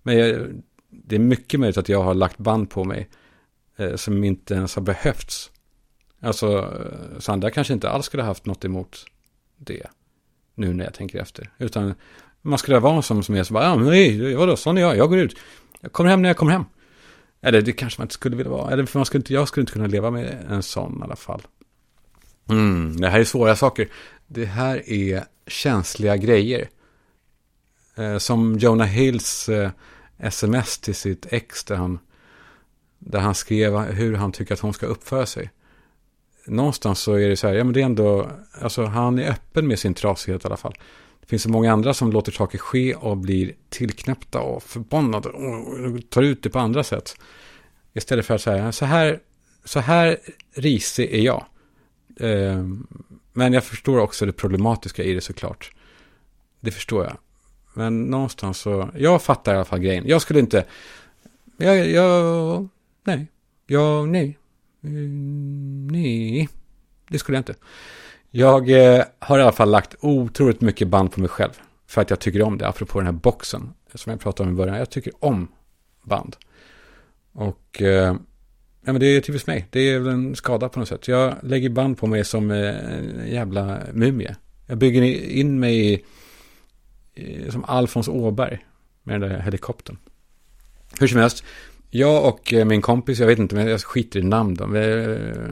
Men 0.04 0.18
jag, 0.18 0.48
det 0.90 1.16
är 1.16 1.20
mycket 1.20 1.60
möjligt 1.60 1.78
att 1.78 1.90
jag 1.90 2.04
har 2.04 2.14
lagt 2.14 2.38
band 2.38 2.70
på 2.70 2.84
mig. 2.84 3.10
Eh, 3.78 3.96
som 3.96 4.24
inte 4.24 4.54
ens 4.54 4.76
har 4.76 4.82
behövts. 4.82 5.52
Alltså, 6.22 6.58
eh, 6.58 7.20
Sandra 7.20 7.52
kanske 7.52 7.74
inte 7.74 7.90
alls 7.90 8.06
skulle 8.06 8.24
ha 8.24 8.28
haft 8.28 8.46
något 8.46 8.66
emot 8.66 9.06
det. 9.58 9.88
Nu 10.56 10.74
när 10.74 10.84
jag 10.84 10.94
tänker 10.94 11.20
efter. 11.20 11.50
Utan 11.58 11.96
man 12.42 12.58
skulle 12.60 12.80
vara 12.80 12.96
en 12.96 13.04
sån 13.04 13.24
som 13.24 13.36
är 13.36 13.44
så 13.44 13.54
bara, 13.54 13.64
ja 13.64 13.76
men 13.76 13.88
nej, 13.88 14.36
vadå, 14.36 14.56
sån 14.56 14.78
är 14.78 14.82
jag, 14.82 14.98
jag 14.98 15.10
går 15.10 15.20
ut. 15.20 15.36
Jag 15.82 15.92
kommer 15.92 16.10
hem 16.10 16.22
när 16.22 16.30
jag 16.30 16.38
kommer 16.38 16.52
hem. 16.52 16.66
Eller 17.42 17.62
det 17.62 17.72
kanske 17.72 18.02
man 18.02 18.06
inte 18.06 18.14
skulle 18.14 18.36
vilja 18.36 18.52
vara. 18.52 18.72
Eller 18.72 18.86
för 18.86 19.00
man 19.00 19.06
skulle 19.06 19.20
inte, 19.20 19.34
jag 19.34 19.48
skulle 19.48 19.62
inte 19.62 19.74
kunna 19.74 19.88
leva 19.88 20.12
med 20.12 20.46
en 20.50 20.64
sån 20.64 21.00
i 21.00 21.04
alla 21.04 21.16
fall. 21.16 21.42
Mm, 22.50 23.02
det 23.02 23.10
här 23.10 23.20
är 23.20 23.24
svåra 23.24 23.56
saker. 23.56 23.88
Det 24.28 24.46
här 24.46 24.90
är 24.90 25.24
känsliga 25.48 26.18
grejer. 26.18 26.70
Eh, 27.96 28.18
som 28.18 28.58
Jonah 28.58 28.88
Hills 28.88 29.50
eh, 29.50 29.72
sms 30.18 30.78
till 30.78 30.96
sitt 30.96 31.34
ex 31.34 31.64
där 31.64 31.76
han, 31.76 32.00
där 33.00 33.20
han 33.20 33.36
skrev 33.36 33.78
hur 33.78 34.16
han 34.16 34.32
tycker 34.32 34.54
att 34.54 34.60
hon 34.60 34.74
ska 34.74 34.86
uppföra 34.86 35.26
sig. 35.26 35.52
Någonstans 36.46 37.00
så 37.00 37.14
är 37.14 37.30
det 37.30 37.38
så 37.38 37.48
här, 37.48 37.54
ja 37.54 37.64
men 37.64 37.74
det 37.74 37.82
är 37.82 37.86
ändå, 37.86 38.32
alltså 38.62 38.86
han 38.86 39.20
är 39.20 39.30
öppen 39.30 39.68
med 39.68 39.80
sin 39.80 39.94
trasighet 39.94 40.44
i 40.44 40.48
alla 40.48 40.58
fall. 40.58 40.76
Det 41.22 41.28
finns 41.28 41.44
så 41.44 41.50
många 41.50 41.74
andra 41.74 41.94
som 41.94 42.12
låter 42.12 42.32
saker 42.32 42.58
ske 42.58 42.96
och 42.96 43.18
blir 43.18 43.54
tillknäppta 43.70 44.40
och 44.40 44.64
förbannade 44.64 45.30
och 45.30 46.10
tar 46.10 46.22
ut 46.22 46.44
det 46.44 46.50
på 46.50 46.60
andra 46.60 46.84
sätt. 46.84 47.16
Istället 47.94 48.26
för 48.26 48.36
att 48.36 48.42
säga, 48.42 48.72
så 48.72 48.86
här, 48.86 49.20
så 49.66 49.80
här 49.80 50.18
risig 50.54 51.14
är 51.14 51.22
jag. 51.22 51.46
Ehm, 52.20 52.88
men 53.34 53.54
jag 53.54 53.64
förstår 53.64 54.00
också 54.00 54.26
det 54.26 54.34
problematiska 54.34 55.04
i 55.04 55.14
det 55.14 55.22
såklart. 55.22 55.72
Det 56.60 56.72
förstår 56.72 57.04
jag. 57.04 57.18
Men 57.74 58.04
någonstans 58.04 58.58
så, 58.58 58.90
jag 58.98 59.22
fattar 59.22 59.54
i 59.54 59.56
alla 59.56 59.66
fall 59.66 59.80
grejen. 59.80 60.08
Jag 60.08 60.22
skulle 60.22 60.40
inte, 60.40 60.66
jag, 61.58 61.90
jag, 61.90 62.68
nej, 63.04 63.28
jag, 63.68 64.10
nej, 64.10 64.38
mm, 64.84 65.88
nej, 65.88 66.50
det 67.08 67.20
skulle 67.20 67.36
jag 67.36 67.42
inte. 67.42 67.56
Jag 68.32 68.70
eh, 68.70 69.04
har 69.20 69.39
i 69.39 69.41
alla 69.41 69.52
fall 69.52 69.72
lagt 69.72 69.96
otroligt 70.00 70.62
mycket 70.62 70.88
band 70.88 71.12
på 71.12 71.20
mig 71.20 71.30
själv. 71.30 71.52
För 71.88 72.02
att 72.02 72.10
jag 72.10 72.20
tycker 72.20 72.41
om 72.41 72.58
det, 72.58 72.67
apropå 72.67 73.00
den 73.00 73.06
här 73.06 73.13
boxen. 73.13 73.74
Som 73.94 74.10
jag 74.10 74.20
pratade 74.20 74.50
om 74.50 74.56
i 74.56 74.58
början, 74.58 74.78
jag 74.78 74.89
tycker 74.89 75.13
om 75.20 75.48
band. 76.04 76.36
Och 77.34 77.82
eh, 77.82 78.15
ja, 78.86 78.94
men 78.94 79.00
det 79.00 79.06
är 79.06 79.22
typiskt 79.22 79.48
mig. 79.48 79.67
Det 79.70 79.80
är 79.80 80.00
väl 80.00 80.13
en 80.13 80.36
skada 80.36 80.70
på 80.70 80.80
något 80.80 80.88
sätt. 80.88 81.08
Jag 81.08 81.36
lägger 81.44 81.70
band 81.70 81.98
på 81.98 82.08
mig 82.08 82.26
som 82.26 82.52
eh, 82.52 82.94
en 82.94 83.28
jävla 83.28 83.80
mumie. 83.94 84.36
Jag 84.67 84.78
bygger 84.78 85.02
in 85.32 85.60
mig 85.60 85.94
i, 85.94 86.06
i, 87.13 87.52
som 87.52 87.63
Alfons 87.63 88.08
Åberg 88.08 88.65
med 89.04 89.22
den 89.22 89.30
där 89.30 89.39
helikoptern. 89.39 89.98
Hur 91.00 91.08
som 91.08 91.20
helst, 91.20 91.44
jag 91.89 92.26
och 92.26 92.54
eh, 92.54 92.65
min 92.65 92.82
kompis, 92.82 93.20
jag 93.20 93.28
vet 93.28 93.39
inte, 93.39 93.56
men 93.56 93.67
jag 93.67 93.82
skiter 93.82 94.20
i 94.20 94.24
namn 94.24 94.56
då. 94.56 94.76
Eh, 94.76 95.50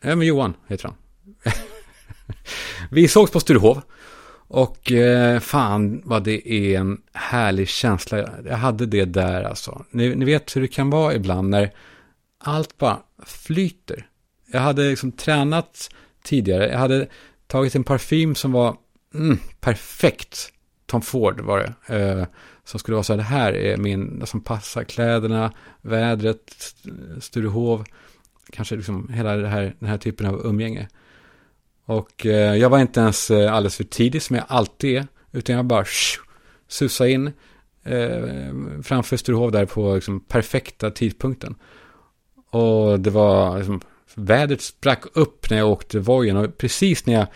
ja, 0.00 0.16
men 0.16 0.22
Johan 0.22 0.54
heter 0.68 0.84
han. 0.84 0.94
Vi 2.90 3.08
sågs 3.08 3.30
på 3.30 3.40
Sturehov. 3.40 3.82
Och 4.48 4.92
eh, 4.92 5.40
fan 5.40 6.02
vad 6.04 6.24
det 6.24 6.52
är 6.52 6.78
en 6.78 7.00
härlig 7.12 7.68
känsla. 7.68 8.28
Jag 8.44 8.56
hade 8.56 8.86
det 8.86 9.04
där 9.04 9.42
alltså. 9.42 9.84
Ni, 9.90 10.14
ni, 10.14 10.24
vet 10.24 10.56
hur 10.56 10.60
det 10.60 10.68
kan 10.68 10.90
vara 10.90 11.14
ibland 11.14 11.48
när 11.50 11.70
allt 12.38 12.78
bara 12.78 12.98
flyter. 13.26 14.06
Jag 14.52 14.60
hade 14.60 14.90
liksom 14.90 15.12
tränat 15.12 15.90
tidigare. 16.22 16.68
Jag 16.68 16.78
hade 16.78 17.08
tagit 17.46 17.74
en 17.74 17.84
parfym 17.84 18.34
som 18.34 18.52
var 18.52 18.76
mm, 19.14 19.38
perfekt. 19.60 20.52
Tom 20.86 21.02
Ford 21.02 21.40
var 21.40 21.58
det. 21.58 21.96
Eh, 21.96 22.26
som 22.64 22.80
skulle 22.80 22.94
vara 22.94 23.04
så 23.04 23.12
här, 23.12 23.18
det 23.18 23.22
här 23.22 23.52
är 23.52 23.76
min, 23.76 24.22
som 24.26 24.40
passar 24.40 24.84
kläderna, 24.84 25.52
vädret, 25.82 26.74
Sturehov. 27.20 27.84
Kanske 28.52 28.76
liksom 28.76 29.08
hela 29.08 29.36
det 29.36 29.48
här, 29.48 29.74
den 29.78 29.88
här 29.88 29.98
typen 29.98 30.26
av 30.26 30.46
umgänge. 30.46 30.88
Och 31.86 32.26
eh, 32.26 32.56
jag 32.56 32.70
var 32.70 32.78
inte 32.78 33.00
ens 33.00 33.30
eh, 33.30 33.52
alldeles 33.52 33.76
för 33.76 33.84
tidig 33.84 34.22
som 34.22 34.36
jag 34.36 34.44
alltid 34.48 34.96
är. 34.96 35.06
Utan 35.32 35.56
jag 35.56 35.64
bara 35.64 35.84
shh, 35.84 36.20
susade 36.68 37.10
in 37.10 37.32
eh, 37.84 38.82
framför 38.82 39.16
Sturehof 39.16 39.52
där 39.52 39.66
på 39.66 39.94
liksom, 39.94 40.20
perfekta 40.20 40.90
tidpunkten. 40.90 41.54
Och 42.50 43.00
det 43.00 43.10
var 43.10 43.58
liksom, 43.58 43.80
vädret 44.14 44.62
sprack 44.62 45.04
upp 45.12 45.50
när 45.50 45.58
jag 45.58 45.70
åkte 45.70 45.98
vojen. 45.98 46.36
Och 46.36 46.58
precis 46.58 47.06
när 47.06 47.14
jag 47.14 47.26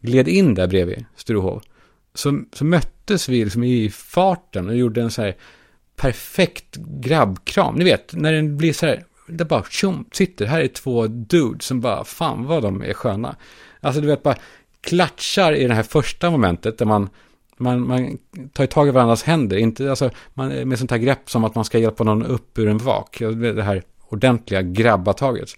gled 0.00 0.28
in 0.28 0.54
där 0.54 0.66
bredvid 0.66 1.04
Sturehof 1.16 1.62
Så, 2.14 2.42
så 2.52 2.64
möttes 2.64 3.28
vi 3.28 3.44
liksom 3.44 3.64
i 3.64 3.90
farten 3.90 4.68
och 4.68 4.76
gjorde 4.76 5.02
en 5.02 5.10
så 5.10 5.22
här 5.22 5.36
perfekt 5.96 6.76
grabbkram. 6.76 7.74
Ni 7.74 7.84
vet, 7.84 8.12
när 8.12 8.32
den 8.32 8.56
blir 8.56 8.72
så 8.72 8.86
här, 8.86 9.04
det 9.26 9.44
bara 9.44 9.64
tjom, 9.70 10.04
sitter, 10.12 10.46
här 10.46 10.60
är 10.60 10.68
två 10.68 11.06
dudes 11.06 11.66
som 11.66 11.80
bara, 11.80 12.04
fan 12.04 12.44
vad 12.44 12.62
de 12.62 12.82
är 12.82 12.92
sköna. 12.92 13.36
Alltså 13.80 14.00
du 14.00 14.06
vet 14.06 14.22
bara 14.22 14.36
klatschar 14.80 15.52
i 15.52 15.66
det 15.66 15.74
här 15.74 15.82
första 15.82 16.30
momentet 16.30 16.78
där 16.78 16.86
man, 16.86 17.08
man, 17.56 17.86
man 17.86 18.18
tar 18.52 18.66
tag 18.66 18.88
i 18.88 18.90
varandras 18.90 19.22
händer. 19.22 19.56
Inte 19.56 19.90
alltså, 19.90 20.10
man, 20.34 20.68
med 20.68 20.78
sånt 20.78 20.90
här 20.90 20.98
grepp 20.98 21.30
som 21.30 21.44
att 21.44 21.54
man 21.54 21.64
ska 21.64 21.78
hjälpa 21.78 22.04
någon 22.04 22.26
upp 22.26 22.58
ur 22.58 22.68
en 22.68 22.78
vak. 22.78 23.18
Det 23.18 23.62
här 23.62 23.82
ordentliga 24.08 24.62
grabbataget. 24.62 25.48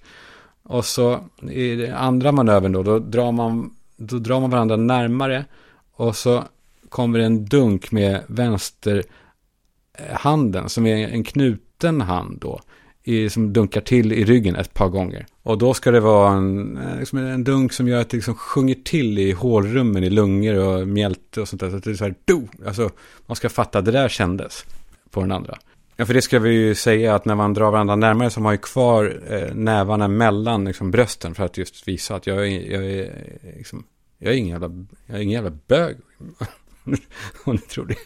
Och 0.63 0.85
så 0.85 1.21
i 1.51 1.75
den 1.75 1.95
andra 1.95 2.33
manövern 2.33 2.73
då, 2.73 2.83
då 2.83 2.99
drar 2.99 3.33
man, 3.33 3.75
då 3.97 4.19
drar 4.19 4.41
man 4.41 4.51
varandra 4.51 4.77
närmare. 4.77 5.45
Och 5.93 6.17
så 6.17 6.45
kommer 6.89 7.19
en 7.19 7.45
dunk 7.45 7.93
med 7.93 8.23
vänsterhanden 8.27 10.63
eh, 10.63 10.67
som 10.67 10.87
är 10.87 11.09
en 11.09 11.25
knuten 11.25 12.01
hand 12.01 12.39
då 12.41 12.61
i, 13.09 13.31
som 13.31 13.53
dunkar 13.53 13.81
till 13.81 14.13
i 14.13 14.25
ryggen 14.25 14.57
ett 14.57 14.75
par 14.75 14.89
gånger. 14.89 15.27
Och 15.43 15.59
då 15.59 15.75
ska 15.75 15.91
det 15.91 16.01
vara 16.01 16.33
en, 16.33 16.77
eh, 16.77 16.99
liksom 16.99 17.19
en 17.19 17.45
dunk 17.45 17.73
som 17.73 17.89
gör 17.89 18.01
att 18.01 18.11
det 18.11 18.17
liksom 18.17 18.35
sjunger 18.35 18.75
till 18.75 19.19
i 19.19 19.33
hålrummen 19.33 20.05
i 20.05 20.11
lungor 20.11 20.59
och 20.59 20.89
mjälte 20.89 21.41
och 21.41 21.49
sånt 21.49 21.61
där. 21.61 21.71
Så 21.71 21.77
att 21.77 21.85
det 21.85 21.91
är 21.91 21.95
så 21.95 22.05
här, 22.05 22.15
do! 22.25 22.49
Alltså, 22.67 22.91
man 23.27 23.37
ska 23.37 23.49
fatta 23.49 23.79
att 23.79 23.85
det 23.85 23.91
där 23.91 24.09
kändes 24.09 24.65
på 25.11 25.21
den 25.21 25.33
andra. 25.33 25.59
Ja, 25.97 26.07
för 26.07 26.15
det 26.15 26.23
ska 26.23 26.39
vi 26.39 26.51
ju 26.51 26.75
säga 26.75 27.15
att 27.15 27.25
när 27.25 27.35
man 27.35 27.55
drar 27.55 27.71
varandra 27.71 27.97
närmare 27.97 28.31
så 28.31 28.41
har 28.41 28.43
man 28.43 28.55
ju 28.55 28.59
kvar 28.59 29.23
eh, 29.31 29.55
nävarna 29.55 30.09
mellan 30.09 30.65
liksom, 30.65 30.91
brösten 30.91 31.35
för 31.35 31.45
att 31.45 31.59
just 31.59 31.89
visa 31.89 32.15
att 32.15 32.27
jag 32.27 32.49
är, 32.49 32.73
jag 32.73 32.85
är, 32.85 33.13
liksom, 33.57 33.85
jag 34.19 34.33
är 34.33 34.37
ingen 34.37 34.51
jävla, 34.51 34.87
jag 35.07 35.17
är 35.17 35.23
ingen 35.23 35.35
jävla 35.35 35.59
bög. 35.67 35.97
Om 37.45 37.55
ni 37.55 37.59
tror 37.59 37.87
det. 37.87 37.97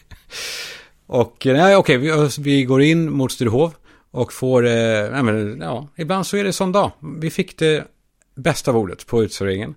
Och 1.07 1.47
eh, 1.47 1.57
nej, 1.57 1.75
okej, 1.75 1.97
vi, 1.97 2.29
vi 2.39 2.63
går 2.63 2.81
in 2.81 3.11
mot 3.11 3.31
Sturehof. 3.31 3.73
Och 4.13 4.33
får, 4.33 4.65
eh, 4.65 5.23
men, 5.23 5.59
ja, 5.61 5.87
ibland 5.95 6.27
så 6.27 6.37
är 6.37 6.43
det 6.43 6.53
sån 6.53 6.71
dag. 6.71 6.91
Vi 7.21 7.29
fick 7.29 7.57
det 7.57 7.87
bästa 8.35 8.71
av 8.71 8.77
ordet 8.77 9.07
på 9.07 9.23
utserveringen. 9.23 9.75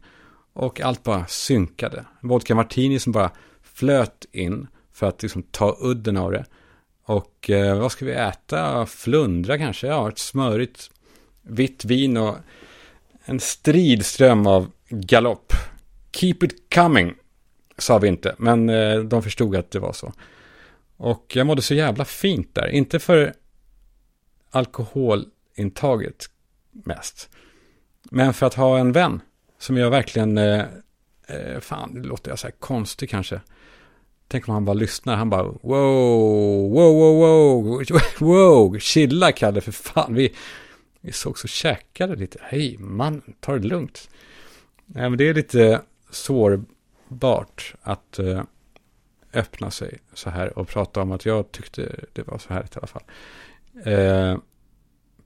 Och 0.52 0.80
allt 0.80 1.02
bara 1.02 1.26
synkade. 1.26 2.04
Vodka 2.20 2.54
martini 2.54 2.98
som 2.98 3.12
bara 3.12 3.30
flöt 3.62 4.26
in 4.32 4.66
för 4.92 5.08
att 5.08 5.22
liksom 5.22 5.42
ta 5.42 5.76
udden 5.80 6.16
av 6.16 6.32
det. 6.32 6.44
Och 7.04 7.50
eh, 7.50 7.78
vad 7.78 7.92
ska 7.92 8.04
vi 8.04 8.12
äta? 8.12 8.86
Flundra 8.86 9.58
kanske? 9.58 9.86
Ja, 9.86 10.08
ett 10.08 10.18
smörigt 10.18 10.90
vitt 11.42 11.84
vin 11.84 12.16
och 12.16 12.36
en 13.24 13.40
stridström 13.40 14.46
av 14.46 14.70
galopp. 14.88 15.52
Keep 16.12 16.36
it 16.42 16.74
coming, 16.74 17.14
sa 17.78 17.98
vi 17.98 18.08
inte, 18.08 18.34
men 18.38 18.68
eh, 18.68 18.98
de 18.98 19.22
förstod 19.22 19.56
att 19.56 19.70
det 19.70 19.78
var 19.78 19.92
så. 19.92 20.12
Och 20.96 21.32
jag 21.36 21.46
mådde 21.46 21.62
så 21.62 21.74
jävla 21.74 22.04
fint 22.04 22.54
där. 22.54 22.68
Inte 22.68 22.98
för 22.98 23.34
alkoholintaget 24.56 26.30
mest. 26.72 27.28
Men 28.02 28.34
för 28.34 28.46
att 28.46 28.54
ha 28.54 28.78
en 28.78 28.92
vän 28.92 29.20
som 29.58 29.76
jag 29.76 29.90
verkligen, 29.90 30.38
eh, 30.38 30.64
eh 31.26 31.60
fan, 31.60 31.94
det 31.94 32.08
låter 32.08 32.30
jag 32.30 32.38
så 32.38 32.46
här 32.46 32.54
konstig 32.58 33.10
kanske. 33.10 33.40
Tänk 34.28 34.48
om 34.48 34.54
han 34.54 34.64
bara 34.64 34.74
lyssnar, 34.74 35.16
han 35.16 35.30
bara 35.30 35.42
wow, 35.42 36.70
wow, 36.70 36.94
wow, 36.94 37.16
wow, 37.16 37.82
wow, 38.18 38.78
chilla 38.78 39.32
Kalle 39.32 39.60
för 39.60 39.72
fan, 39.72 40.14
vi, 40.14 40.34
vi 41.00 41.12
såg 41.12 41.38
så 41.38 41.48
käkade 41.48 42.16
lite, 42.16 42.38
hej 42.42 42.76
man, 42.78 43.22
ta 43.40 43.52
det 43.52 43.66
lugnt. 43.66 44.10
Nej, 44.86 45.10
men 45.10 45.18
det 45.18 45.28
är 45.28 45.34
lite 45.34 45.80
sårbart 46.10 47.74
att 47.82 48.18
eh, 48.18 48.42
öppna 49.32 49.70
sig 49.70 49.98
så 50.14 50.30
här 50.30 50.58
och 50.58 50.68
prata 50.68 51.02
om 51.02 51.12
att 51.12 51.26
jag 51.26 51.52
tyckte 51.52 52.04
det 52.12 52.22
var 52.26 52.38
så 52.38 52.54
här 52.54 52.62
i 52.62 52.66
alla 52.74 52.86
fall. 52.86 53.02
Eh, 53.84 54.38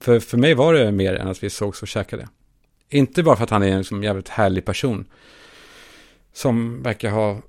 för, 0.00 0.20
för 0.20 0.38
mig 0.38 0.54
var 0.54 0.74
det 0.74 0.92
mer 0.92 1.14
än 1.14 1.28
att 1.28 1.42
vi 1.42 1.50
sågs 1.50 1.82
och 1.82 1.88
käkade. 1.88 2.28
Inte 2.88 3.22
bara 3.22 3.36
för 3.36 3.44
att 3.44 3.50
han 3.50 3.62
är 3.62 3.68
en 3.68 3.84
som 3.84 4.02
jävligt 4.02 4.28
härlig 4.28 4.64
person. 4.64 5.04
Som 6.32 6.82
verkar 6.82 7.10
ha 7.10 7.40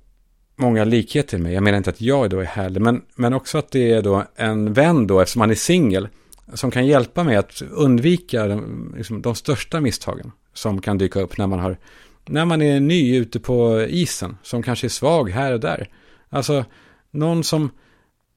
många 0.56 0.84
likheter 0.84 1.38
med. 1.38 1.52
Jag 1.52 1.62
menar 1.62 1.78
inte 1.78 1.90
att 1.90 2.00
jag 2.00 2.30
då 2.30 2.40
är 2.40 2.44
härlig, 2.44 2.82
men, 2.82 3.02
men 3.14 3.32
också 3.32 3.58
att 3.58 3.70
det 3.70 3.92
är 3.92 4.02
då 4.02 4.24
en 4.36 4.72
vän 4.72 5.06
då, 5.06 5.20
eftersom 5.20 5.40
han 5.40 5.50
är 5.50 5.54
singel, 5.54 6.08
som 6.54 6.70
kan 6.70 6.86
hjälpa 6.86 7.24
mig 7.24 7.36
att 7.36 7.62
undvika 7.70 8.46
de, 8.46 8.94
liksom, 8.96 9.22
de 9.22 9.34
största 9.34 9.80
misstagen 9.80 10.32
som 10.54 10.80
kan 10.80 10.98
dyka 10.98 11.20
upp 11.20 11.38
när 11.38 11.46
man 11.46 11.58
har 11.58 11.76
när 12.26 12.44
man 12.44 12.62
är 12.62 12.80
ny 12.80 13.16
ute 13.16 13.40
på 13.40 13.82
isen, 13.88 14.36
som 14.42 14.62
kanske 14.62 14.86
är 14.86 14.88
svag 14.88 15.30
här 15.30 15.52
och 15.52 15.60
där. 15.60 15.88
Alltså, 16.28 16.64
någon 17.10 17.44
som 17.44 17.70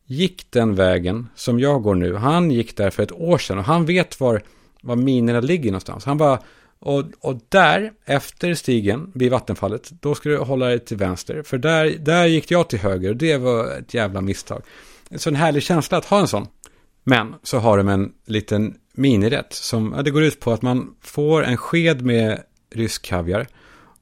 gick 0.06 0.52
den 0.52 0.76
vägen 0.76 1.30
som 1.36 1.60
jag 1.60 1.84
går 1.84 1.96
nu, 1.96 2.16
han 2.16 2.52
gick 2.52 2.78
där 2.78 2.90
för 2.90 3.04
ett 3.04 3.12
år 3.12 3.38
sedan 3.38 3.58
och 3.58 3.64
han 3.64 3.86
vet 3.86 4.20
var, 4.20 4.42
var 4.82 4.96
minerna 4.96 5.40
ligger 5.40 5.72
någonstans. 5.72 6.06
Han 6.06 6.18
bara, 6.18 6.40
och, 6.80 7.04
och 7.20 7.40
där, 7.50 7.92
efter 8.06 8.54
stigen 8.54 9.12
vid 9.14 9.32
vattenfallet, 9.32 9.92
då 10.02 10.16
ska 10.16 10.30
du 10.30 10.38
hålla 10.38 10.66
dig 10.66 10.80
till 10.80 10.98
vänster. 10.98 11.44
För 11.44 11.58
där, 11.58 11.86
där 12.00 12.26
gick 12.26 12.52
jag 12.52 12.70
till 12.70 12.80
höger 12.80 13.10
och 13.10 13.18
det 13.18 13.38
var 13.38 13.78
ett 13.78 13.94
jävla 13.94 14.22
misstag. 14.22 14.62
En 15.10 15.20
sån 15.20 15.36
härlig 15.36 15.64
känsla 15.64 15.98
att 15.98 16.06
ha 16.06 16.20
en 16.20 16.28
sån. 16.28 16.48
Men 17.04 17.36
så 17.44 17.58
har 17.58 17.78
de 17.78 17.88
en 17.88 18.12
liten 18.26 18.76
minirätt 18.94 19.54
som, 19.54 19.94
ja, 19.96 20.02
det 20.02 20.12
går 20.12 20.24
ut 20.24 20.40
på 20.40 20.52
att 20.52 20.62
man 20.62 20.96
får 21.02 21.44
en 21.44 21.58
sked 21.58 22.02
med 22.02 22.42
rysk 22.74 23.06
kaviar. 23.06 23.48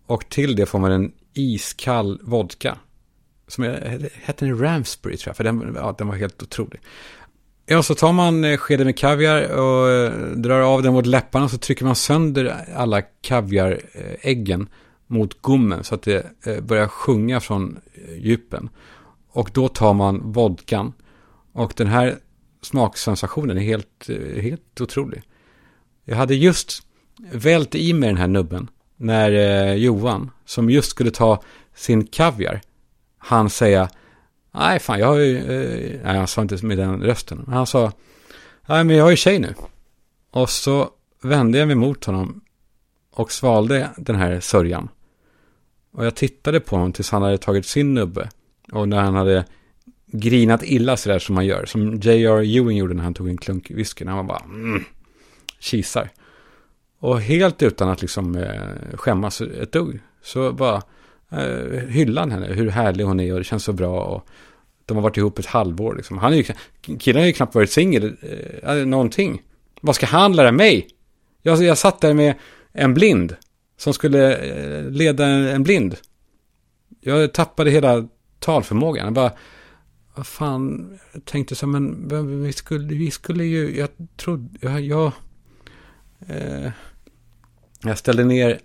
Och 0.06 0.30
till 0.30 0.56
det 0.56 0.66
får 0.66 0.80
man 0.80 0.92
en 0.92 1.12
iskall 1.34 2.20
vodka. 2.24 2.78
Som 3.54 3.64
jag, 3.64 3.80
hette 4.24 4.46
den 4.46 4.60
Ramsbury 4.60 5.18
tror 5.18 5.30
jag, 5.30 5.38
för 5.38 5.44
den, 5.44 5.74
ja, 5.76 5.96
den 5.98 6.08
var 6.08 6.16
helt 6.16 6.44
otrolig. 6.44 6.80
Ja, 7.66 7.84
så 7.84 7.96
tar 7.96 8.14
man 8.14 8.44
eh, 8.44 8.58
skeden 8.58 8.86
med 8.86 8.98
kaviar 8.98 9.52
och 9.52 9.90
eh, 9.90 10.12
drar 10.36 10.60
av 10.60 10.84
den 10.84 10.94
mot 10.94 11.06
läpparna 11.06 11.50
så 11.50 11.58
trycker 11.58 11.86
man 11.86 11.96
sönder 11.96 12.56
alla 12.76 13.02
kaviaräggen 13.02 14.70
mot 15.08 15.42
gommen 15.42 15.84
så 15.84 15.96
att 15.96 16.02
det 16.02 16.26
eh, 16.46 16.62
börjar 16.62 16.88
sjunga 16.88 17.40
från 17.40 17.80
djupen. 18.18 18.70
Och 19.30 19.50
då 19.54 19.68
tar 19.68 19.94
man 19.94 20.32
vodkan 20.32 20.94
och 21.52 21.74
den 21.76 21.88
här 21.88 22.16
smaksensationen 22.62 23.58
är 23.58 23.62
helt, 23.62 24.10
helt 24.42 24.82
otrolig. 24.82 25.22
Jag 26.06 26.16
hade 26.16 26.36
just 26.36 26.84
vält 27.32 27.76
i 27.76 27.94
mig 27.94 28.10
den 28.10 28.18
här 28.18 28.28
nubben 28.28 28.70
när 28.98 29.74
Johan, 29.74 30.32
som 30.46 30.70
just 30.70 30.90
skulle 30.90 31.12
ta 31.12 31.44
sin 31.76 32.08
kaviar, 32.08 32.62
han 33.24 33.50
säga 33.50 33.90
Nej, 34.56 34.80
fan, 34.80 35.00
jag 35.00 35.08
har 35.08 35.18
ju... 35.18 35.38
Eh, 35.38 36.00
nej, 36.04 36.18
han 36.18 36.28
sa 36.28 36.42
inte 36.42 36.66
med 36.66 36.78
den 36.78 37.04
rösten. 37.04 37.44
Men 37.46 37.56
han 37.56 37.68
sa 37.68 37.92
Nej, 38.68 38.84
men 38.84 38.96
jag 38.96 39.04
har 39.04 39.12
ju 39.12 39.18
tjej 39.18 39.40
nu. 39.40 39.54
Och 40.32 40.50
så 40.50 40.90
vände 41.22 41.58
jag 41.58 41.68
mig 41.68 41.76
mot 41.76 42.06
honom 42.06 42.42
och 43.12 43.32
svalde 43.32 43.90
den 43.98 44.16
här 44.16 44.40
sörjan. 44.40 44.90
Och 45.92 46.06
jag 46.06 46.16
tittade 46.16 46.60
på 46.60 46.76
honom 46.76 46.92
tills 46.92 47.12
han 47.12 47.22
hade 47.22 47.38
tagit 47.38 47.66
sin 47.66 47.94
nubbe. 47.94 48.30
Och 48.72 48.90
när 48.90 49.02
han 49.02 49.16
hade 49.16 49.46
grinat 50.08 50.64
illa 50.64 50.98
sådär 50.98 51.20
som 51.20 51.36
man 51.36 51.46
gör. 51.46 51.66
Som 51.66 51.96
J.R. 51.96 52.42
Ewing 52.42 52.78
gjorde 52.78 52.94
när 52.94 53.04
han 53.04 53.14
tog 53.14 53.30
en 53.30 53.38
klunk 53.38 53.72
whisky. 53.72 54.06
Han 54.06 54.18
var 54.18 54.24
bara 54.24 54.44
mm, 54.46 54.84
kisar. 55.60 56.10
Och 57.00 57.22
helt 57.22 57.62
utan 57.62 57.90
att 57.90 58.02
liksom 58.02 58.36
eh, 58.36 58.98
skämmas 58.98 59.42
ett 59.42 59.72
dugg. 59.72 60.00
Så 60.22 60.52
bara 60.52 60.82
eh, 61.34 61.80
hyllan 61.88 62.32
henne. 62.32 62.48
Hur 62.48 62.70
härlig 62.70 63.04
hon 63.04 63.20
är 63.20 63.34
och 63.34 63.40
det 63.40 63.44
känns 63.44 63.64
så 63.64 63.74
bra. 63.74 64.04
Och 64.04 64.28
de 64.86 64.98
har 64.98 65.02
varit 65.02 65.18
ihop 65.18 65.40
ett 65.40 65.46
halvår 65.46 65.96
liksom. 65.96 66.18
Han 66.18 66.34
är 66.34 66.38
ju, 66.38 66.44
killen 66.98 67.22
har 67.22 67.28
ju 67.28 67.34
knappt 67.34 67.56
varit 67.56 67.72
singel. 67.72 68.04
Eh, 68.04 68.70
alltså 68.70 68.86
någonting. 68.86 69.42
Vad 69.82 69.96
ska 69.96 70.06
han 70.06 70.36
lära 70.36 70.52
mig? 70.52 70.88
Jag, 71.42 71.64
jag 71.64 71.78
satt 71.78 72.02
där 72.02 72.14
med 72.14 72.34
en 72.72 72.94
blind. 72.94 73.36
Som 73.78 73.94
skulle 73.94 74.38
eh, 74.38 74.92
leda 74.92 75.26
en, 75.26 75.48
en 75.48 75.64
blind. 75.64 75.96
Jag 77.02 77.34
tappade 77.34 77.72
hela 77.72 78.08
talförmågan. 78.40 79.06
Jag 79.06 79.14
bara, 79.14 79.32
vad 80.16 80.28
fan, 80.28 80.94
jag 81.12 81.26
tänkte 81.26 81.56
så 81.56 81.68
men 81.68 82.44
vi 82.44 82.54
skulle, 82.54 82.88
vi 82.96 83.12
skulle 83.12 83.44
ju, 83.44 83.78
jag 83.78 83.90
trodde, 84.18 84.50
jag, 84.62 84.82
jag 84.82 85.12
eh, 86.28 86.72
jag 87.84 87.98
ställde 87.98 88.24
ner 88.24 88.60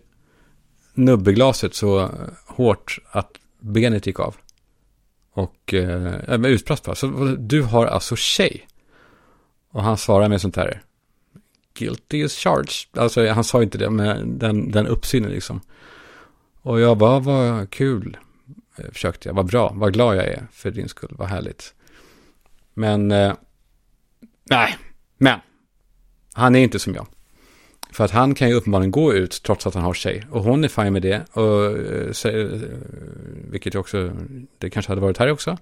nubbeglaset 0.94 1.74
så 1.74 2.10
hårt 2.58 2.98
att 3.10 3.38
benet 3.60 4.06
gick 4.06 4.20
av. 4.20 4.36
Och 5.32 5.74
eh, 5.74 6.44
utbrast 6.44 6.84
bara. 6.84 6.94
Så 6.94 7.06
du 7.38 7.62
har 7.62 7.86
alltså 7.86 8.16
tjej? 8.16 8.68
Och 9.70 9.82
han 9.82 9.96
svarade 9.96 10.28
med 10.28 10.40
sånt 10.40 10.56
här. 10.56 10.82
Guilty 11.74 12.24
is 12.24 12.36
charged. 12.36 13.02
Alltså 13.02 13.28
han 13.28 13.44
sa 13.44 13.62
inte 13.62 13.78
det 13.78 13.90
med 13.90 14.26
den, 14.26 14.70
den 14.70 14.86
uppsynen 14.86 15.30
liksom. 15.30 15.60
Och 16.62 16.80
jag 16.80 16.98
bara, 16.98 17.18
vad 17.18 17.70
kul. 17.70 18.16
Eh, 18.76 18.90
försökte 18.92 19.28
jag, 19.28 19.34
vad 19.34 19.46
bra, 19.46 19.72
vad 19.74 19.92
glad 19.92 20.16
jag 20.16 20.26
är 20.26 20.46
för 20.52 20.70
din 20.70 20.88
skull, 20.88 21.14
vad 21.18 21.28
härligt. 21.28 21.74
Men, 22.74 23.10
eh, 23.10 23.34
nej, 24.50 24.76
men. 25.18 25.40
Han 26.32 26.54
är 26.54 26.60
inte 26.60 26.78
som 26.78 26.94
jag. 26.94 27.06
För 27.98 28.04
att 28.04 28.10
han 28.10 28.34
kan 28.34 28.48
ju 28.48 28.54
uppenbarligen 28.54 28.90
gå 28.90 29.14
ut 29.14 29.42
trots 29.42 29.66
att 29.66 29.74
han 29.74 29.84
har 29.84 29.94
tjej. 29.94 30.26
Och 30.30 30.42
hon 30.42 30.64
är 30.64 30.68
fine 30.68 30.92
med 30.92 31.02
det. 31.02 31.24
Och, 31.32 31.64
eh, 32.26 32.34
eh, 32.34 32.60
vilket 33.50 33.74
ju 33.74 33.78
också, 33.78 34.12
det 34.58 34.70
kanske 34.70 34.90
hade 34.90 35.00
varit 35.00 35.18
här 35.18 35.30
också. 35.30 35.58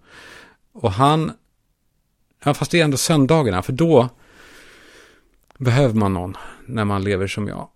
Och 0.72 0.92
han, 0.92 1.33
ja, 2.44 2.55
fast 2.55 2.70
det 2.70 2.81
är 2.81 2.85
ändå 2.85 2.96
söndagarna. 2.96 3.62
För 3.62 3.72
då 3.72 4.09
behöver 5.59 5.94
man 5.94 6.14
någon 6.14 6.37
när 6.66 6.85
man 6.85 7.05
lever 7.05 7.27
som 7.27 7.49
jag. 7.49 7.68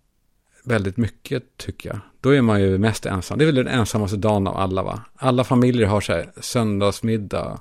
Väldigt 0.64 0.96
mycket 0.96 1.56
tycker 1.56 1.88
jag. 1.88 1.98
Då 2.20 2.34
är 2.34 2.42
man 2.42 2.60
ju 2.60 2.78
mest 2.78 3.06
ensam. 3.06 3.38
Det 3.38 3.44
är 3.44 3.46
väl 3.46 3.54
den 3.54 3.68
ensammaste 3.68 4.16
dagen 4.16 4.46
av 4.46 4.56
alla 4.56 4.82
va. 4.82 5.00
Alla 5.16 5.44
familjer 5.44 5.86
har 5.86 6.00
så 6.00 6.12
här 6.12 6.32
söndagsmiddag. 6.40 7.60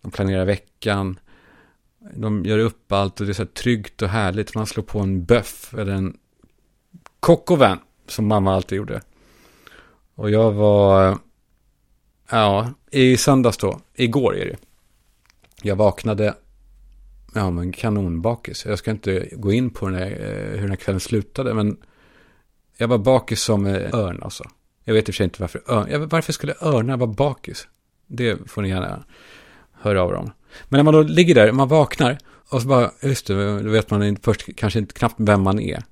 De 0.00 0.10
planerar 0.10 0.44
veckan. 0.44 1.18
De 2.14 2.44
gör 2.44 2.58
upp 2.58 2.92
allt 2.92 3.20
och 3.20 3.26
det 3.26 3.32
är 3.32 3.34
så 3.34 3.42
här 3.42 3.50
tryggt 3.50 4.02
och 4.02 4.08
härligt. 4.08 4.54
Man 4.54 4.66
slår 4.66 4.84
på 4.84 5.00
en 5.00 5.24
böff 5.24 5.74
eller 5.74 5.92
en 5.92 6.16
Coq 7.26 7.50
som 8.06 8.26
mamma 8.26 8.54
alltid 8.54 8.78
gjorde. 8.78 9.00
Och 10.14 10.30
jag 10.30 10.52
var, 10.52 11.18
ja, 12.30 12.70
i 12.90 13.16
söndags 13.16 13.56
då, 13.56 13.80
igår 13.94 14.36
är 14.36 14.44
det. 14.46 14.56
Jag 15.62 15.76
vaknade, 15.76 16.34
ja 17.34 17.50
men 17.50 17.72
kanonbakis. 17.72 18.66
Jag 18.66 18.78
ska 18.78 18.90
inte 18.90 19.28
gå 19.32 19.52
in 19.52 19.70
på 19.70 19.88
den 19.88 19.94
här, 19.98 20.10
eh, 20.10 20.50
hur 20.50 20.60
den 20.60 20.68
här 20.68 20.76
kvällen 20.76 21.00
slutade, 21.00 21.54
men 21.54 21.76
jag 22.76 22.88
var 22.88 22.98
bakis 22.98 23.42
som 23.42 23.66
eh, 23.66 23.94
örn 23.94 24.22
alltså. 24.22 24.44
Jag 24.84 24.94
vet 24.94 25.08
i 25.08 25.10
och 25.10 25.14
för 25.14 25.16
sig 25.16 25.24
inte 25.24 25.42
varför 25.42 25.62
örn, 25.66 26.08
varför 26.08 26.32
skulle 26.32 26.54
örnar 26.60 26.96
vara 26.96 27.10
bakis? 27.10 27.68
Det 28.06 28.50
får 28.50 28.62
ni 28.62 28.68
gärna 28.68 29.04
höra 29.72 30.02
av 30.02 30.12
dem. 30.12 30.30
Men 30.68 30.78
när 30.78 30.84
man 30.84 30.94
då 30.94 31.02
ligger 31.02 31.34
där, 31.34 31.52
man 31.52 31.68
vaknar 31.68 32.18
och 32.48 32.62
så 32.62 32.68
bara, 32.68 32.90
just 33.02 33.26
det, 33.26 33.62
då 33.62 33.70
vet 33.70 33.90
man 33.90 34.16
först 34.22 34.56
kanske 34.56 34.78
inte 34.78 34.94
knappt 34.94 35.14
vem 35.18 35.42
man 35.42 35.60
är. 35.60 35.82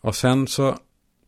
Och 0.00 0.16
sen 0.16 0.46
så 0.46 0.78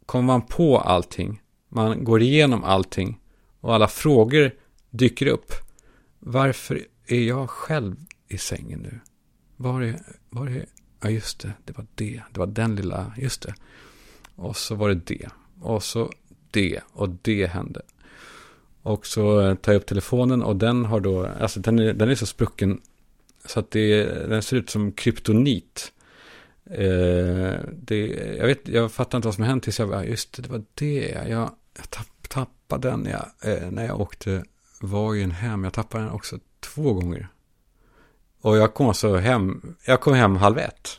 kommer 0.07 0.27
man 0.27 0.43
på 0.43 0.79
allting. 0.79 1.43
Man 1.69 2.05
går 2.05 2.23
igenom 2.23 2.65
allting. 2.65 3.19
Och 3.61 3.75
alla 3.75 3.89
frågor 3.89 4.51
dyker 4.91 5.27
upp. 5.27 5.53
Varför 6.19 6.87
är 7.07 7.21
jag 7.21 7.51
själv 7.51 7.97
i 8.29 8.39
sängen 8.39 8.81
nu? 8.81 9.01
Var 9.57 9.83
är, 9.83 10.01
var 10.31 10.47
är, 10.47 10.67
ja 11.01 11.11
just 11.11 11.39
det, 11.41 11.53
det 11.65 11.77
var 11.77 11.87
det, 11.95 12.23
det 12.33 12.41
var 12.41 12.47
den 12.47 12.77
lilla, 12.77 13.13
just 13.17 13.43
det. 13.43 13.55
Och 14.37 14.57
så 14.57 14.75
var 14.75 14.89
det 14.89 15.07
det. 15.07 15.29
Och 15.61 15.83
så 15.83 16.11
det, 16.51 16.81
och 16.93 17.09
det 17.23 17.47
hände. 17.47 17.83
Och 18.83 19.07
så 19.07 19.41
eh, 19.41 19.55
tar 19.55 19.73
jag 19.73 19.81
upp 19.81 19.87
telefonen 19.87 20.43
och 20.43 20.57
den 20.57 20.85
har 20.85 21.01
då, 21.01 21.27
alltså 21.27 21.61
den 21.61 21.79
är, 21.79 21.93
den 21.93 22.11
är 22.11 22.15
så 22.15 22.27
sprucken 22.27 22.81
så 23.45 23.61
att 23.61 23.71
det, 23.71 24.05
den 24.05 24.43
ser 24.43 24.57
ut 24.57 24.71
som 24.71 24.93
kryptonit. 24.93 25.93
Eh, 26.71 27.61
det, 27.73 28.07
jag, 28.39 28.47
vet, 28.47 28.69
jag 28.69 28.93
fattar 28.93 29.19
inte 29.19 29.29
vad 29.29 29.35
som 29.35 29.45
hänt 29.45 29.63
tills 29.65 29.79
jag 29.79 29.89
bara, 29.89 30.05
just 30.05 30.33
det, 30.33 30.43
det 30.43 30.49
var 30.49 30.65
det. 30.75 31.09
Jag, 31.29 31.51
jag 31.77 31.91
tapp, 31.91 32.29
tappade 32.29 32.91
den 32.91 33.07
jag, 33.07 33.53
eh, 33.53 33.71
när 33.71 33.87
jag 33.87 34.01
åkte 34.01 34.45
vajen 34.81 35.31
hem. 35.31 35.65
Jag 35.65 35.73
tappade 35.73 36.05
den 36.05 36.13
också 36.13 36.39
två 36.61 36.93
gånger. 36.93 37.29
Och 38.41 38.57
jag 38.57 38.75
kom 38.75 38.89
alltså 38.89 39.17
hem, 39.17 39.77
jag 39.87 40.01
kom 40.01 40.15
hem 40.15 40.37
halv 40.37 40.59
ett. 40.59 40.99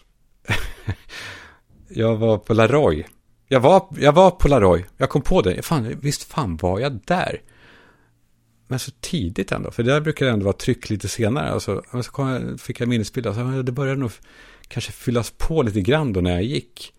jag 1.88 2.15
var 2.15 2.38
på 2.38 2.54
Laroy. 2.54 3.06
Jag 3.47 3.60
var, 3.60 3.88
jag 3.97 4.13
var 4.13 4.32
på 4.32 4.47
Laroy. 4.47 4.86
Jag 4.97 5.10
kom 5.10 5.21
på 5.21 5.41
det. 5.41 5.62
Fan, 5.62 5.95
visst 6.02 6.23
fan 6.23 6.58
var 6.58 6.80
jag 6.80 6.99
där. 7.06 7.41
Men 8.67 8.80
så 8.80 8.91
tidigt 8.99 9.52
ändå. 9.52 9.71
För 9.71 9.84
där 9.84 10.02
brukar 10.02 10.26
det 10.26 10.32
ändå 10.32 10.45
vara 10.45 10.58
tryck 10.58 10.89
lite 10.89 11.08
senare. 11.08 11.52
Alltså, 11.52 11.84
så 12.04 12.12
kom, 12.12 12.58
fick 12.58 12.82
jag 12.82 12.89
minnesbild. 12.89 13.28
Alltså, 13.28 13.63
det 13.63 13.71
började 13.71 13.99
nog 13.99 14.12
kanske 14.73 14.91
fyllas 14.91 15.33
på 15.38 15.62
lite 15.62 15.81
grann 15.81 16.13
då 16.13 16.21
när 16.21 16.31
jag 16.31 16.43
gick. 16.43 16.93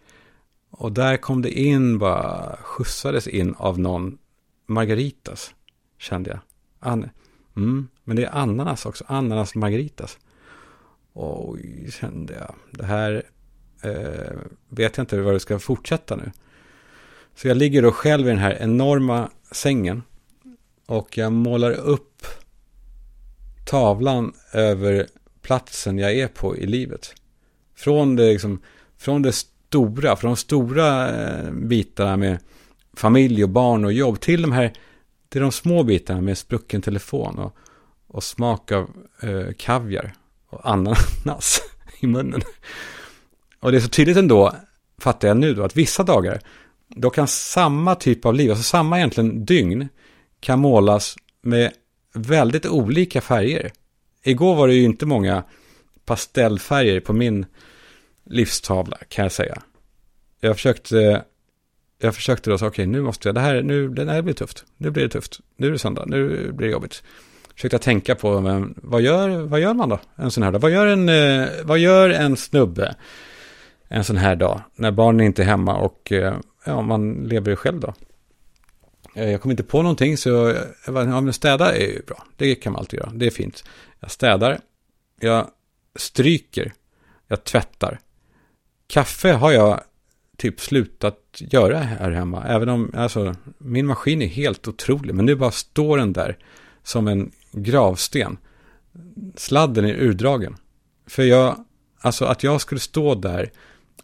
Och 0.71 0.93
där 0.93 1.17
kom 1.17 1.43
det 1.43 1.51
in, 1.51 1.99
bara 1.99 2.57
skjutsades 2.57 3.29
in 3.29 3.55
av 3.55 3.79
någon 3.79 4.19
Margaritas, 4.67 5.55
kände 5.99 6.31
jag. 6.31 6.39
An 6.81 7.11
mm, 7.57 7.89
men 8.05 8.17
det 8.17 8.25
är 8.25 8.35
ananas 8.35 8.87
också, 8.87 9.05
ananas 9.09 9.55
Margaritas. 9.55 10.19
Oj, 11.13 11.91
kände 11.91 12.35
jag. 12.35 12.55
Det 12.71 12.85
här 12.85 13.23
eh, 13.83 14.39
vet 14.69 14.97
jag 14.97 15.03
inte 15.03 15.21
vad 15.21 15.35
det 15.35 15.41
ska 15.41 15.59
fortsätta 15.59 16.17
nu. 16.17 16.33
Så 17.35 17.49
jag 17.49 17.57
ligger 17.57 17.83
då 17.83 17.93
själv 17.93 18.27
i 18.27 18.31
den 18.31 18.39
här 18.39 18.59
enorma 18.61 19.31
sängen. 19.53 20.03
Och 20.87 21.19
jag 21.19 21.33
målar 21.33 21.73
upp 21.73 22.27
tavlan 23.67 24.33
över 24.53 25.07
platsen 25.43 25.99
jag 25.99 26.15
är 26.15 26.29
på 26.29 26.57
i 26.57 26.67
livet. 26.67 27.15
Från 27.85 28.17
det, 28.17 28.33
liksom, 28.33 28.63
från 28.99 29.23
det 29.23 29.33
stora, 29.33 30.17
från 30.17 30.31
de 30.31 30.37
stora 30.37 31.11
eh, 31.11 31.51
bitarna 31.51 32.17
med 32.17 32.39
familj 32.97 33.45
och 33.45 33.51
barn 33.51 33.85
och 33.85 33.93
jobb 33.93 34.21
till 34.21 34.43
de 34.43 34.53
här, 34.53 34.73
till 35.29 35.41
de 35.41 35.53
små 35.53 35.83
bitarna 35.83 36.21
med 36.21 36.39
sprucken 36.39 36.83
telefon 36.83 37.39
och, 37.39 37.57
och 38.07 38.25
smak 38.25 38.73
av 38.73 38.91
eh, 39.23 39.53
kaviar 39.59 40.15
och 40.49 40.71
ananas 40.71 41.61
i 42.01 42.07
munnen. 42.07 42.43
Och 43.61 43.73
det 43.73 43.79
är 43.79 43.81
så 43.81 43.89
tydligt 43.89 44.17
ändå, 44.17 44.53
fattar 44.99 45.29
jag 45.29 45.37
nu 45.37 45.55
då, 45.55 45.65
att 45.65 45.77
vissa 45.77 46.03
dagar, 46.03 46.41
då 46.89 47.11
kan 47.11 47.29
samma 47.29 47.95
typ 47.95 48.25
av 48.25 48.35
liv, 48.35 48.51
alltså 48.51 48.65
samma 48.65 48.99
egentligen 48.99 49.45
dygn, 49.45 49.89
kan 50.41 50.59
målas 50.59 51.17
med 51.43 51.73
väldigt 52.15 52.67
olika 52.67 53.21
färger. 53.21 53.73
Igår 54.23 54.55
var 54.55 54.69
det 54.69 54.75
ju 54.75 54.85
inte 54.85 55.07
många 55.07 55.43
pastellfärger 56.05 57.01
på 57.01 57.13
min 57.13 57.47
livstavla 58.25 58.99
kan 59.09 59.23
jag 59.23 59.33
säga. 59.33 59.63
Jag 60.41 60.57
försökte, 60.57 61.25
jag 61.99 62.15
försökte 62.15 62.51
då 62.51 62.59
säga, 62.59 62.69
okej 62.69 62.83
okay, 62.83 62.93
nu 62.93 63.03
måste 63.03 63.29
jag, 63.29 63.35
det 63.35 63.41
här, 63.41 63.63
nu, 63.63 63.89
det 63.89 64.13
här 64.13 64.23
blir 64.23 64.35
tufft, 64.35 64.65
nu 64.77 64.91
blir 64.91 65.03
det 65.03 65.09
tufft, 65.09 65.41
nu 65.57 65.67
är 65.67 65.71
det 65.71 65.79
söndag, 65.79 66.05
nu 66.07 66.53
blir 66.53 66.69
det 66.69 66.73
jobbigt. 66.73 67.03
Försökte 67.55 67.79
tänka 67.79 68.15
på, 68.15 68.41
men, 68.41 68.75
vad, 68.83 69.03
gör, 69.03 69.29
vad 69.29 69.61
gör 69.61 69.75
man 69.75 69.89
då, 69.89 69.99
en 70.17 70.31
sån 70.31 70.43
här 70.43 70.53
dag? 70.53 70.61
Vad 70.61 70.71
gör 70.71 70.87
en, 70.87 71.09
eh, 71.09 71.49
vad 71.65 71.79
gör 71.79 72.11
en 72.11 72.37
snubbe 72.37 72.95
en 73.89 74.05
sån 74.05 74.17
här 74.17 74.37
dag, 74.37 74.61
när 74.75 74.91
barnen 74.91 75.27
inte 75.27 75.43
är 75.43 75.47
hemma 75.47 75.77
och 75.77 76.13
eh, 76.13 76.37
ja, 76.65 76.83
man 76.83 77.15
lever 77.15 77.57
själv 77.57 77.81
då? 77.81 77.95
Eh, 79.15 79.31
jag 79.31 79.41
kom 79.41 79.51
inte 79.51 79.63
på 79.63 79.83
någonting 79.83 80.17
så 80.17 80.29
jag, 80.29 80.57
jag 80.85 80.95
bara, 80.95 81.05
ja 81.05 81.21
men 81.21 81.33
städa 81.33 81.77
är 81.77 81.87
ju 81.87 82.03
bra. 82.07 82.25
Det 82.37 82.55
kan 82.55 82.73
man 82.73 82.81
alltid 82.81 83.01
göra. 83.01 83.11
Det 83.15 83.27
är 83.27 83.31
fint. 83.31 83.65
Jag 84.01 84.11
städar. 84.11 84.61
Jag 85.21 85.51
stryker. 85.97 86.73
Jag 87.29 87.45
tvättar. 87.45 88.01
Kaffe 88.87 89.33
har 89.33 89.53
jag 89.53 89.81
typ 90.37 90.61
slutat 90.61 91.19
göra 91.39 91.79
här 91.79 92.11
hemma. 92.11 92.45
Även 92.45 92.69
om, 92.69 92.93
alltså, 92.95 93.35
min 93.59 93.87
maskin 93.87 94.23
är 94.23 94.27
helt 94.27 94.69
otrolig. 94.69 95.15
Men 95.15 95.27
nu 95.27 95.35
bara 95.35 95.51
står 95.51 95.99
den 95.99 96.13
där 96.13 96.39
som 96.83 97.09
en 97.09 97.33
gravsten. 97.53 98.37
Sladden 99.37 99.85
är 99.85 99.95
urdragen. 99.95 100.57
För 101.07 101.23
jag, 101.23 101.65
alltså 102.01 102.25
att 102.25 102.43
jag 102.43 102.61
skulle 102.61 102.81
stå 102.81 103.15
där 103.15 103.51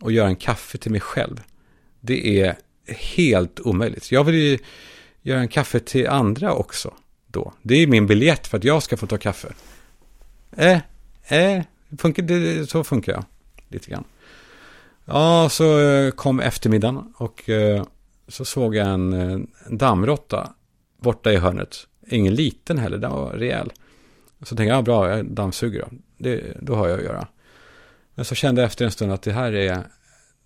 och 0.01 0.13
göra 0.13 0.29
en 0.29 0.37
kaffe 0.37 0.79
till 0.79 0.91
mig 0.91 1.01
själv. 1.01 1.41
Det 2.01 2.41
är 2.41 2.57
helt 2.87 3.61
omöjligt. 3.61 4.13
Jag 4.13 4.25
vill 4.25 4.35
ju 4.35 4.59
göra 5.23 5.41
en 5.41 5.49
kaffe 5.49 5.81
till 5.81 6.09
andra 6.09 6.53
också 6.53 6.95
då. 7.27 7.53
Det 7.63 7.75
är 7.75 7.87
min 7.87 8.07
biljett 8.07 8.47
för 8.47 8.59
att 8.59 8.65
jag 8.65 8.83
ska 8.83 8.97
få 8.97 9.07
ta 9.07 9.19
kaffe. 9.19 9.53
Eh, 10.57 10.79
eh, 11.29 11.63
funkar, 11.99 12.23
det, 12.23 12.71
så 12.71 12.85
funkar 12.85 13.13
jag 13.13 13.25
lite 13.69 13.91
grann. 13.91 14.05
Ja, 15.05 15.49
så 15.51 15.81
eh, 15.81 16.11
kom 16.11 16.41
eftermiddagen 16.41 17.15
och 17.17 17.49
eh, 17.49 17.85
så 18.29 18.45
såg 18.45 18.75
jag 18.75 18.89
en, 18.89 19.13
en 19.13 19.79
dammråtta 19.79 20.55
borta 20.99 21.33
i 21.33 21.37
hörnet. 21.37 21.87
Ingen 22.09 22.35
liten 22.35 22.79
heller, 22.79 22.99
den 22.99 23.11
var 23.11 23.33
rejäl. 23.33 23.73
Så 24.43 24.57
tänkte 24.57 24.65
jag, 24.65 24.79
ja, 24.79 24.83
bra, 24.83 25.11
jag 25.11 25.27
dammsuger 25.27 25.81
då. 25.81 25.89
Det, 26.19 26.57
då 26.61 26.75
har 26.75 26.89
jag 26.89 26.99
att 26.99 27.05
göra. 27.05 27.27
Men 28.15 28.25
så 28.25 28.35
kände 28.35 28.61
jag 28.61 28.67
efter 28.67 28.85
en 28.85 28.91
stund 28.91 29.13
att 29.13 29.23
det 29.23 29.33
här 29.33 29.53
är, 29.53 29.75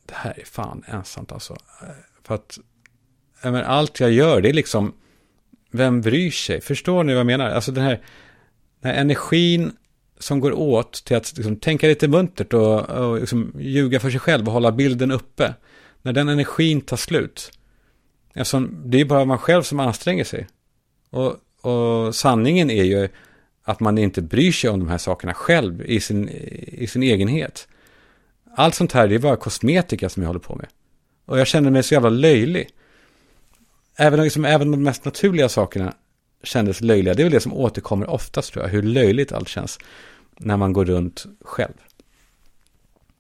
det 0.07 0.15
här 0.15 0.39
är 0.41 0.45
fan 0.45 0.85
ensamt 0.87 1.33
alltså. 1.33 1.57
För 2.23 2.35
att 2.35 2.59
men 3.43 3.65
allt 3.65 4.01
jag 4.01 4.13
gör, 4.13 4.41
det 4.41 4.49
är 4.49 4.53
liksom, 4.53 4.93
vem 5.71 6.01
bryr 6.01 6.31
sig? 6.31 6.61
Förstår 6.61 7.05
ni 7.05 7.13
vad 7.13 7.21
jag 7.21 7.27
menar? 7.27 7.51
Alltså 7.51 7.73
den 7.73 7.85
här, 7.85 8.01
den 8.81 8.93
här 8.93 9.01
energin 9.01 9.73
som 10.19 10.41
går 10.41 10.53
åt 10.53 11.05
till 11.05 11.17
att 11.17 11.37
liksom, 11.37 11.57
tänka 11.57 11.87
lite 11.87 12.09
muntert 12.09 12.55
och, 12.55 12.91
och 12.91 13.21
liksom, 13.21 13.53
ljuga 13.59 14.01
för 14.01 14.11
sig 14.11 14.21
själv 14.21 14.47
och 14.47 14.53
hålla 14.53 14.73
bilden 14.73 15.11
uppe. 15.11 15.55
När 16.03 16.13
den 16.13 16.29
energin 16.29 16.81
tar 16.81 16.97
slut. 16.97 17.51
Alltså, 18.35 18.61
det 18.61 19.01
är 19.01 19.05
bara 19.05 19.25
man 19.25 19.39
själv 19.39 19.63
som 19.63 19.81
anstränger 19.81 20.25
sig. 20.25 20.47
Och, 21.11 21.37
och 21.61 22.15
sanningen 22.15 22.71
är 22.71 22.85
ju 22.85 23.09
att 23.65 23.81
man 23.81 23.99
inte 23.99 24.23
bryr 24.23 24.53
sig 24.53 24.71
om 24.71 24.79
de 24.79 24.89
här 24.89 24.99
sakerna 24.99 25.35
själv 25.35 25.83
i 25.87 26.01
sin, 26.01 26.29
i 26.73 26.87
sin 26.87 27.03
egenhet. 27.03 27.69
Allt 28.57 28.75
sånt 28.75 28.93
här, 28.93 29.09
det 29.09 29.15
är 29.15 29.19
bara 29.19 29.37
kosmetika 29.37 30.09
som 30.09 30.23
jag 30.23 30.29
håller 30.29 30.41
på 30.41 30.55
med. 30.55 30.67
Och 31.27 31.39
jag 31.39 31.47
känner 31.47 31.71
mig 31.71 31.83
så 31.83 31.95
jävla 31.95 32.11
löjlig 32.11 32.69
även, 33.97 34.23
liksom, 34.23 34.45
även 34.45 34.71
de 34.71 34.83
mest 34.83 35.05
naturliga 35.05 35.49
sakerna 35.49 35.95
kändes 36.45 36.81
löjliga. 36.81 37.15
Det 37.15 37.23
är 37.23 37.25
väl 37.25 37.33
det 37.33 37.41
som 37.41 37.55
återkommer 37.55 38.11
oftast 38.11 38.53
tror 38.53 38.65
jag, 38.65 38.71
hur 38.71 38.83
löjligt 38.83 39.33
allt 39.33 39.49
känns 39.49 39.79
när 40.39 40.57
man 40.57 40.73
går 40.73 40.85
runt 40.85 41.27
själv. 41.41 41.75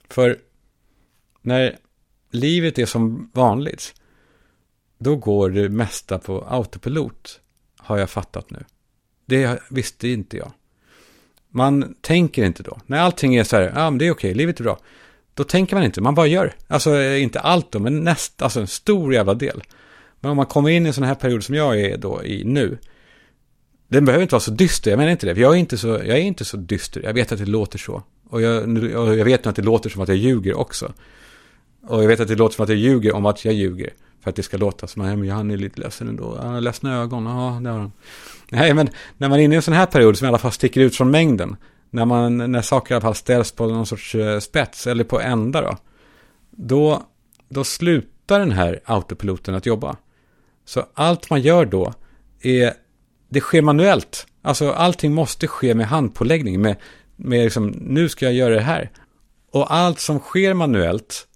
För 0.08 0.38
när 1.42 1.76
livet 2.30 2.78
är 2.78 2.86
som 2.86 3.30
vanligt, 3.34 3.94
då 4.98 5.16
går 5.16 5.50
det 5.50 5.68
mesta 5.68 6.18
på 6.18 6.46
autopilot, 6.48 7.40
har 7.78 7.98
jag 7.98 8.10
fattat 8.10 8.50
nu. 8.50 8.64
Det 9.26 9.60
visste 9.70 10.08
inte 10.08 10.36
jag. 10.36 10.52
Man 11.48 11.94
tänker 12.00 12.44
inte 12.44 12.62
då. 12.62 12.78
När 12.86 12.98
allting 12.98 13.36
är 13.36 13.44
så 13.44 13.56
här, 13.56 13.72
ja 13.74 13.90
men 13.90 13.98
det 13.98 14.06
är 14.06 14.10
okej, 14.10 14.34
livet 14.34 14.60
är 14.60 14.64
bra. 14.64 14.78
Då 15.34 15.44
tänker 15.44 15.76
man 15.76 15.84
inte, 15.84 16.00
man 16.00 16.14
bara 16.14 16.26
gör. 16.26 16.54
Alltså 16.68 17.02
inte 17.02 17.40
allt 17.40 17.72
då, 17.72 17.78
men 17.78 18.00
näst, 18.00 18.42
alltså 18.42 18.60
en 18.60 18.66
stor 18.66 19.14
jävla 19.14 19.34
del. 19.34 19.62
Men 20.20 20.30
om 20.30 20.36
man 20.36 20.46
kommer 20.46 20.70
in 20.70 20.86
i 20.86 20.88
en 20.88 20.94
sån 20.94 21.04
här 21.04 21.14
period 21.14 21.44
som 21.44 21.54
jag 21.54 21.80
är 21.80 21.96
då 21.96 22.24
i 22.24 22.44
nu. 22.44 22.78
Den 23.88 24.04
behöver 24.04 24.22
inte 24.22 24.34
vara 24.34 24.40
så 24.40 24.50
dyster, 24.50 24.90
jag 24.90 24.98
menar 24.98 25.10
inte 25.10 25.34
det. 25.34 25.40
Jag 25.40 25.52
är 25.52 25.56
inte 25.56 25.78
så, 25.78 25.88
jag 25.88 26.08
är 26.08 26.16
inte 26.22 26.44
så 26.44 26.56
dyster. 26.56 27.02
Jag 27.02 27.14
vet 27.14 27.32
att 27.32 27.38
det 27.38 27.46
låter 27.46 27.78
så. 27.78 28.02
Och 28.28 28.42
jag, 28.42 28.62
och 28.96 29.16
jag 29.16 29.24
vet 29.24 29.46
att 29.46 29.56
det 29.56 29.62
låter 29.62 29.90
som 29.90 30.02
att 30.02 30.08
jag 30.08 30.16
ljuger 30.16 30.58
också. 30.58 30.92
Och 31.86 32.02
jag 32.02 32.08
vet 32.08 32.20
att 32.20 32.28
det 32.28 32.34
låter 32.34 32.54
som 32.54 32.62
att 32.62 32.68
jag 32.68 32.78
ljuger 32.78 33.14
om 33.14 33.26
att 33.26 33.44
jag 33.44 33.54
ljuger. 33.54 33.90
För 34.20 34.30
att 34.30 34.36
det 34.36 34.42
ska 34.42 34.56
låta 34.56 34.86
som 34.86 35.02
att 35.02 35.08
han 35.08 35.50
är 35.50 35.56
lite 35.56 35.80
ledsen 35.80 36.08
ändå. 36.08 36.38
Han 36.42 36.54
har 36.54 36.60
ledsna 36.60 36.96
ögon. 36.96 37.26
Ja, 37.26 37.60
det 37.62 37.70
har 37.70 37.78
han. 37.78 37.92
Nej, 38.50 38.74
men 38.74 38.88
när 39.18 39.28
man 39.28 39.38
är 39.38 39.42
inne 39.42 39.54
i 39.54 39.56
en 39.56 39.62
sån 39.62 39.74
här 39.74 39.86
period 39.86 40.18
som 40.18 40.24
i 40.24 40.28
alla 40.28 40.38
fall 40.38 40.52
sticker 40.52 40.80
ut 40.80 40.96
från 40.96 41.10
mängden. 41.10 41.56
När, 41.90 42.04
man, 42.04 42.52
när 42.52 42.62
saker 42.62 42.92
i 42.92 42.96
alla 42.96 43.02
fall 43.02 43.14
ställs 43.14 43.52
på 43.52 43.66
någon 43.66 43.86
sorts 43.86 44.14
eh, 44.14 44.38
spets 44.38 44.86
eller 44.86 45.04
på 45.04 45.20
ända 45.20 45.60
då. 45.60 45.76
Då, 46.50 47.02
då 47.48 47.64
slutar 47.64 48.38
den 48.38 48.52
här 48.52 48.80
autopiloten 48.84 49.54
att 49.54 49.66
jobba. 49.66 49.96
Så 50.64 50.86
allt 50.94 51.30
man 51.30 51.40
gör 51.40 51.64
då 51.64 51.94
är, 52.40 52.72
det 53.28 53.40
sker 53.40 53.62
manuellt. 53.62 54.26
Alltså 54.42 54.72
allting 54.72 55.14
måste 55.14 55.46
ske 55.46 55.74
med 55.74 55.86
handpåläggning, 55.86 56.60
med, 56.60 56.76
med 57.16 57.44
liksom, 57.44 57.68
nu 57.68 58.08
ska 58.08 58.24
jag 58.24 58.34
göra 58.34 58.54
det 58.54 58.60
här. 58.60 58.90
Och 59.50 59.74
allt 59.74 60.00
som 60.00 60.18
sker 60.18 60.54
manuellt 60.54 61.26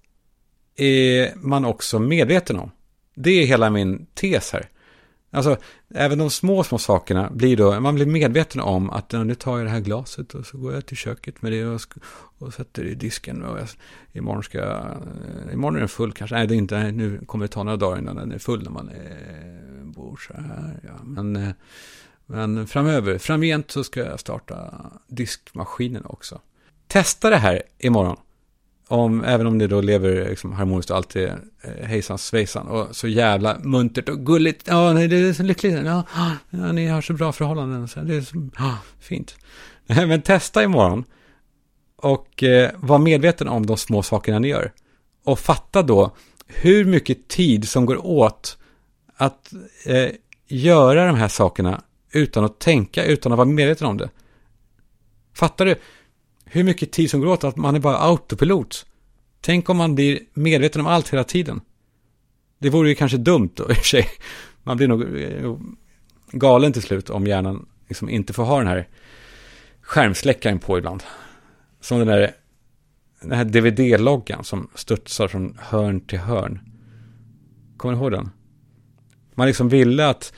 är 0.77 1.33
man 1.37 1.65
också 1.65 1.99
medveten 1.99 2.59
om. 2.59 2.71
Det 3.15 3.31
är 3.31 3.47
hela 3.47 3.71
min 3.71 4.07
tes 4.15 4.53
här. 4.53 4.69
Alltså, 5.31 5.57
även 5.95 6.19
de 6.19 6.31
små, 6.31 6.65
små 6.65 6.79
sakerna 6.79 7.31
blir 7.31 7.57
då, 7.57 7.81
man 7.81 7.95
blir 7.95 8.07
medveten 8.07 8.61
om 8.61 8.91
att 8.91 9.13
nu 9.13 9.35
tar 9.35 9.57
jag 9.57 9.67
det 9.67 9.71
här 9.71 9.81
glaset 9.81 10.35
och 10.35 10.47
så 10.47 10.59
går 10.59 10.75
jag 10.75 10.87
till 10.87 10.97
köket 10.97 11.43
med 11.43 11.53
det 11.53 11.65
och, 11.65 11.81
och 12.39 12.55
sätter 12.55 12.85
det 12.85 12.91
i 12.91 12.95
disken. 12.95 13.45
Och 13.45 13.59
jag, 13.59 13.69
imorgon 14.13 14.43
ska 14.43 14.59
jag, 14.59 14.87
eh, 14.87 15.55
imorgon 15.55 15.77
är 15.77 15.81
den 15.81 15.89
full 15.89 16.13
kanske. 16.13 16.37
Nej, 16.37 16.47
det 16.47 16.55
är 16.55 16.57
inte, 16.57 16.93
nu 16.93 17.21
kommer 17.27 17.45
det 17.45 17.49
ta 17.49 17.63
några 17.63 17.77
dagar 17.77 17.99
innan 17.99 18.17
den 18.17 18.33
är 18.33 18.39
full 18.39 18.63
när 18.63 18.71
man 18.71 18.89
är, 18.89 19.85
bor 19.85 20.21
så 20.27 20.35
här. 20.35 20.81
Ja. 20.83 21.05
Men, 21.05 21.37
eh, 21.37 21.51
men 22.27 22.67
framöver, 22.67 23.19
framgent 23.19 23.71
så 23.71 23.85
ska 23.85 24.01
jag 24.01 24.21
starta 24.21 24.75
diskmaskinen 25.07 26.05
också. 26.07 26.41
Testa 26.87 27.31
det 27.31 27.37
här 27.37 27.63
imorgon. 27.79 28.17
Om, 28.91 29.25
även 29.25 29.47
om 29.47 29.59
det 29.59 29.67
då 29.67 29.81
lever 29.81 30.29
liksom, 30.29 30.53
harmoniskt 30.53 30.91
och 30.91 30.97
allt 30.97 31.17
är 31.17 31.39
eh, 31.63 31.87
hejsan 31.87 32.19
svejsan 32.19 32.67
och 32.69 32.97
så 32.97 33.09
jävla 33.09 33.59
muntert 33.59 34.09
och 34.09 34.27
gulligt. 34.27 34.63
Ja, 34.67 34.93
oh, 34.93 34.95
det 34.95 35.17
är 35.17 35.33
så 35.33 35.43
lyckligt. 35.43 35.79
Ja, 35.85 36.05
ja, 36.51 36.73
ni 36.73 36.87
har 36.87 37.03
så 37.03 37.13
bra 37.13 37.33
förhållanden. 37.33 37.89
Så 37.89 38.01
det 38.01 38.15
är 38.15 38.21
så 38.21 38.49
ja, 38.59 38.79
fint. 39.01 39.37
Men 39.87 40.23
testa 40.23 40.63
imorgon 40.63 41.05
och 41.97 42.43
eh, 42.43 42.71
var 42.77 42.99
medveten 42.99 43.49
om 43.49 43.67
de 43.67 43.77
små 43.77 44.03
sakerna 44.03 44.39
ni 44.39 44.49
gör. 44.49 44.73
Och 45.25 45.39
fatta 45.39 45.83
då 45.83 46.11
hur 46.47 46.85
mycket 46.85 47.29
tid 47.29 47.69
som 47.69 47.87
går 47.87 48.07
åt 48.07 48.59
att 49.17 49.53
eh, 49.87 50.11
göra 50.49 51.07
de 51.07 51.17
här 51.17 51.29
sakerna 51.29 51.83
utan 52.13 52.45
att 52.45 52.59
tänka, 52.59 53.05
utan 53.05 53.33
att 53.33 53.39
vara 53.39 53.49
medveten 53.49 53.87
om 53.87 53.97
det. 53.97 54.11
Fattar 55.35 55.65
du? 55.65 55.77
Hur 56.51 56.65
mycket 56.65 56.93
tid 56.93 57.11
som 57.11 57.21
går 57.21 57.27
åt 57.27 57.45
att 57.45 57.57
man 57.57 57.75
är 57.75 57.81
bara 57.81 57.99
autopilot. 57.99 58.87
Tänk 59.41 59.69
om 59.69 59.77
man 59.77 59.95
blir 59.95 60.21
medveten 60.35 60.81
om 60.81 60.87
allt 60.87 61.09
hela 61.09 61.25
tiden. 61.25 61.61
Det 62.59 62.71
vore 62.71 62.89
ju 62.89 62.95
kanske 62.95 63.19
dumt 63.19 63.51
då 63.55 63.65
i 63.71 63.73
och 63.73 63.77
för 63.77 63.85
sig. 63.85 64.07
Man 64.63 64.77
blir 64.77 64.91
eh, 64.91 65.43
nog 65.43 65.77
galen 66.33 66.73
till 66.73 66.83
slut 66.83 67.11
om 67.11 67.27
hjärnan 67.27 67.67
liksom 67.89 68.09
inte 68.09 68.33
får 68.33 68.45
ha 68.45 68.59
den 68.59 68.67
här 68.67 68.89
skärmsläckaren 69.81 70.59
på 70.59 70.79
ibland. 70.79 71.03
Som 71.81 71.99
den 71.99 72.07
där, 72.07 72.31
den 73.21 73.39
här 73.39 73.45
DVD-loggan 73.45 74.45
som 74.45 74.71
studsar 74.75 75.29
från 75.29 75.59
hörn 75.61 76.01
till 76.01 76.19
hörn. 76.19 76.61
Kommer 77.77 77.95
ni 77.95 78.01
ihåg 78.01 78.13
den? 78.13 78.31
Man 79.35 79.47
liksom 79.47 79.69
ville 79.69 80.09
att 80.09 80.33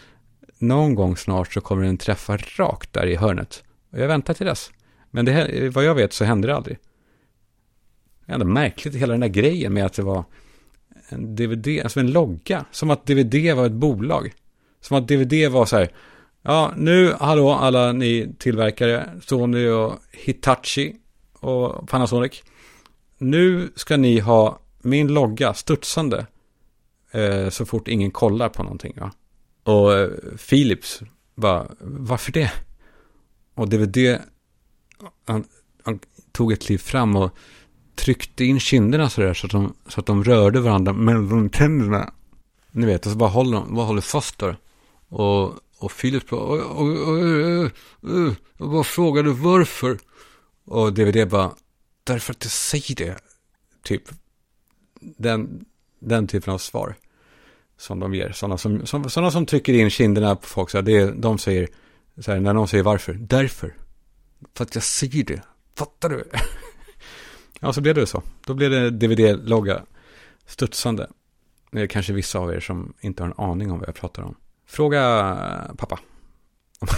någon 0.58 0.94
gång 0.94 1.16
snart 1.16 1.52
så 1.52 1.60
kommer 1.60 1.84
den 1.84 1.98
träffa 1.98 2.36
rakt 2.36 2.92
där 2.92 3.06
i 3.06 3.16
hörnet. 3.16 3.64
Och 3.92 3.98
jag 3.98 4.08
väntar 4.08 4.34
till 4.34 4.46
dess. 4.46 4.70
Men 5.10 5.24
det 5.24 5.32
här, 5.32 5.68
vad 5.68 5.84
jag 5.84 5.94
vet 5.94 6.12
så 6.12 6.24
hände 6.24 6.48
det 6.48 6.56
aldrig. 6.56 6.78
Det 8.26 8.32
är 8.32 8.34
ändå 8.34 8.46
märkligt 8.46 8.94
hela 8.94 9.12
den 9.12 9.20
där 9.20 9.28
grejen 9.28 9.72
med 9.72 9.86
att 9.86 9.92
det 9.92 10.02
var 10.02 10.24
en 11.08 11.36
DVD, 11.36 11.80
alltså 11.82 12.00
en 12.00 12.10
logga. 12.10 12.64
Som 12.70 12.90
att 12.90 13.06
DVD 13.06 13.54
var 13.56 13.66
ett 13.66 13.72
bolag. 13.72 14.32
Som 14.80 14.96
att 14.96 15.08
DVD 15.08 15.50
var 15.50 15.66
så 15.66 15.76
här, 15.76 15.92
ja 16.42 16.72
nu, 16.76 17.12
hallå 17.20 17.50
alla 17.50 17.92
ni 17.92 18.34
tillverkare, 18.38 19.10
Sony 19.20 19.68
och 19.68 19.94
Hitachi 20.12 20.96
och 21.32 21.88
Panasonic. 21.88 22.42
Nu 23.18 23.72
ska 23.76 23.96
ni 23.96 24.18
ha 24.18 24.58
min 24.82 25.08
logga 25.08 25.54
studsande 25.54 26.26
eh, 27.10 27.48
så 27.48 27.66
fort 27.66 27.88
ingen 27.88 28.10
kollar 28.10 28.48
på 28.48 28.62
någonting. 28.62 28.96
Va? 29.00 29.12
Och 29.64 29.98
eh, 29.98 30.08
Philips 30.48 31.02
bara, 31.34 31.66
varför 31.80 32.32
det? 32.32 32.52
Och 33.54 33.68
DVD, 33.68 34.18
han, 35.26 35.44
han 35.82 35.98
tog 36.32 36.52
ett 36.52 36.62
kliv 36.62 36.78
fram 36.78 37.16
och 37.16 37.30
tryckte 37.94 38.44
in 38.44 38.60
kinderna 38.60 39.10
sådär 39.10 39.34
så 39.34 39.46
att 39.46 39.52
de, 39.52 39.74
så 39.88 40.00
att 40.00 40.06
de 40.06 40.24
rörde 40.24 40.60
varandra 40.60 40.92
mellan 40.92 41.50
tänderna. 41.50 42.12
Ni 42.70 42.86
vet, 42.86 43.06
och 43.06 43.12
så 43.12 43.18
bara 43.18 43.30
håller 43.30 43.56
de, 43.56 43.74
bara 43.74 43.86
håller 43.86 44.00
fast 44.00 44.38
där. 44.38 44.56
Och, 45.08 45.54
och 45.78 45.92
Philip 46.00 46.30
bara, 46.30 46.40
och, 46.40 46.58
och, 46.58 46.88
och, 47.08 47.70
och, 48.00 48.34
och 48.58 48.70
bara 48.70 48.84
frågade 48.84 49.30
varför. 49.30 49.98
Och 50.64 50.92
DVD 50.92 51.28
bara, 51.28 51.50
därför 52.04 52.32
att 52.32 52.44
jag 52.44 52.52
säger 52.52 52.94
det. 52.94 53.18
Typ, 53.82 54.02
den, 55.00 55.64
den 55.98 56.26
typen 56.26 56.54
av 56.54 56.58
svar 56.58 56.94
som 57.78 58.00
de 58.00 58.14
ger. 58.14 58.32
Sådana 58.32 58.58
som, 58.58 58.86
som, 58.86 59.10
sådana 59.10 59.30
som 59.30 59.46
trycker 59.46 59.72
in 59.72 59.90
kinderna 59.90 60.36
på 60.36 60.46
folk, 60.46 60.70
så 60.70 60.78
här, 60.78 60.82
det, 60.82 61.12
de 61.12 61.38
säger, 61.38 61.68
så 62.18 62.32
här, 62.32 62.40
när 62.40 62.52
någon 62.52 62.68
säger 62.68 62.84
varför, 62.84 63.12
därför. 63.12 63.74
För 64.54 64.64
att 64.64 64.74
jag 64.74 64.84
ser 64.84 65.24
det, 65.24 65.42
fattar 65.74 66.08
du? 66.08 66.24
ja, 67.60 67.72
så 67.72 67.80
blev 67.80 67.94
det 67.94 68.06
så. 68.06 68.22
Då 68.46 68.54
blev 68.54 68.70
det 68.70 68.90
DVD-logga 68.90 69.82
studsande. 70.46 71.10
Det 71.70 71.80
är 71.80 71.86
kanske 71.86 72.12
vissa 72.12 72.38
av 72.38 72.54
er 72.54 72.60
som 72.60 72.92
inte 73.00 73.22
har 73.22 73.28
en 73.28 73.50
aning 73.50 73.70
om 73.70 73.78
vad 73.78 73.88
jag 73.88 73.94
pratar 73.94 74.22
om. 74.22 74.34
Fråga 74.66 75.00
eh, 75.68 75.74
pappa. 75.74 76.00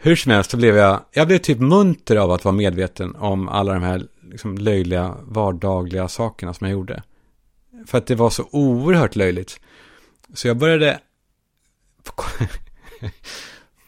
Hur 0.00 0.16
som 0.16 0.32
helst 0.32 0.50
så 0.50 0.56
blev 0.56 0.76
jag, 0.76 1.00
jag 1.12 1.26
blev 1.26 1.38
typ 1.38 1.58
munter 1.58 2.16
av 2.16 2.30
att 2.30 2.44
vara 2.44 2.54
medveten 2.54 3.16
om 3.16 3.48
alla 3.48 3.72
de 3.72 3.82
här 3.82 4.06
liksom 4.22 4.58
löjliga 4.58 5.16
vardagliga 5.22 6.08
sakerna 6.08 6.54
som 6.54 6.66
jag 6.66 6.72
gjorde. 6.72 7.02
För 7.86 7.98
att 7.98 8.06
det 8.06 8.14
var 8.14 8.30
så 8.30 8.48
oerhört 8.50 9.16
löjligt. 9.16 9.60
Så 10.34 10.48
jag 10.48 10.56
började... 10.56 11.00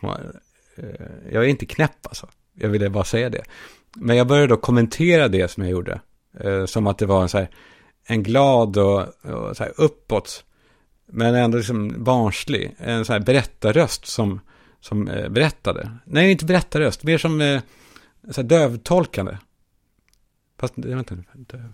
Eh, 0.82 1.32
jag 1.32 1.44
är 1.44 1.48
inte 1.48 1.66
knäpp 1.66 2.06
alltså. 2.06 2.28
Jag 2.54 2.68
ville 2.68 2.90
bara 2.90 3.04
säga 3.04 3.30
det. 3.30 3.44
Men 3.96 4.16
jag 4.16 4.26
började 4.26 4.46
då 4.46 4.56
kommentera 4.56 5.28
det 5.28 5.48
som 5.48 5.62
jag 5.62 5.72
gjorde. 5.72 6.00
Eh, 6.40 6.66
som 6.66 6.86
att 6.86 6.98
det 6.98 7.06
var 7.06 7.22
en, 7.22 7.28
så 7.28 7.38
här, 7.38 7.50
en 8.04 8.22
glad 8.22 8.76
och, 8.76 9.00
och 9.24 9.56
så 9.56 9.64
här 9.64 9.72
uppåt. 9.76 10.44
Men 11.06 11.34
ändå 11.34 11.58
liksom 11.58 12.04
barnslig. 12.04 12.74
En 12.78 13.04
så 13.04 13.12
här 13.12 13.20
berättarröst 13.20 14.06
som, 14.06 14.40
som 14.80 15.08
eh, 15.08 15.28
berättade. 15.28 15.96
Nej, 16.04 16.32
inte 16.32 16.44
berättarröst. 16.44 17.02
Mer 17.02 17.18
som 17.18 17.40
eh, 17.40 17.60
så 18.30 18.40
här 18.40 18.48
dövtolkande. 18.48 19.38
Fast, 20.58 20.74
vänta 20.76 21.14
nu. 21.14 21.24
Döv. 21.32 21.72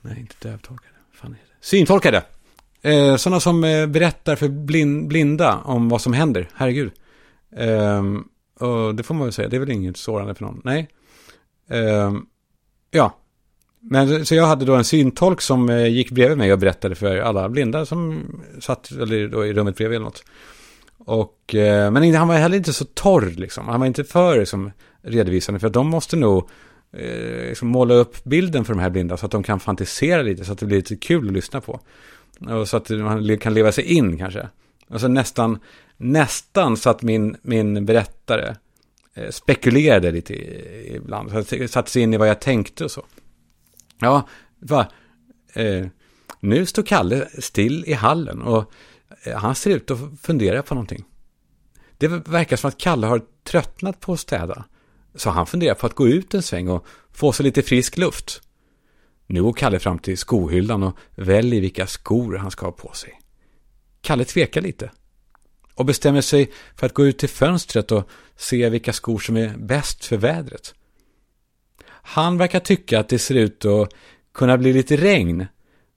Nej, 0.00 0.20
inte 0.20 0.48
dövtolkade. 0.48 0.94
Fan 1.12 1.30
är 1.30 1.34
det? 1.34 1.54
Syntolkade. 1.60 2.22
Eh, 2.82 3.16
sådana 3.16 3.40
som 3.40 3.64
eh, 3.64 3.86
berättar 3.86 4.36
för 4.36 4.48
blind, 4.48 5.08
blinda 5.08 5.58
om 5.64 5.88
vad 5.88 6.00
som 6.00 6.12
händer. 6.12 6.48
Herregud. 6.54 6.90
Eh, 7.56 8.02
och 8.60 8.94
det 8.94 9.02
får 9.02 9.14
man 9.14 9.24
väl 9.24 9.32
säga. 9.32 9.48
Det 9.48 9.56
är 9.56 9.60
väl 9.60 9.70
inget 9.70 9.96
sårande 9.96 10.34
för 10.34 10.44
någon. 10.44 10.60
Nej. 10.64 10.88
Eh, 11.70 12.12
ja. 12.90 13.16
Men 13.80 14.26
så 14.26 14.34
jag 14.34 14.46
hade 14.46 14.64
då 14.64 14.74
en 14.74 14.84
syntolk 14.84 15.40
som 15.40 15.70
eh, 15.70 15.86
gick 15.86 16.10
bredvid 16.10 16.38
mig 16.38 16.52
och 16.52 16.58
berättade 16.58 16.94
för 16.94 17.18
alla 17.18 17.48
blinda 17.48 17.86
som 17.86 18.26
satt 18.60 18.90
eller 18.90 19.28
då 19.28 19.46
i 19.46 19.52
rummet 19.52 19.76
bredvid 19.76 19.96
eller 19.96 20.04
något. 20.04 20.24
Och, 20.98 21.54
eh, 21.54 21.90
men 21.90 22.14
han 22.14 22.28
var 22.28 22.34
heller 22.34 22.56
inte 22.56 22.72
så 22.72 22.84
torr 22.84 23.34
liksom. 23.36 23.68
Han 23.68 23.80
var 23.80 23.86
inte 23.86 24.04
för 24.04 24.38
liksom, 24.38 24.70
redovisande. 25.02 25.60
För 25.60 25.68
de 25.68 25.88
måste 25.88 26.16
nog 26.16 26.48
eh, 26.92 27.48
liksom 27.48 27.68
måla 27.68 27.94
upp 27.94 28.24
bilden 28.24 28.64
för 28.64 28.74
de 28.74 28.80
här 28.80 28.90
blinda 28.90 29.16
så 29.16 29.26
att 29.26 29.32
de 29.32 29.42
kan 29.42 29.60
fantisera 29.60 30.22
lite 30.22 30.44
så 30.44 30.52
att 30.52 30.58
det 30.58 30.66
blir 30.66 30.76
lite 30.76 30.96
kul 30.96 31.26
att 31.26 31.32
lyssna 31.32 31.60
på. 31.60 31.80
Och 32.40 32.68
så 32.68 32.76
att 32.76 32.90
man 32.90 33.38
kan 33.38 33.54
leva 33.54 33.72
sig 33.72 33.84
in 33.84 34.18
kanske. 34.18 34.48
Alltså 34.88 35.08
nästan, 35.08 35.58
nästan 35.96 36.76
så 36.76 36.90
att 36.90 37.02
min, 37.02 37.36
min 37.42 37.86
berättare 37.86 38.56
eh, 39.14 39.30
spekulerade 39.30 40.10
lite 40.10 40.34
ibland. 40.94 41.30
Så 41.30 41.38
att 41.38 41.70
satte 41.70 41.90
sig 41.90 42.02
in 42.02 42.14
i 42.14 42.16
vad 42.16 42.28
jag 42.28 42.40
tänkte 42.40 42.84
och 42.84 42.90
så. 42.90 43.04
Ja, 43.98 44.28
va, 44.58 44.86
eh, 45.52 45.86
nu 46.40 46.66
står 46.66 46.82
Kalle 46.82 47.28
still 47.38 47.84
i 47.86 47.92
hallen 47.92 48.42
och 48.42 48.72
eh, 49.22 49.36
han 49.36 49.54
ser 49.54 49.70
ut 49.70 49.90
att 49.90 49.98
fundera 50.22 50.62
på 50.62 50.74
någonting. 50.74 51.04
Det 51.98 52.08
verkar 52.08 52.56
som 52.56 52.68
att 52.68 52.78
Kalle 52.78 53.06
har 53.06 53.22
tröttnat 53.44 54.00
på 54.00 54.12
att 54.12 54.20
städa. 54.20 54.64
Så 55.14 55.30
han 55.30 55.46
funderar 55.46 55.74
på 55.74 55.86
att 55.86 55.94
gå 55.94 56.08
ut 56.08 56.34
en 56.34 56.42
sväng 56.42 56.68
och 56.68 56.86
få 57.12 57.32
sig 57.32 57.44
lite 57.44 57.62
frisk 57.62 57.96
luft. 57.96 58.42
Nu 59.26 59.42
går 59.42 59.52
Kalle 59.52 59.78
fram 59.78 59.98
till 59.98 60.18
skohyllan 60.18 60.82
och 60.82 60.98
väljer 61.14 61.60
vilka 61.60 61.86
skor 61.86 62.36
han 62.36 62.50
ska 62.50 62.66
ha 62.66 62.72
på 62.72 62.92
sig. 62.92 63.20
Kalle 64.00 64.24
tvekar 64.24 64.60
lite 64.60 64.90
och 65.74 65.84
bestämmer 65.84 66.20
sig 66.20 66.52
för 66.76 66.86
att 66.86 66.94
gå 66.94 67.06
ut 67.06 67.18
till 67.18 67.28
fönstret 67.28 67.92
och 67.92 68.08
se 68.36 68.68
vilka 68.68 68.92
skor 68.92 69.18
som 69.18 69.36
är 69.36 69.56
bäst 69.56 70.04
för 70.04 70.16
vädret. 70.16 70.74
Han 71.88 72.38
verkar 72.38 72.60
tycka 72.60 73.00
att 73.00 73.08
det 73.08 73.18
ser 73.18 73.34
ut 73.34 73.64
att 73.64 73.92
kunna 74.34 74.58
bli 74.58 74.72
lite 74.72 74.96
regn, 74.96 75.46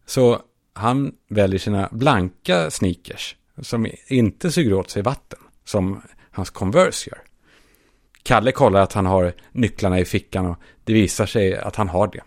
så 0.06 0.42
han 0.74 1.16
väljer 1.30 1.60
sina 1.60 1.90
blanka 1.92 2.72
sneakers 2.72 3.36
som 3.62 3.88
inte 4.08 4.52
suger 4.52 4.74
åt 4.74 4.90
sig 4.90 5.02
vatten, 5.02 5.40
som 5.66 6.02
hans 6.32 6.50
Converse 6.50 7.10
gör. 7.10 7.22
Kalle 8.24 8.52
kollar 8.52 8.82
att 8.82 8.94
han 8.94 9.06
har 9.06 9.34
nycklarna 9.52 10.00
i 10.00 10.06
fickan 10.06 10.46
och 10.46 10.58
det 10.84 10.94
visar 10.94 11.26
sig 11.26 11.58
att 11.58 11.76
han 11.76 11.90
har 11.90 12.08
det. 12.08 12.22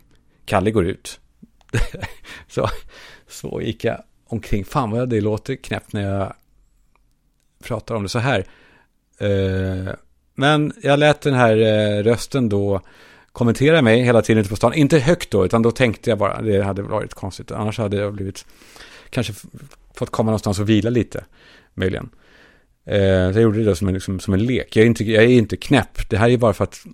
Kalle 0.44 0.70
går 0.70 0.86
ut. 0.86 1.20
så, 2.48 2.68
så 3.28 3.60
gick 3.62 3.84
jag 3.84 4.02
omkring. 4.26 4.64
Fan 4.64 4.90
vad 4.90 5.08
det 5.08 5.20
låter 5.20 5.56
knäppt 5.56 5.92
när 5.92 6.02
jag 6.02 6.34
pratar 7.64 7.94
om 7.94 8.02
det 8.02 8.08
så 8.08 8.18
här. 8.18 8.46
Eh, 9.18 9.94
men 10.34 10.72
jag 10.82 10.98
lät 10.98 11.20
den 11.20 11.34
här 11.34 11.56
eh, 11.56 12.02
rösten 12.02 12.48
då 12.48 12.80
kommentera 13.32 13.82
mig 13.82 14.02
hela 14.02 14.22
tiden 14.22 14.40
ute 14.40 14.50
på 14.50 14.56
stan. 14.56 14.74
Inte 14.74 14.98
högt 14.98 15.30
då, 15.30 15.44
utan 15.44 15.62
då 15.62 15.70
tänkte 15.70 16.10
jag 16.10 16.18
bara, 16.18 16.42
det 16.42 16.62
hade 16.62 16.82
varit 16.82 17.14
konstigt. 17.14 17.50
Annars 17.50 17.78
hade 17.78 17.96
jag 17.96 18.14
blivit, 18.14 18.46
kanske 19.10 19.32
fått 19.94 20.10
komma 20.10 20.30
någonstans 20.30 20.58
och 20.58 20.68
vila 20.68 20.90
lite, 20.90 21.24
möjligen. 21.74 22.10
Eh, 22.84 23.00
jag 23.00 23.42
gjorde 23.42 23.58
det 23.58 23.64
då 23.64 23.74
som 23.74 23.88
en, 23.88 23.94
liksom, 23.94 24.20
som 24.20 24.34
en 24.34 24.44
lek. 24.44 24.76
Jag 24.76 24.82
är, 24.82 24.86
inte, 24.86 25.04
jag 25.04 25.24
är 25.24 25.28
inte 25.28 25.56
knäpp. 25.56 26.10
Det 26.10 26.16
här 26.16 26.30
är 26.30 26.36
bara 26.36 26.52
för 26.52 26.64
att 26.64 26.84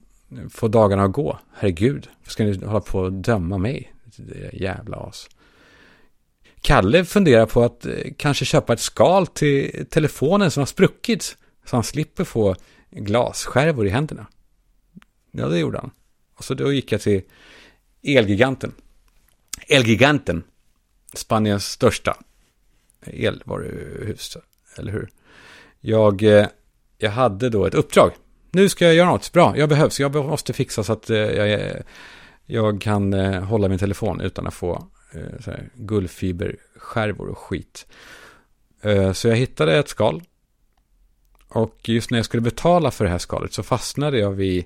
få 0.50 0.68
dagarna 0.68 1.04
att 1.04 1.12
gå. 1.12 1.38
Herregud, 1.54 2.08
ska 2.28 2.44
ni 2.44 2.64
hålla 2.64 2.80
på 2.80 2.98
och 2.98 3.12
döma 3.12 3.58
mig? 3.58 3.92
Det 4.16 4.46
är 4.46 4.62
jävla 4.62 4.96
as. 4.96 5.28
Kalle 6.60 7.04
funderar 7.04 7.46
på 7.46 7.62
att 7.64 7.86
eh, 7.86 7.94
kanske 8.16 8.44
köpa 8.44 8.72
ett 8.72 8.80
skal 8.80 9.26
till 9.26 9.86
telefonen 9.90 10.50
som 10.50 10.60
har 10.60 10.66
spruckit. 10.66 11.36
Så 11.64 11.76
han 11.76 11.84
slipper 11.84 12.24
få 12.24 12.56
glasskärvor 12.90 13.86
i 13.86 13.90
händerna. 13.90 14.26
Ja, 15.30 15.46
det 15.48 15.58
gjorde 15.58 15.78
han. 15.78 15.90
Och 16.34 16.44
så 16.44 16.54
då 16.54 16.72
gick 16.72 16.92
jag 16.92 17.00
till 17.00 17.22
Elgiganten. 18.02 18.72
Elgiganten. 19.68 20.42
Spaniens 21.14 21.66
största 21.66 22.16
elvaruhus, 23.06 24.36
eller 24.76 24.92
hur? 24.92 25.08
Jag, 25.80 26.22
eh, 26.22 26.46
jag 26.98 27.10
hade 27.10 27.48
då 27.48 27.66
ett 27.66 27.74
uppdrag. 27.74 28.12
Nu 28.50 28.68
ska 28.68 28.84
jag 28.84 28.94
göra 28.94 29.10
något 29.10 29.32
bra, 29.32 29.58
jag 29.58 29.68
behövs, 29.68 30.00
jag 30.00 30.14
måste 30.14 30.52
fixa 30.52 30.84
så 30.84 30.92
att 30.92 31.10
eh, 31.10 31.16
jag 31.16 31.48
jag, 31.48 31.82
jag 32.50 32.80
kan 32.80 33.14
eh, 33.14 33.42
hålla 33.42 33.68
min 33.68 33.78
telefon 33.78 34.20
utan 34.20 34.46
att 34.46 34.54
få 34.54 34.88
eh, 35.12 35.46
här, 35.46 35.70
guldfiberskärvor 35.74 37.28
och 37.28 37.38
skit. 37.38 37.86
Eh, 38.82 39.12
så 39.12 39.28
jag 39.28 39.36
hittade 39.36 39.78
ett 39.78 39.88
skal. 39.88 40.22
Och 41.48 41.88
just 41.88 42.10
när 42.10 42.18
jag 42.18 42.24
skulle 42.24 42.40
betala 42.40 42.90
för 42.90 43.04
det 43.04 43.10
här 43.10 43.18
skalet 43.18 43.52
så 43.52 43.62
fastnade 43.62 44.18
jag 44.18 44.30
vid 44.30 44.64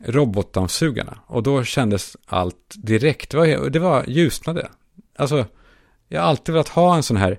robotdammsugarna. 0.00 1.18
Och 1.26 1.42
då 1.42 1.64
kändes 1.64 2.16
allt 2.26 2.74
direkt, 2.76 3.30
det 3.30 3.36
var, 3.36 3.70
det 3.70 3.78
var 3.78 4.04
ljusnade. 4.06 4.68
Alltså, 5.16 5.46
jag 6.08 6.20
har 6.20 6.28
alltid 6.28 6.52
velat 6.52 6.68
ha 6.68 6.96
en 6.96 7.02
sån 7.02 7.16
här 7.16 7.38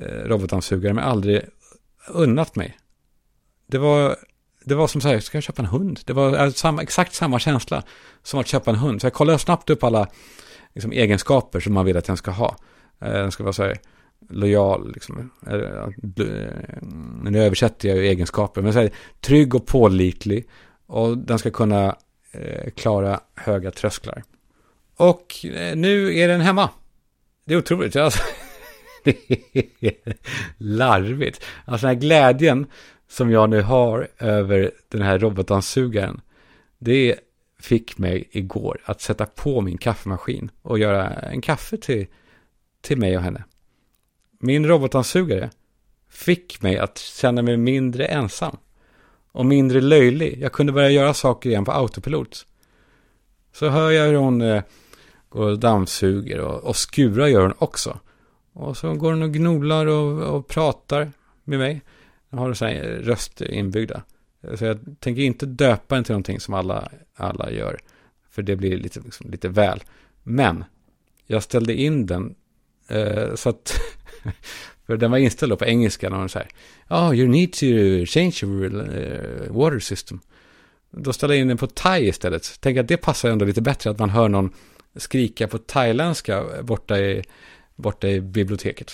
eh, 0.00 0.06
robotdammsugare 0.06 0.94
men 0.94 1.04
aldrig 1.04 1.42
unnat 2.08 2.56
mig. 2.56 2.78
Det 3.66 3.78
var, 3.78 4.16
det 4.64 4.74
var 4.74 4.86
som 4.86 5.00
så 5.00 5.08
här, 5.08 5.20
ska 5.20 5.36
jag 5.36 5.42
köpa 5.42 5.62
en 5.62 5.68
hund? 5.68 6.00
Det 6.04 6.12
var 6.12 6.44
äh, 6.44 6.50
samma, 6.50 6.82
exakt 6.82 7.14
samma 7.14 7.38
känsla 7.38 7.82
som 8.22 8.40
att 8.40 8.46
köpa 8.46 8.70
en 8.70 8.76
hund. 8.76 9.00
Så 9.00 9.06
jag 9.06 9.14
kollade 9.14 9.38
snabbt 9.38 9.70
upp 9.70 9.84
alla 9.84 10.08
liksom, 10.74 10.92
egenskaper 10.92 11.60
som 11.60 11.74
man 11.74 11.84
vill 11.84 11.96
att 11.96 12.04
den 12.04 12.16
ska 12.16 12.30
ha. 12.30 12.56
Eh, 13.00 13.12
den 13.12 13.32
ska 13.32 13.42
vara 13.42 13.52
så 13.52 13.62
här, 13.62 13.78
lojal, 14.28 14.92
liksom. 14.92 15.30
Eh, 15.46 15.54
eh, 15.54 15.88
nu 17.22 17.42
översätter 17.42 17.88
jag 17.88 17.98
ju 17.98 18.06
egenskaper. 18.06 18.62
Men 18.62 18.72
så 18.72 18.78
här, 18.78 18.90
trygg 19.20 19.54
och 19.54 19.66
pålitlig. 19.66 20.48
Och 20.86 21.18
den 21.18 21.38
ska 21.38 21.50
kunna 21.50 21.96
eh, 22.32 22.70
klara 22.70 23.20
höga 23.34 23.70
trösklar. 23.70 24.22
Och 24.96 25.44
eh, 25.44 25.76
nu 25.76 26.18
är 26.18 26.28
den 26.28 26.40
hemma. 26.40 26.70
Det 27.44 27.54
är 27.54 27.58
otroligt. 27.58 27.96
Alltså, 27.96 28.22
det 29.04 29.16
är 29.80 30.16
larvigt. 30.56 31.44
Alltså 31.64 31.86
den 31.86 31.94
här 31.94 32.00
glädjen 32.00 32.66
som 33.10 33.30
jag 33.30 33.50
nu 33.50 33.62
har 33.62 34.08
över 34.18 34.70
den 34.88 35.02
här 35.02 35.18
robotdammsugaren. 35.18 36.20
Det 36.78 37.16
fick 37.58 37.98
mig 37.98 38.28
igår 38.30 38.80
att 38.84 39.00
sätta 39.00 39.26
på 39.26 39.60
min 39.60 39.78
kaffemaskin 39.78 40.50
och 40.62 40.78
göra 40.78 41.08
en 41.08 41.40
kaffe 41.40 41.76
till, 41.76 42.06
till 42.80 42.98
mig 42.98 43.16
och 43.16 43.22
henne. 43.22 43.44
Min 44.38 44.66
robotdammsugare 44.66 45.50
fick 46.08 46.62
mig 46.62 46.78
att 46.78 46.98
känna 46.98 47.42
mig 47.42 47.56
mindre 47.56 48.06
ensam 48.06 48.56
och 49.32 49.46
mindre 49.46 49.80
löjlig. 49.80 50.38
Jag 50.40 50.52
kunde 50.52 50.72
börja 50.72 50.90
göra 50.90 51.14
saker 51.14 51.50
igen 51.50 51.64
på 51.64 51.72
autopilot. 51.72 52.46
Så 53.52 53.68
hör 53.68 53.90
jag 53.90 54.06
hur 54.06 54.16
hon 54.16 54.42
eh, 54.42 54.62
går 55.28 55.50
och 55.50 55.58
dammsuger 55.58 56.40
och, 56.40 56.64
och 56.64 56.76
skurar 56.76 57.26
gör 57.26 57.42
hon 57.42 57.54
också. 57.58 57.98
Och 58.52 58.76
så 58.76 58.94
går 58.94 59.12
hon 59.12 59.22
och 59.22 59.32
gnolar 59.32 59.86
och, 59.86 60.36
och 60.36 60.48
pratar 60.48 61.12
med 61.44 61.58
mig. 61.58 61.82
Jag 62.30 62.38
har 62.38 62.54
så 62.54 62.64
här 62.64 62.82
röst 62.82 63.40
inbyggda. 63.40 64.02
Så 64.54 64.64
jag 64.64 64.78
tänker 65.00 65.22
inte 65.22 65.46
döpa 65.46 65.94
den 65.94 66.04
till 66.04 66.12
någonting 66.12 66.40
som 66.40 66.54
alla, 66.54 66.90
alla 67.14 67.50
gör. 67.50 67.80
För 68.30 68.42
det 68.42 68.56
blir 68.56 68.76
lite, 68.76 69.00
liksom, 69.00 69.30
lite 69.30 69.48
väl. 69.48 69.82
Men 70.22 70.64
jag 71.26 71.42
ställde 71.42 71.74
in 71.74 72.06
den 72.06 72.34
eh, 72.88 73.34
så 73.34 73.48
att 73.48 73.80
För 74.90 74.96
den 74.96 75.10
var 75.10 75.18
inställd 75.18 75.58
på 75.58 75.64
engelska 75.64 76.10
när 76.10 76.16
hon 76.16 76.28
säger 76.28 76.48
Oh, 76.88 77.14
you 77.14 77.28
need 77.28 77.52
to 77.52 77.66
change 78.06 78.40
your 78.42 78.74
uh, 78.74 79.52
water 79.52 79.78
system. 79.78 80.20
Då 80.90 81.12
ställde 81.12 81.34
jag 81.34 81.40
in 81.40 81.48
den 81.48 81.56
på 81.56 81.66
thai 81.66 82.08
istället. 82.08 82.56
Tänk 82.60 82.78
att 82.78 82.88
det 82.88 82.96
passar 82.96 83.30
ändå 83.30 83.44
lite 83.44 83.60
bättre 83.60 83.90
att 83.90 83.98
man 83.98 84.10
hör 84.10 84.28
någon 84.28 84.54
skrika 84.96 85.48
på 85.48 85.58
thailändska 85.58 86.62
borta 86.62 86.98
i, 86.98 87.22
borta 87.76 88.08
i 88.08 88.20
biblioteket. 88.20 88.92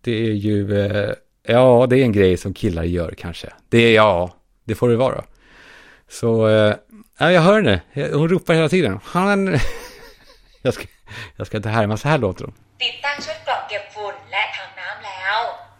Det 0.00 0.12
är 0.12 0.32
ju, 0.32 0.80
eh, 0.80 1.12
Ja, 1.50 1.86
det 1.90 1.98
är 1.98 2.02
en 2.02 2.12
grej 2.12 2.36
som 2.36 2.54
killar 2.54 2.84
gör 2.84 3.14
kanske. 3.18 3.52
Det 3.68 3.78
är 3.78 3.94
ja, 3.94 4.34
det 4.64 4.74
får 4.74 4.88
det 4.88 4.96
vara. 4.96 5.24
Så, 6.08 6.48
eh, 6.48 6.74
jag 7.18 7.40
hör 7.40 7.62
henne. 7.62 7.80
Hon 8.12 8.28
ropar 8.28 8.54
hela 8.54 8.68
tiden. 8.68 8.98
Han... 9.04 9.46
jag, 10.62 10.74
ska, 10.74 10.84
jag 11.36 11.46
ska 11.46 11.56
inte 11.56 11.68
härma, 11.68 11.96
så 11.96 12.08
här 12.08 12.18
låter 12.18 12.44
hon. 12.44 12.54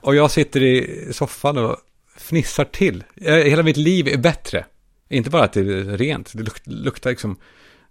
Och 0.01 0.15
jag 0.15 0.31
sitter 0.31 0.63
i 0.63 1.09
soffan 1.13 1.59
och 1.59 1.77
fnissar 2.17 2.65
till. 2.65 3.05
Eh, 3.17 3.35
hela 3.35 3.63
mitt 3.63 3.77
liv 3.77 4.09
är 4.09 4.19
bättre. 4.19 4.65
Inte 5.09 5.31
bara 5.31 5.45
att 5.45 5.53
det 5.53 5.61
är 5.61 5.97
rent, 5.97 6.33
det 6.35 6.43
luktar, 6.65 7.11
liksom... 7.11 7.37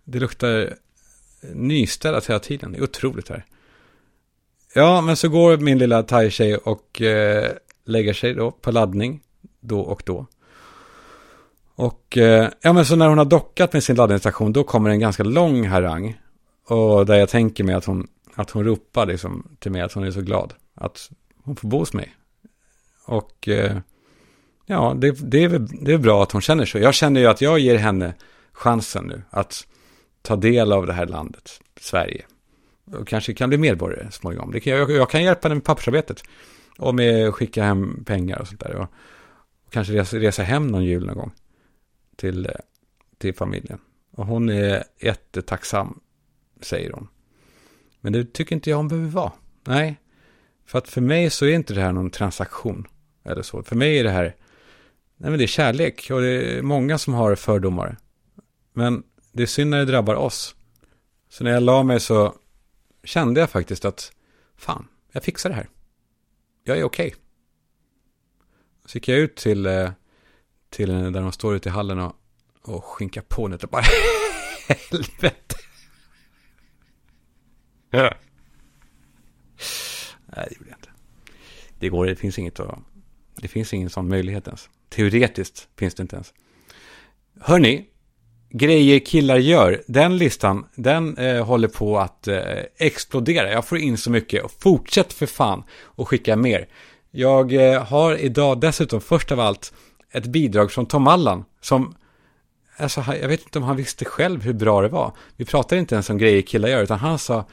Det 0.04 0.20
luktar 0.20 0.74
nystädat 1.54 2.30
hela 2.30 2.40
tiden. 2.40 2.72
Det 2.72 2.78
är 2.78 2.84
otroligt 2.84 3.30
här. 3.30 3.46
Ja, 4.74 5.02
men 5.02 5.16
så 5.16 5.30
går 5.30 5.58
min 5.58 5.78
lilla 5.78 6.04
thai-tjej 6.04 6.58
och 6.58 7.02
eh, 7.02 7.52
lägger 7.90 8.14
sig 8.14 8.34
då 8.34 8.52
på 8.52 8.72
laddning 8.72 9.22
då 9.60 9.80
och 9.80 10.04
då. 10.06 10.26
Och 11.76 12.18
eh, 12.18 12.50
ja, 12.62 12.74
men 12.74 12.86
så 12.86 12.96
när 12.96 13.08
hon 13.08 13.18
har 13.18 13.26
dockat 13.26 13.74
med 13.74 13.84
sin 13.84 13.96
laddningsstation 13.96 14.54
då 14.54 14.64
kommer 14.64 14.90
en 14.90 15.00
ganska 15.00 15.24
lång 15.24 15.68
harang. 15.68 16.20
Och 16.68 17.06
där 17.06 17.16
jag 17.16 17.30
tänker 17.30 17.64
mig 17.64 17.76
att 17.76 17.86
hon 17.86 18.08
att 18.36 18.50
hon 18.50 18.66
ropar 18.66 19.06
liksom 19.06 19.56
till 19.60 19.72
mig 19.72 19.82
att 19.82 19.94
hon 19.94 20.04
är 20.04 20.12
så 20.12 20.22
glad 20.22 20.54
att 20.76 21.10
hon 21.44 21.56
får 21.56 21.68
bo 21.68 21.78
hos 21.78 21.94
mig. 21.94 22.16
Och 23.06 23.48
eh, 23.48 23.78
ja, 24.66 24.96
det, 24.98 25.12
det, 25.12 25.44
är, 25.44 25.68
det 25.86 25.94
är 25.94 25.98
bra 25.98 26.24
att 26.24 26.32
hon 26.32 26.42
känner 26.42 26.66
så. 26.66 26.78
Jag 26.78 26.94
känner 26.94 27.22
ju 27.22 27.28
att 27.28 27.42
jag 27.42 27.60
ger 27.60 27.76
henne 27.76 28.14
chansen 28.52 29.06
nu 29.06 29.22
att 29.30 29.68
ta 30.22 30.36
del 30.36 30.72
av 30.72 30.88
det 30.88 30.94
här 30.94 31.06
landet, 31.06 31.62
Sverige. 31.80 32.26
Och 32.94 33.08
kanske 33.08 33.34
kan 33.34 33.50
bli 33.50 33.58
medborgare 33.58 34.12
småningom. 34.12 34.52
Det 34.52 34.60
kan, 34.60 34.74
jag, 34.74 34.92
jag 34.92 35.10
kan 35.10 35.24
hjälpa 35.24 35.48
henne 35.48 35.56
med 35.56 35.64
pappersarbetet. 35.64 36.24
Och 36.80 36.96
med 36.96 37.28
att 37.28 37.34
skicka 37.34 37.64
hem 37.64 38.04
pengar 38.06 38.40
och 38.40 38.48
sånt 38.48 38.60
där. 38.60 38.76
Och, 38.76 38.88
och 39.66 39.72
kanske 39.72 39.94
resa, 39.94 40.18
resa 40.18 40.44
hem 40.44 40.68
någon 40.68 40.86
jul 40.86 41.06
någon 41.06 41.18
gång. 41.18 41.32
Till, 42.16 42.46
eh, 42.46 42.52
till 43.18 43.36
familjen. 43.36 43.80
Och 44.12 44.26
hon 44.26 44.50
är 44.50 44.84
jättetacksam, 45.00 46.00
säger 46.62 46.92
hon. 46.92 47.08
Men 48.02 48.14
det 48.14 48.34
tycker 48.34 48.56
inte 48.56 48.70
jag 48.70 48.78
hon 48.78 48.88
behöver 48.88 49.10
vara. 49.10 49.32
Nej. 49.64 50.00
För 50.66 50.78
att 50.78 50.90
för 50.90 51.02
mig 51.02 51.30
så 51.30 51.46
är 51.46 51.54
inte 51.54 51.74
det 51.74 51.82
här 51.82 51.92
någon 51.92 52.10
transaktion. 52.10 52.88
Eller 53.24 53.42
så. 53.42 53.64
För 53.64 53.76
mig 53.76 54.00
är 54.00 54.04
det 54.04 54.10
här, 54.10 54.36
nej 55.18 55.30
men 55.30 55.38
det 55.38 55.46
är 55.46 55.48
kärlek. 55.48 56.08
Och 56.12 56.22
det 56.22 56.58
är 56.58 56.62
många 56.62 56.98
som 56.98 57.14
har 57.14 57.36
fördomar. 57.36 57.98
Men 58.74 59.04
det 59.32 59.44
är 59.44 59.48
synd 59.48 59.70
när 59.70 59.78
det 59.78 59.86
drabbar 59.86 60.16
oss. 60.16 60.56
Så 61.30 61.44
när 61.44 61.52
jag 61.52 61.64
la 61.64 61.84
mig 61.84 62.00
så 62.00 62.36
kände 63.04 63.40
jag 63.40 63.50
faktiskt 63.50 63.86
att, 63.86 64.12
fan, 64.58 64.88
jag 65.12 65.24
fixar 65.24 65.50
det 65.50 65.56
här. 65.56 65.70
Jag 66.70 66.78
är 66.80 66.84
okej. 66.84 67.08
Okay. 67.08 67.20
Så 68.86 68.98
gick 68.98 69.08
jag 69.08 69.18
ut 69.18 69.36
till, 69.36 69.66
eh, 69.66 69.92
till 70.70 70.90
där 70.90 71.22
de 71.22 71.32
står 71.32 71.56
ute 71.56 71.70
i 71.70 71.72
hallen 71.72 72.00
och, 72.00 72.16
och 72.62 72.84
skinkar 72.84 73.22
på 73.22 73.48
lite. 73.48 73.68
Bara, 73.68 73.84
helvete. 74.68 75.56
Nej, 77.92 78.14
det 80.26 80.56
gjorde 80.56 80.70
jag 80.70 80.78
inte. 80.78 80.90
Det 81.80 81.90
går, 81.90 82.06
det 82.06 82.16
finns 82.16 82.40
inget 82.40 82.60
att, 82.60 82.80
det 83.36 83.48
finns 83.48 83.74
ingen 83.74 83.90
sån 83.90 84.08
möjlighet 84.08 84.48
ens. 84.48 84.70
Teoretiskt 84.90 85.68
finns 85.76 85.96
det 85.96 86.02
inte 86.02 86.16
ens. 86.16 86.34
Hörni, 87.40 87.90
grejer 88.50 89.00
killar 89.00 89.38
gör, 89.38 89.84
den 89.88 90.18
listan, 90.18 90.66
den 90.76 91.18
eh, 91.18 91.46
håller 91.46 91.68
på 91.68 92.00
att 92.00 92.28
eh, 92.28 92.42
explodera. 92.78 93.52
Jag 93.52 93.66
får 93.66 93.78
in 93.78 93.98
så 93.98 94.12
mycket. 94.12 94.52
Fortsätt 94.60 95.14
för 95.14 95.26
fan 95.26 95.64
och 95.84 96.08
skicka 96.08 96.36
mer. 96.36 96.68
Jag 97.12 97.54
eh, 97.54 97.84
har 97.84 98.16
idag 98.16 98.60
dessutom 98.60 99.02
först 99.02 99.32
av 99.32 99.40
allt 99.40 99.74
ett 100.12 100.26
bidrag 100.26 100.72
från 100.72 100.86
Tom 100.86 101.08
Allan 101.08 101.46
som 101.62 101.96
Alltså, 102.78 103.04
jag 103.22 103.28
vet 103.28 103.42
inte 103.42 103.60
om 103.60 103.64
han 103.64 103.76
visste 103.76 104.06
själv 104.06 104.44
hur 104.44 104.54
bra 104.54 104.82
det 104.82 104.88
var. 104.88 105.14
Vi 105.36 105.46
pratar 105.46 105.78
inte 105.78 105.96
ens 105.96 106.10
om 106.10 106.18
grejer 106.18 106.42
killar 106.42 106.70
gör, 106.70 106.84
utan 106.84 107.00
han 107.00 107.20
sa 107.20 107.46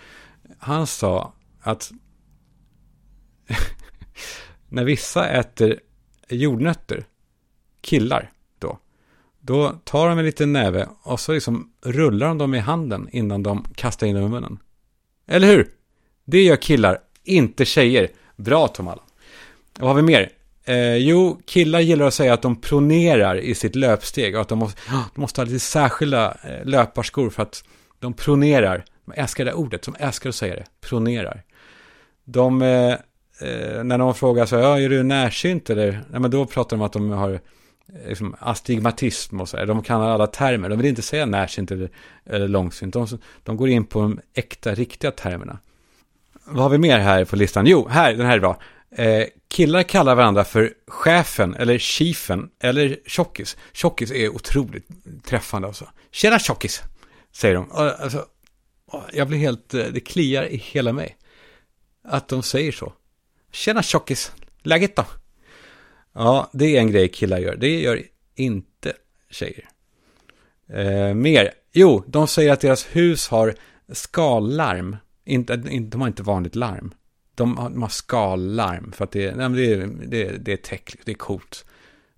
han 0.59 0.87
sa 0.87 1.33
att 1.61 1.93
när 4.69 4.85
vissa 4.85 5.29
äter 5.29 5.79
jordnötter, 6.29 7.07
killar 7.81 8.33
då, 9.47 9.73
tar 9.85 10.09
de 10.09 10.19
en 10.19 10.25
liten 10.25 10.53
näve 10.53 10.89
och 11.03 11.21
så 11.21 11.33
liksom 11.33 11.71
rullar 11.83 12.29
de 12.29 12.39
dem 12.39 12.55
i 12.55 12.59
handen 12.59 13.09
innan 13.13 13.43
de 13.43 13.65
kastar 13.75 14.07
in 14.07 14.15
dem 14.15 14.25
i 14.25 14.29
munnen. 14.29 14.59
Eller 15.27 15.47
hur? 15.47 15.69
Det 16.25 16.43
gör 16.43 16.57
killar, 16.57 16.99
inte 17.25 17.65
tjejer. 17.65 18.09
Bra 18.37 18.69
Tom 18.69 18.89
Allan. 18.89 19.05
Vad 19.79 19.89
har 19.89 19.95
vi 19.95 20.03
mer? 20.03 20.31
Eh, 20.65 20.97
jo, 20.97 21.41
killar 21.47 21.81
gillar 21.81 22.07
att 22.07 22.15
säga 22.15 22.35
att 22.35 22.43
de 22.43 22.61
pronerar 22.61 23.37
i 23.37 23.55
sitt 23.55 23.75
löpsteg 23.75 24.35
och 24.35 24.41
att 24.41 24.49
de 24.49 24.59
måste, 24.59 24.81
ah, 24.91 25.05
de 25.15 25.21
måste 25.21 25.41
ha 25.41 25.47
lite 25.47 25.59
särskilda 25.59 26.37
eh, 26.45 26.65
löparskor 26.65 27.31
för 27.31 27.43
att 27.43 27.65
de 27.99 28.13
pronerar 28.13 28.85
de 29.07 29.21
älskar 29.21 29.45
det 29.45 29.53
ordet, 29.53 29.83
de 29.83 29.95
älskar 29.99 30.29
att 30.29 30.35
säga 30.35 30.55
det, 30.55 30.65
pronerar. 30.81 31.43
De, 32.25 32.63
eh, 32.63 32.93
eh 33.41 33.85
när 33.85 33.99
någon 33.99 34.15
frågar 34.15 34.47
så 34.47 34.57
ja, 34.57 34.81
är 34.81 34.89
du 34.89 35.03
närsynt 35.03 35.71
eller? 35.71 36.05
Nej, 36.11 36.21
men 36.21 36.31
då 36.31 36.47
pratar 36.47 36.77
de 36.77 36.81
om 36.81 36.87
att 36.87 36.93
de 36.93 37.11
har 37.11 37.41
liksom, 38.07 38.37
astigmatism 38.39 39.41
och 39.41 39.49
så 39.49 39.57
här. 39.57 39.67
De 39.67 39.83
kan 39.83 40.03
alla 40.03 40.27
termer, 40.27 40.69
de 40.69 40.79
vill 40.79 40.87
inte 40.87 41.03
säga 41.03 41.27
närsynt 41.27 41.71
eller, 41.71 41.91
eller 42.27 42.49
långsynt. 42.49 42.93
De, 42.93 43.07
de 43.43 43.57
går 43.57 43.69
in 43.69 43.85
på 43.85 44.01
de 44.01 44.21
äkta, 44.35 44.75
riktiga 44.75 45.11
termerna. 45.11 45.59
Vad 46.45 46.63
har 46.63 46.71
vi 46.71 46.79
mer 46.79 46.99
här 46.99 47.25
på 47.25 47.37
listan? 47.37 47.67
Jo, 47.67 47.89
här, 47.89 48.15
den 48.15 48.27
här 48.27 48.37
är 48.37 48.41
bra. 48.41 48.61
Eh, 48.91 49.27
killar 49.49 49.83
kallar 49.83 50.15
varandra 50.15 50.45
för 50.45 50.73
chefen 50.87 51.55
eller 51.55 51.79
chiefen 51.79 52.51
eller 52.61 52.99
tjockis. 53.07 53.57
Tjockis 53.73 54.11
är 54.11 54.29
otroligt 54.29 54.89
träffande 55.25 55.69
alltså. 55.69 55.89
Tjena 56.11 56.39
tjockis, 56.39 56.83
säger 57.33 57.55
de. 57.55 57.71
Alltså, 57.73 58.27
jag 59.13 59.29
blir 59.29 59.39
helt, 59.39 59.75
eh, 59.75 59.85
det 59.85 60.01
kliar 60.01 60.45
i 60.45 60.57
hela 60.57 60.93
mig. 60.93 61.17
Att 62.05 62.29
de 62.29 62.43
säger 62.43 62.73
så. 62.73 62.93
Tjena 63.53 63.83
tjockis, 63.83 64.33
läget 64.63 64.97
då? 64.97 65.05
Ja, 66.17 66.51
det 66.53 66.77
är 66.77 66.81
en 66.81 66.91
grej 66.91 67.09
killar 67.09 67.39
gör. 67.39 67.57
Det 67.57 67.81
gör 67.81 68.03
inte 68.35 68.93
tjejer. 69.31 69.69
Eh, 70.69 71.15
mer. 71.15 71.51
Jo, 71.73 72.05
de 72.07 72.29
säger 72.29 72.53
att 72.53 72.61
deras 72.61 72.87
hus 72.87 73.29
har 73.29 73.55
skallarm. 73.93 74.97
Inte, 75.25 75.57
de 75.57 76.01
har 76.01 76.09
inte 76.09 76.23
vanligt 76.23 76.55
larm. 76.55 76.95
De 77.35 77.57
har, 77.57 77.71
de 77.71 77.83
har 77.83 77.89
skallarm 77.89 78.93
för 78.93 79.05
att 79.05 79.11
det, 79.11 79.37
nej, 79.37 79.49
det, 79.49 79.73
är, 79.73 79.87
det, 80.07 80.45
det 80.45 80.53
är 80.53 80.57
tech, 80.57 80.97
det 81.05 81.11
är 81.11 81.17
coolt. 81.17 81.65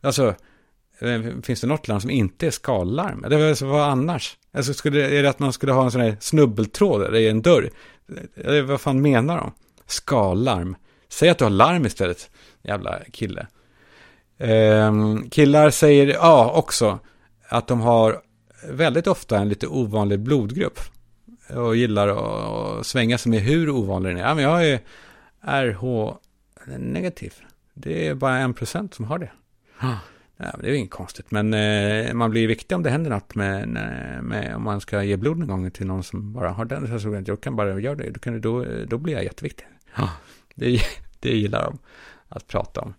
Alltså, 0.00 0.34
eh, 0.98 1.22
finns 1.42 1.60
det 1.60 1.66
något 1.66 1.88
larm 1.88 2.00
som 2.00 2.10
inte 2.10 2.46
är 2.46 2.50
skallarm? 2.50 3.24
Eller 3.24 3.48
alltså, 3.48 3.66
vad 3.66 3.88
annars? 3.88 4.36
Alltså, 4.52 4.74
skulle, 4.74 5.18
är 5.18 5.22
det 5.22 5.30
att 5.30 5.38
man 5.38 5.52
skulle 5.52 5.72
ha 5.72 5.84
en 5.84 5.90
sån 5.90 6.00
här 6.00 6.16
snubbeltråd 6.20 7.02
eller 7.02 7.30
en 7.30 7.42
dörr? 7.42 7.70
Eller 8.36 8.62
vad 8.62 8.80
fan 8.80 9.02
menar 9.02 9.36
de? 9.36 9.52
skallarm. 9.90 10.76
Säg 11.08 11.28
att 11.28 11.38
du 11.38 11.44
har 11.44 11.50
larm 11.50 11.86
istället, 11.86 12.30
jävla 12.62 13.00
kille. 13.12 13.46
Eh, 14.38 14.92
killar 15.30 15.70
säger 15.70 16.06
ja 16.06 16.52
också 16.52 16.98
att 17.48 17.66
de 17.66 17.80
har 17.80 18.20
väldigt 18.70 19.06
ofta 19.06 19.38
en 19.38 19.48
lite 19.48 19.66
ovanlig 19.66 20.20
blodgrupp. 20.20 20.80
Och 21.56 21.76
gillar 21.76 22.08
att 22.08 22.86
svänga 22.86 23.18
sig 23.18 23.30
med 23.30 23.40
hur 23.40 23.70
ovanlig 23.70 24.10
den 24.10 24.18
är. 24.18 24.28
Ja, 24.28 24.34
men 24.34 24.44
jag 24.44 24.68
är 24.68 24.80
RH 25.42 26.14
negativ. 26.78 27.34
Det 27.74 28.08
är 28.08 28.14
bara 28.14 28.38
en 28.38 28.54
procent 28.54 28.94
som 28.94 29.04
har 29.04 29.18
det. 29.18 29.30
Ja, 29.80 29.98
det 30.60 30.68
är 30.70 30.72
inget 30.72 30.90
konstigt, 30.90 31.30
men 31.30 31.54
eh, 31.54 32.14
man 32.14 32.30
blir 32.30 32.46
viktig 32.46 32.76
om 32.76 32.82
det 32.82 32.90
händer 32.90 33.10
något 33.10 33.34
med, 33.34 33.68
med, 34.22 34.56
om 34.56 34.62
man 34.62 34.80
ska 34.80 35.02
ge 35.02 35.16
blod 35.16 35.38
någon 35.38 35.48
gång 35.48 35.70
till 35.70 35.86
någon 35.86 36.02
som 36.02 36.32
bara 36.32 36.50
har 36.50 36.64
den 36.64 36.86
sensoren. 36.86 37.24
Jag 37.26 37.40
kan 37.40 37.56
bara 37.56 37.80
göra 37.80 37.94
det, 37.94 38.10
då, 38.10 38.20
kan, 38.20 38.40
då, 38.40 38.64
då 38.86 38.98
blir 38.98 39.14
jag 39.14 39.24
jätteviktig. 39.24 39.66
Ja. 39.96 40.10
Det, 40.54 40.80
det 41.20 41.36
gillar 41.36 41.64
de 41.64 41.78
att 42.28 42.46
prata 42.46 42.80
om. 42.80 42.94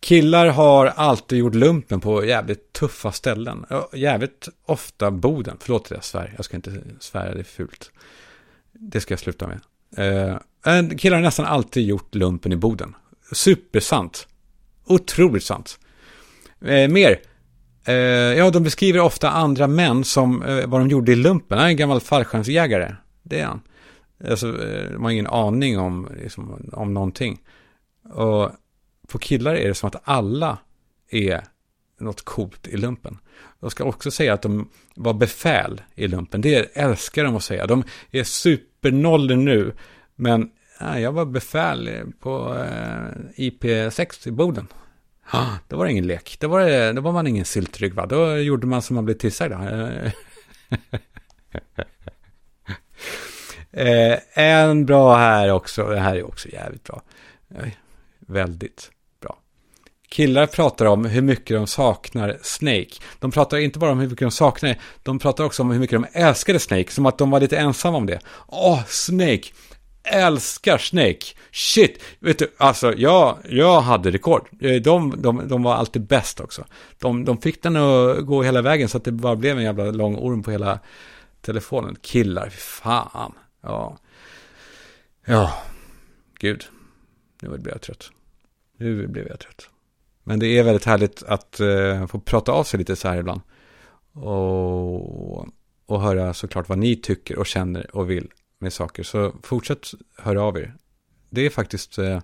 Killar 0.00 0.46
har 0.46 0.86
alltid 0.86 1.38
gjort 1.38 1.54
lumpen 1.54 2.00
på 2.00 2.24
jävligt 2.24 2.72
tuffa 2.72 3.12
ställen. 3.12 3.66
Jävligt 3.92 4.48
ofta 4.66 5.10
Boden. 5.10 5.56
Förlåt 5.60 5.84
att 5.84 5.90
jag 5.90 6.04
svär. 6.04 6.34
Jag 6.36 6.44
ska 6.44 6.56
inte 6.56 6.82
svära, 7.00 7.34
det 7.34 7.40
är 7.40 7.44
fult. 7.44 7.90
Det 8.72 9.00
ska 9.00 9.12
jag 9.12 9.18
sluta 9.18 9.46
med. 9.46 9.60
Eh, 9.96 10.88
killar 10.96 11.16
har 11.16 11.22
nästan 11.22 11.46
alltid 11.46 11.86
gjort 11.86 12.14
lumpen 12.14 12.52
i 12.52 12.56
Boden. 12.56 12.94
Supersant. 13.32 14.28
Otroligt 14.84 15.44
sant. 15.44 15.78
Eh, 16.60 16.88
mer. 16.88 17.20
Eh, 17.84 17.94
ja, 18.38 18.50
de 18.50 18.62
beskriver 18.62 19.00
ofta 19.00 19.30
andra 19.30 19.66
män 19.66 20.04
som 20.04 20.42
eh, 20.42 20.66
vad 20.66 20.80
de 20.80 20.88
gjorde 20.88 21.12
i 21.12 21.16
lumpen. 21.16 21.58
Han 21.58 21.66
är 21.66 21.70
en 21.70 21.76
gammal 21.76 22.00
fallskärmsjägare. 22.00 22.94
Det 23.22 23.40
är 23.40 23.44
han. 23.44 23.60
Alltså, 24.30 24.46
eh, 24.48 24.92
de 24.92 25.04
har 25.04 25.10
ingen 25.10 25.26
aning 25.26 25.78
om, 25.78 26.08
liksom, 26.22 26.70
om 26.72 26.94
någonting. 26.94 27.40
Och 28.12 28.50
på 29.08 29.18
killar 29.18 29.54
är 29.54 29.68
det 29.68 29.74
som 29.74 29.86
att 29.86 30.02
alla 30.04 30.58
är 31.10 31.44
något 32.00 32.24
coolt 32.24 32.68
i 32.68 32.76
lumpen. 32.76 33.18
Jag 33.60 33.72
ska 33.72 33.84
också 33.84 34.10
säga 34.10 34.34
att 34.34 34.42
de 34.42 34.70
var 34.94 35.14
befäl 35.14 35.82
i 35.94 36.08
lumpen. 36.08 36.40
Det 36.40 36.76
älskar 36.76 37.24
de 37.24 37.36
att 37.36 37.44
säga. 37.44 37.66
De 37.66 37.84
är 38.10 38.24
supernollor 38.24 39.36
nu. 39.36 39.72
Men 40.14 40.50
ja, 40.80 40.98
jag 40.98 41.12
var 41.12 41.24
befäl 41.24 41.90
på 42.20 42.54
eh, 42.54 43.08
IP6 43.36 44.28
i 44.28 44.30
Boden. 44.30 44.66
Ah, 45.30 45.56
då 45.68 45.76
var 45.76 45.84
det 45.84 45.90
ingen 45.90 46.06
lek. 46.06 46.36
Då 46.40 46.48
var, 46.48 46.60
det, 46.60 46.92
då 46.92 47.00
var 47.00 47.12
man 47.12 47.26
ingen 47.26 47.44
syltrygg 47.44 47.94
va? 47.94 48.06
Då 48.06 48.36
gjorde 48.36 48.66
man 48.66 48.82
som 48.82 48.94
man 48.94 49.04
blev 49.04 49.14
tillsagd. 49.14 49.52
eh, 53.72 54.18
en 54.34 54.86
bra 54.86 55.16
här 55.16 55.52
också. 55.52 55.88
Det 55.88 56.00
här 56.00 56.16
är 56.16 56.26
också 56.26 56.48
jävligt 56.48 56.84
bra. 56.84 57.02
Väldigt. 58.18 58.90
Killar 60.08 60.46
pratar 60.46 60.86
om 60.86 61.04
hur 61.04 61.22
mycket 61.22 61.56
de 61.56 61.66
saknar 61.66 62.38
Snake. 62.42 62.90
De 63.18 63.30
pratar 63.30 63.58
inte 63.58 63.78
bara 63.78 63.92
om 63.92 63.98
hur 63.98 64.08
mycket 64.08 64.26
de 64.26 64.30
saknar 64.30 64.78
de 65.02 65.18
pratar 65.18 65.44
också 65.44 65.62
om 65.62 65.70
hur 65.70 65.78
mycket 65.78 66.02
de 66.02 66.20
älskade 66.20 66.58
Snake. 66.58 66.92
Som 66.92 67.06
att 67.06 67.18
de 67.18 67.30
var 67.30 67.40
lite 67.40 67.56
ensamma 67.58 67.96
om 67.96 68.06
det. 68.06 68.20
Åh, 68.46 68.84
Snake 68.86 69.48
älskar 70.04 70.78
Snake. 70.78 71.26
Shit, 71.52 72.02
vet 72.18 72.38
du, 72.38 72.54
alltså 72.56 72.94
jag, 72.96 73.38
jag 73.48 73.80
hade 73.80 74.10
rekord. 74.10 74.48
Eh, 74.60 74.82
de, 74.82 75.22
de, 75.22 75.48
de 75.48 75.62
var 75.62 75.74
alltid 75.74 76.02
bäst 76.02 76.40
också. 76.40 76.64
De, 76.98 77.24
de 77.24 77.38
fick 77.38 77.62
den 77.62 77.76
att 77.76 78.26
gå 78.26 78.42
hela 78.42 78.62
vägen 78.62 78.88
så 78.88 78.96
att 78.96 79.04
det 79.04 79.12
bara 79.12 79.36
blev 79.36 79.58
en 79.58 79.64
jävla 79.64 79.84
lång 79.84 80.16
orm 80.16 80.42
på 80.42 80.50
hela 80.50 80.80
telefonen. 81.40 81.96
Killar, 82.02 82.48
fan. 82.50 83.32
Ja. 83.62 83.98
Ja, 85.24 85.52
gud. 86.38 86.64
Nu 87.42 87.48
blev 87.48 87.68
jag 87.68 87.82
trött. 87.82 88.10
Nu 88.76 89.06
blev 89.06 89.28
jag 89.28 89.38
trött. 89.38 89.68
Men 90.28 90.38
det 90.38 90.46
är 90.46 90.62
väldigt 90.62 90.84
härligt 90.84 91.22
att 91.22 91.60
eh, 91.60 92.06
få 92.06 92.20
prata 92.20 92.52
av 92.52 92.64
sig 92.64 92.78
lite 92.78 92.96
så 92.96 93.08
här 93.08 93.16
ibland. 93.16 93.40
Och, 94.12 95.48
och 95.86 96.02
höra 96.02 96.34
såklart 96.34 96.68
vad 96.68 96.78
ni 96.78 96.96
tycker 96.96 97.38
och 97.38 97.46
känner 97.46 97.96
och 97.96 98.10
vill 98.10 98.30
med 98.58 98.72
saker. 98.72 99.02
Så 99.02 99.32
fortsätt 99.42 99.86
höra 100.16 100.42
av 100.42 100.58
er. 100.58 100.74
Det 101.30 101.46
är 101.46 101.50
faktiskt, 101.50 101.98
eh, 101.98 102.20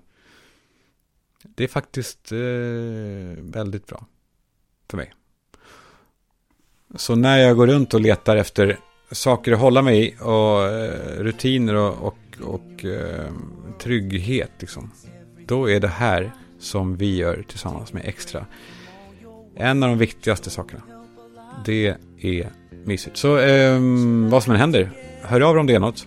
det 1.42 1.64
är 1.64 1.68
faktiskt 1.68 2.32
eh, 2.32 2.38
väldigt 3.42 3.86
bra 3.86 4.06
för 4.90 4.96
mig. 4.96 5.14
Så 6.96 7.14
när 7.14 7.38
jag 7.38 7.56
går 7.56 7.66
runt 7.66 7.94
och 7.94 8.00
letar 8.00 8.36
efter 8.36 8.78
saker 9.10 9.52
att 9.52 9.60
hålla 9.60 9.82
mig 9.82 10.08
i 10.08 10.16
och 10.20 10.62
eh, 10.62 11.22
rutiner 11.22 11.74
och, 11.74 12.06
och, 12.06 12.18
och 12.42 12.84
eh, 12.84 13.32
trygghet 13.78 14.50
liksom 14.58 14.90
då 15.46 15.70
är 15.70 15.80
det 15.80 15.88
här 15.88 16.32
som 16.64 16.96
vi 16.96 17.16
gör 17.16 17.44
tillsammans 17.48 17.92
med 17.92 18.02
Extra 18.04 18.46
en 19.56 19.82
av 19.82 19.88
de 19.88 19.98
viktigaste 19.98 20.50
sakerna. 20.50 20.82
Det 21.64 21.96
är 22.20 22.50
mysigt. 22.84 23.16
Så 23.16 23.38
eh, 23.38 23.78
vad 24.30 24.42
som 24.42 24.52
än 24.52 24.60
händer, 24.60 24.90
hör 25.22 25.40
av 25.40 25.58
om 25.58 25.66
det 25.66 25.74
är 25.74 25.80
något. 25.80 26.06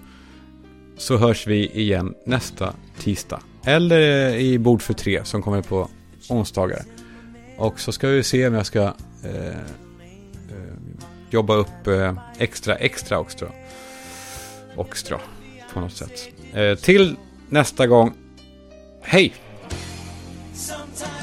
Så 0.97 1.17
hörs 1.17 1.47
vi 1.47 1.69
igen 1.69 2.15
nästa 2.25 2.73
tisdag. 2.99 3.41
Eller 3.63 4.35
i 4.35 4.59
Bord 4.59 4.81
för 4.81 4.93
tre 4.93 5.25
som 5.25 5.41
kommer 5.41 5.61
på 5.61 5.89
onsdagar. 6.29 6.81
Och 7.57 7.79
så 7.79 7.91
ska 7.91 8.07
vi 8.07 8.23
se 8.23 8.47
om 8.47 8.53
jag 8.53 8.65
ska 8.65 8.81
eh, 9.23 9.47
eh, 9.47 9.53
jobba 11.29 11.55
upp 11.55 11.87
eh, 11.87 12.19
extra 12.37 12.75
extra 12.75 13.19
också. 13.19 13.49
Extra 14.89 15.19
på 15.73 15.79
något 15.79 15.91
sätt. 15.91 16.29
Eh, 16.53 16.75
till 16.75 17.15
nästa 17.49 17.87
gång. 17.87 18.13
Hej! 19.01 19.33
Sometimes 20.57 21.16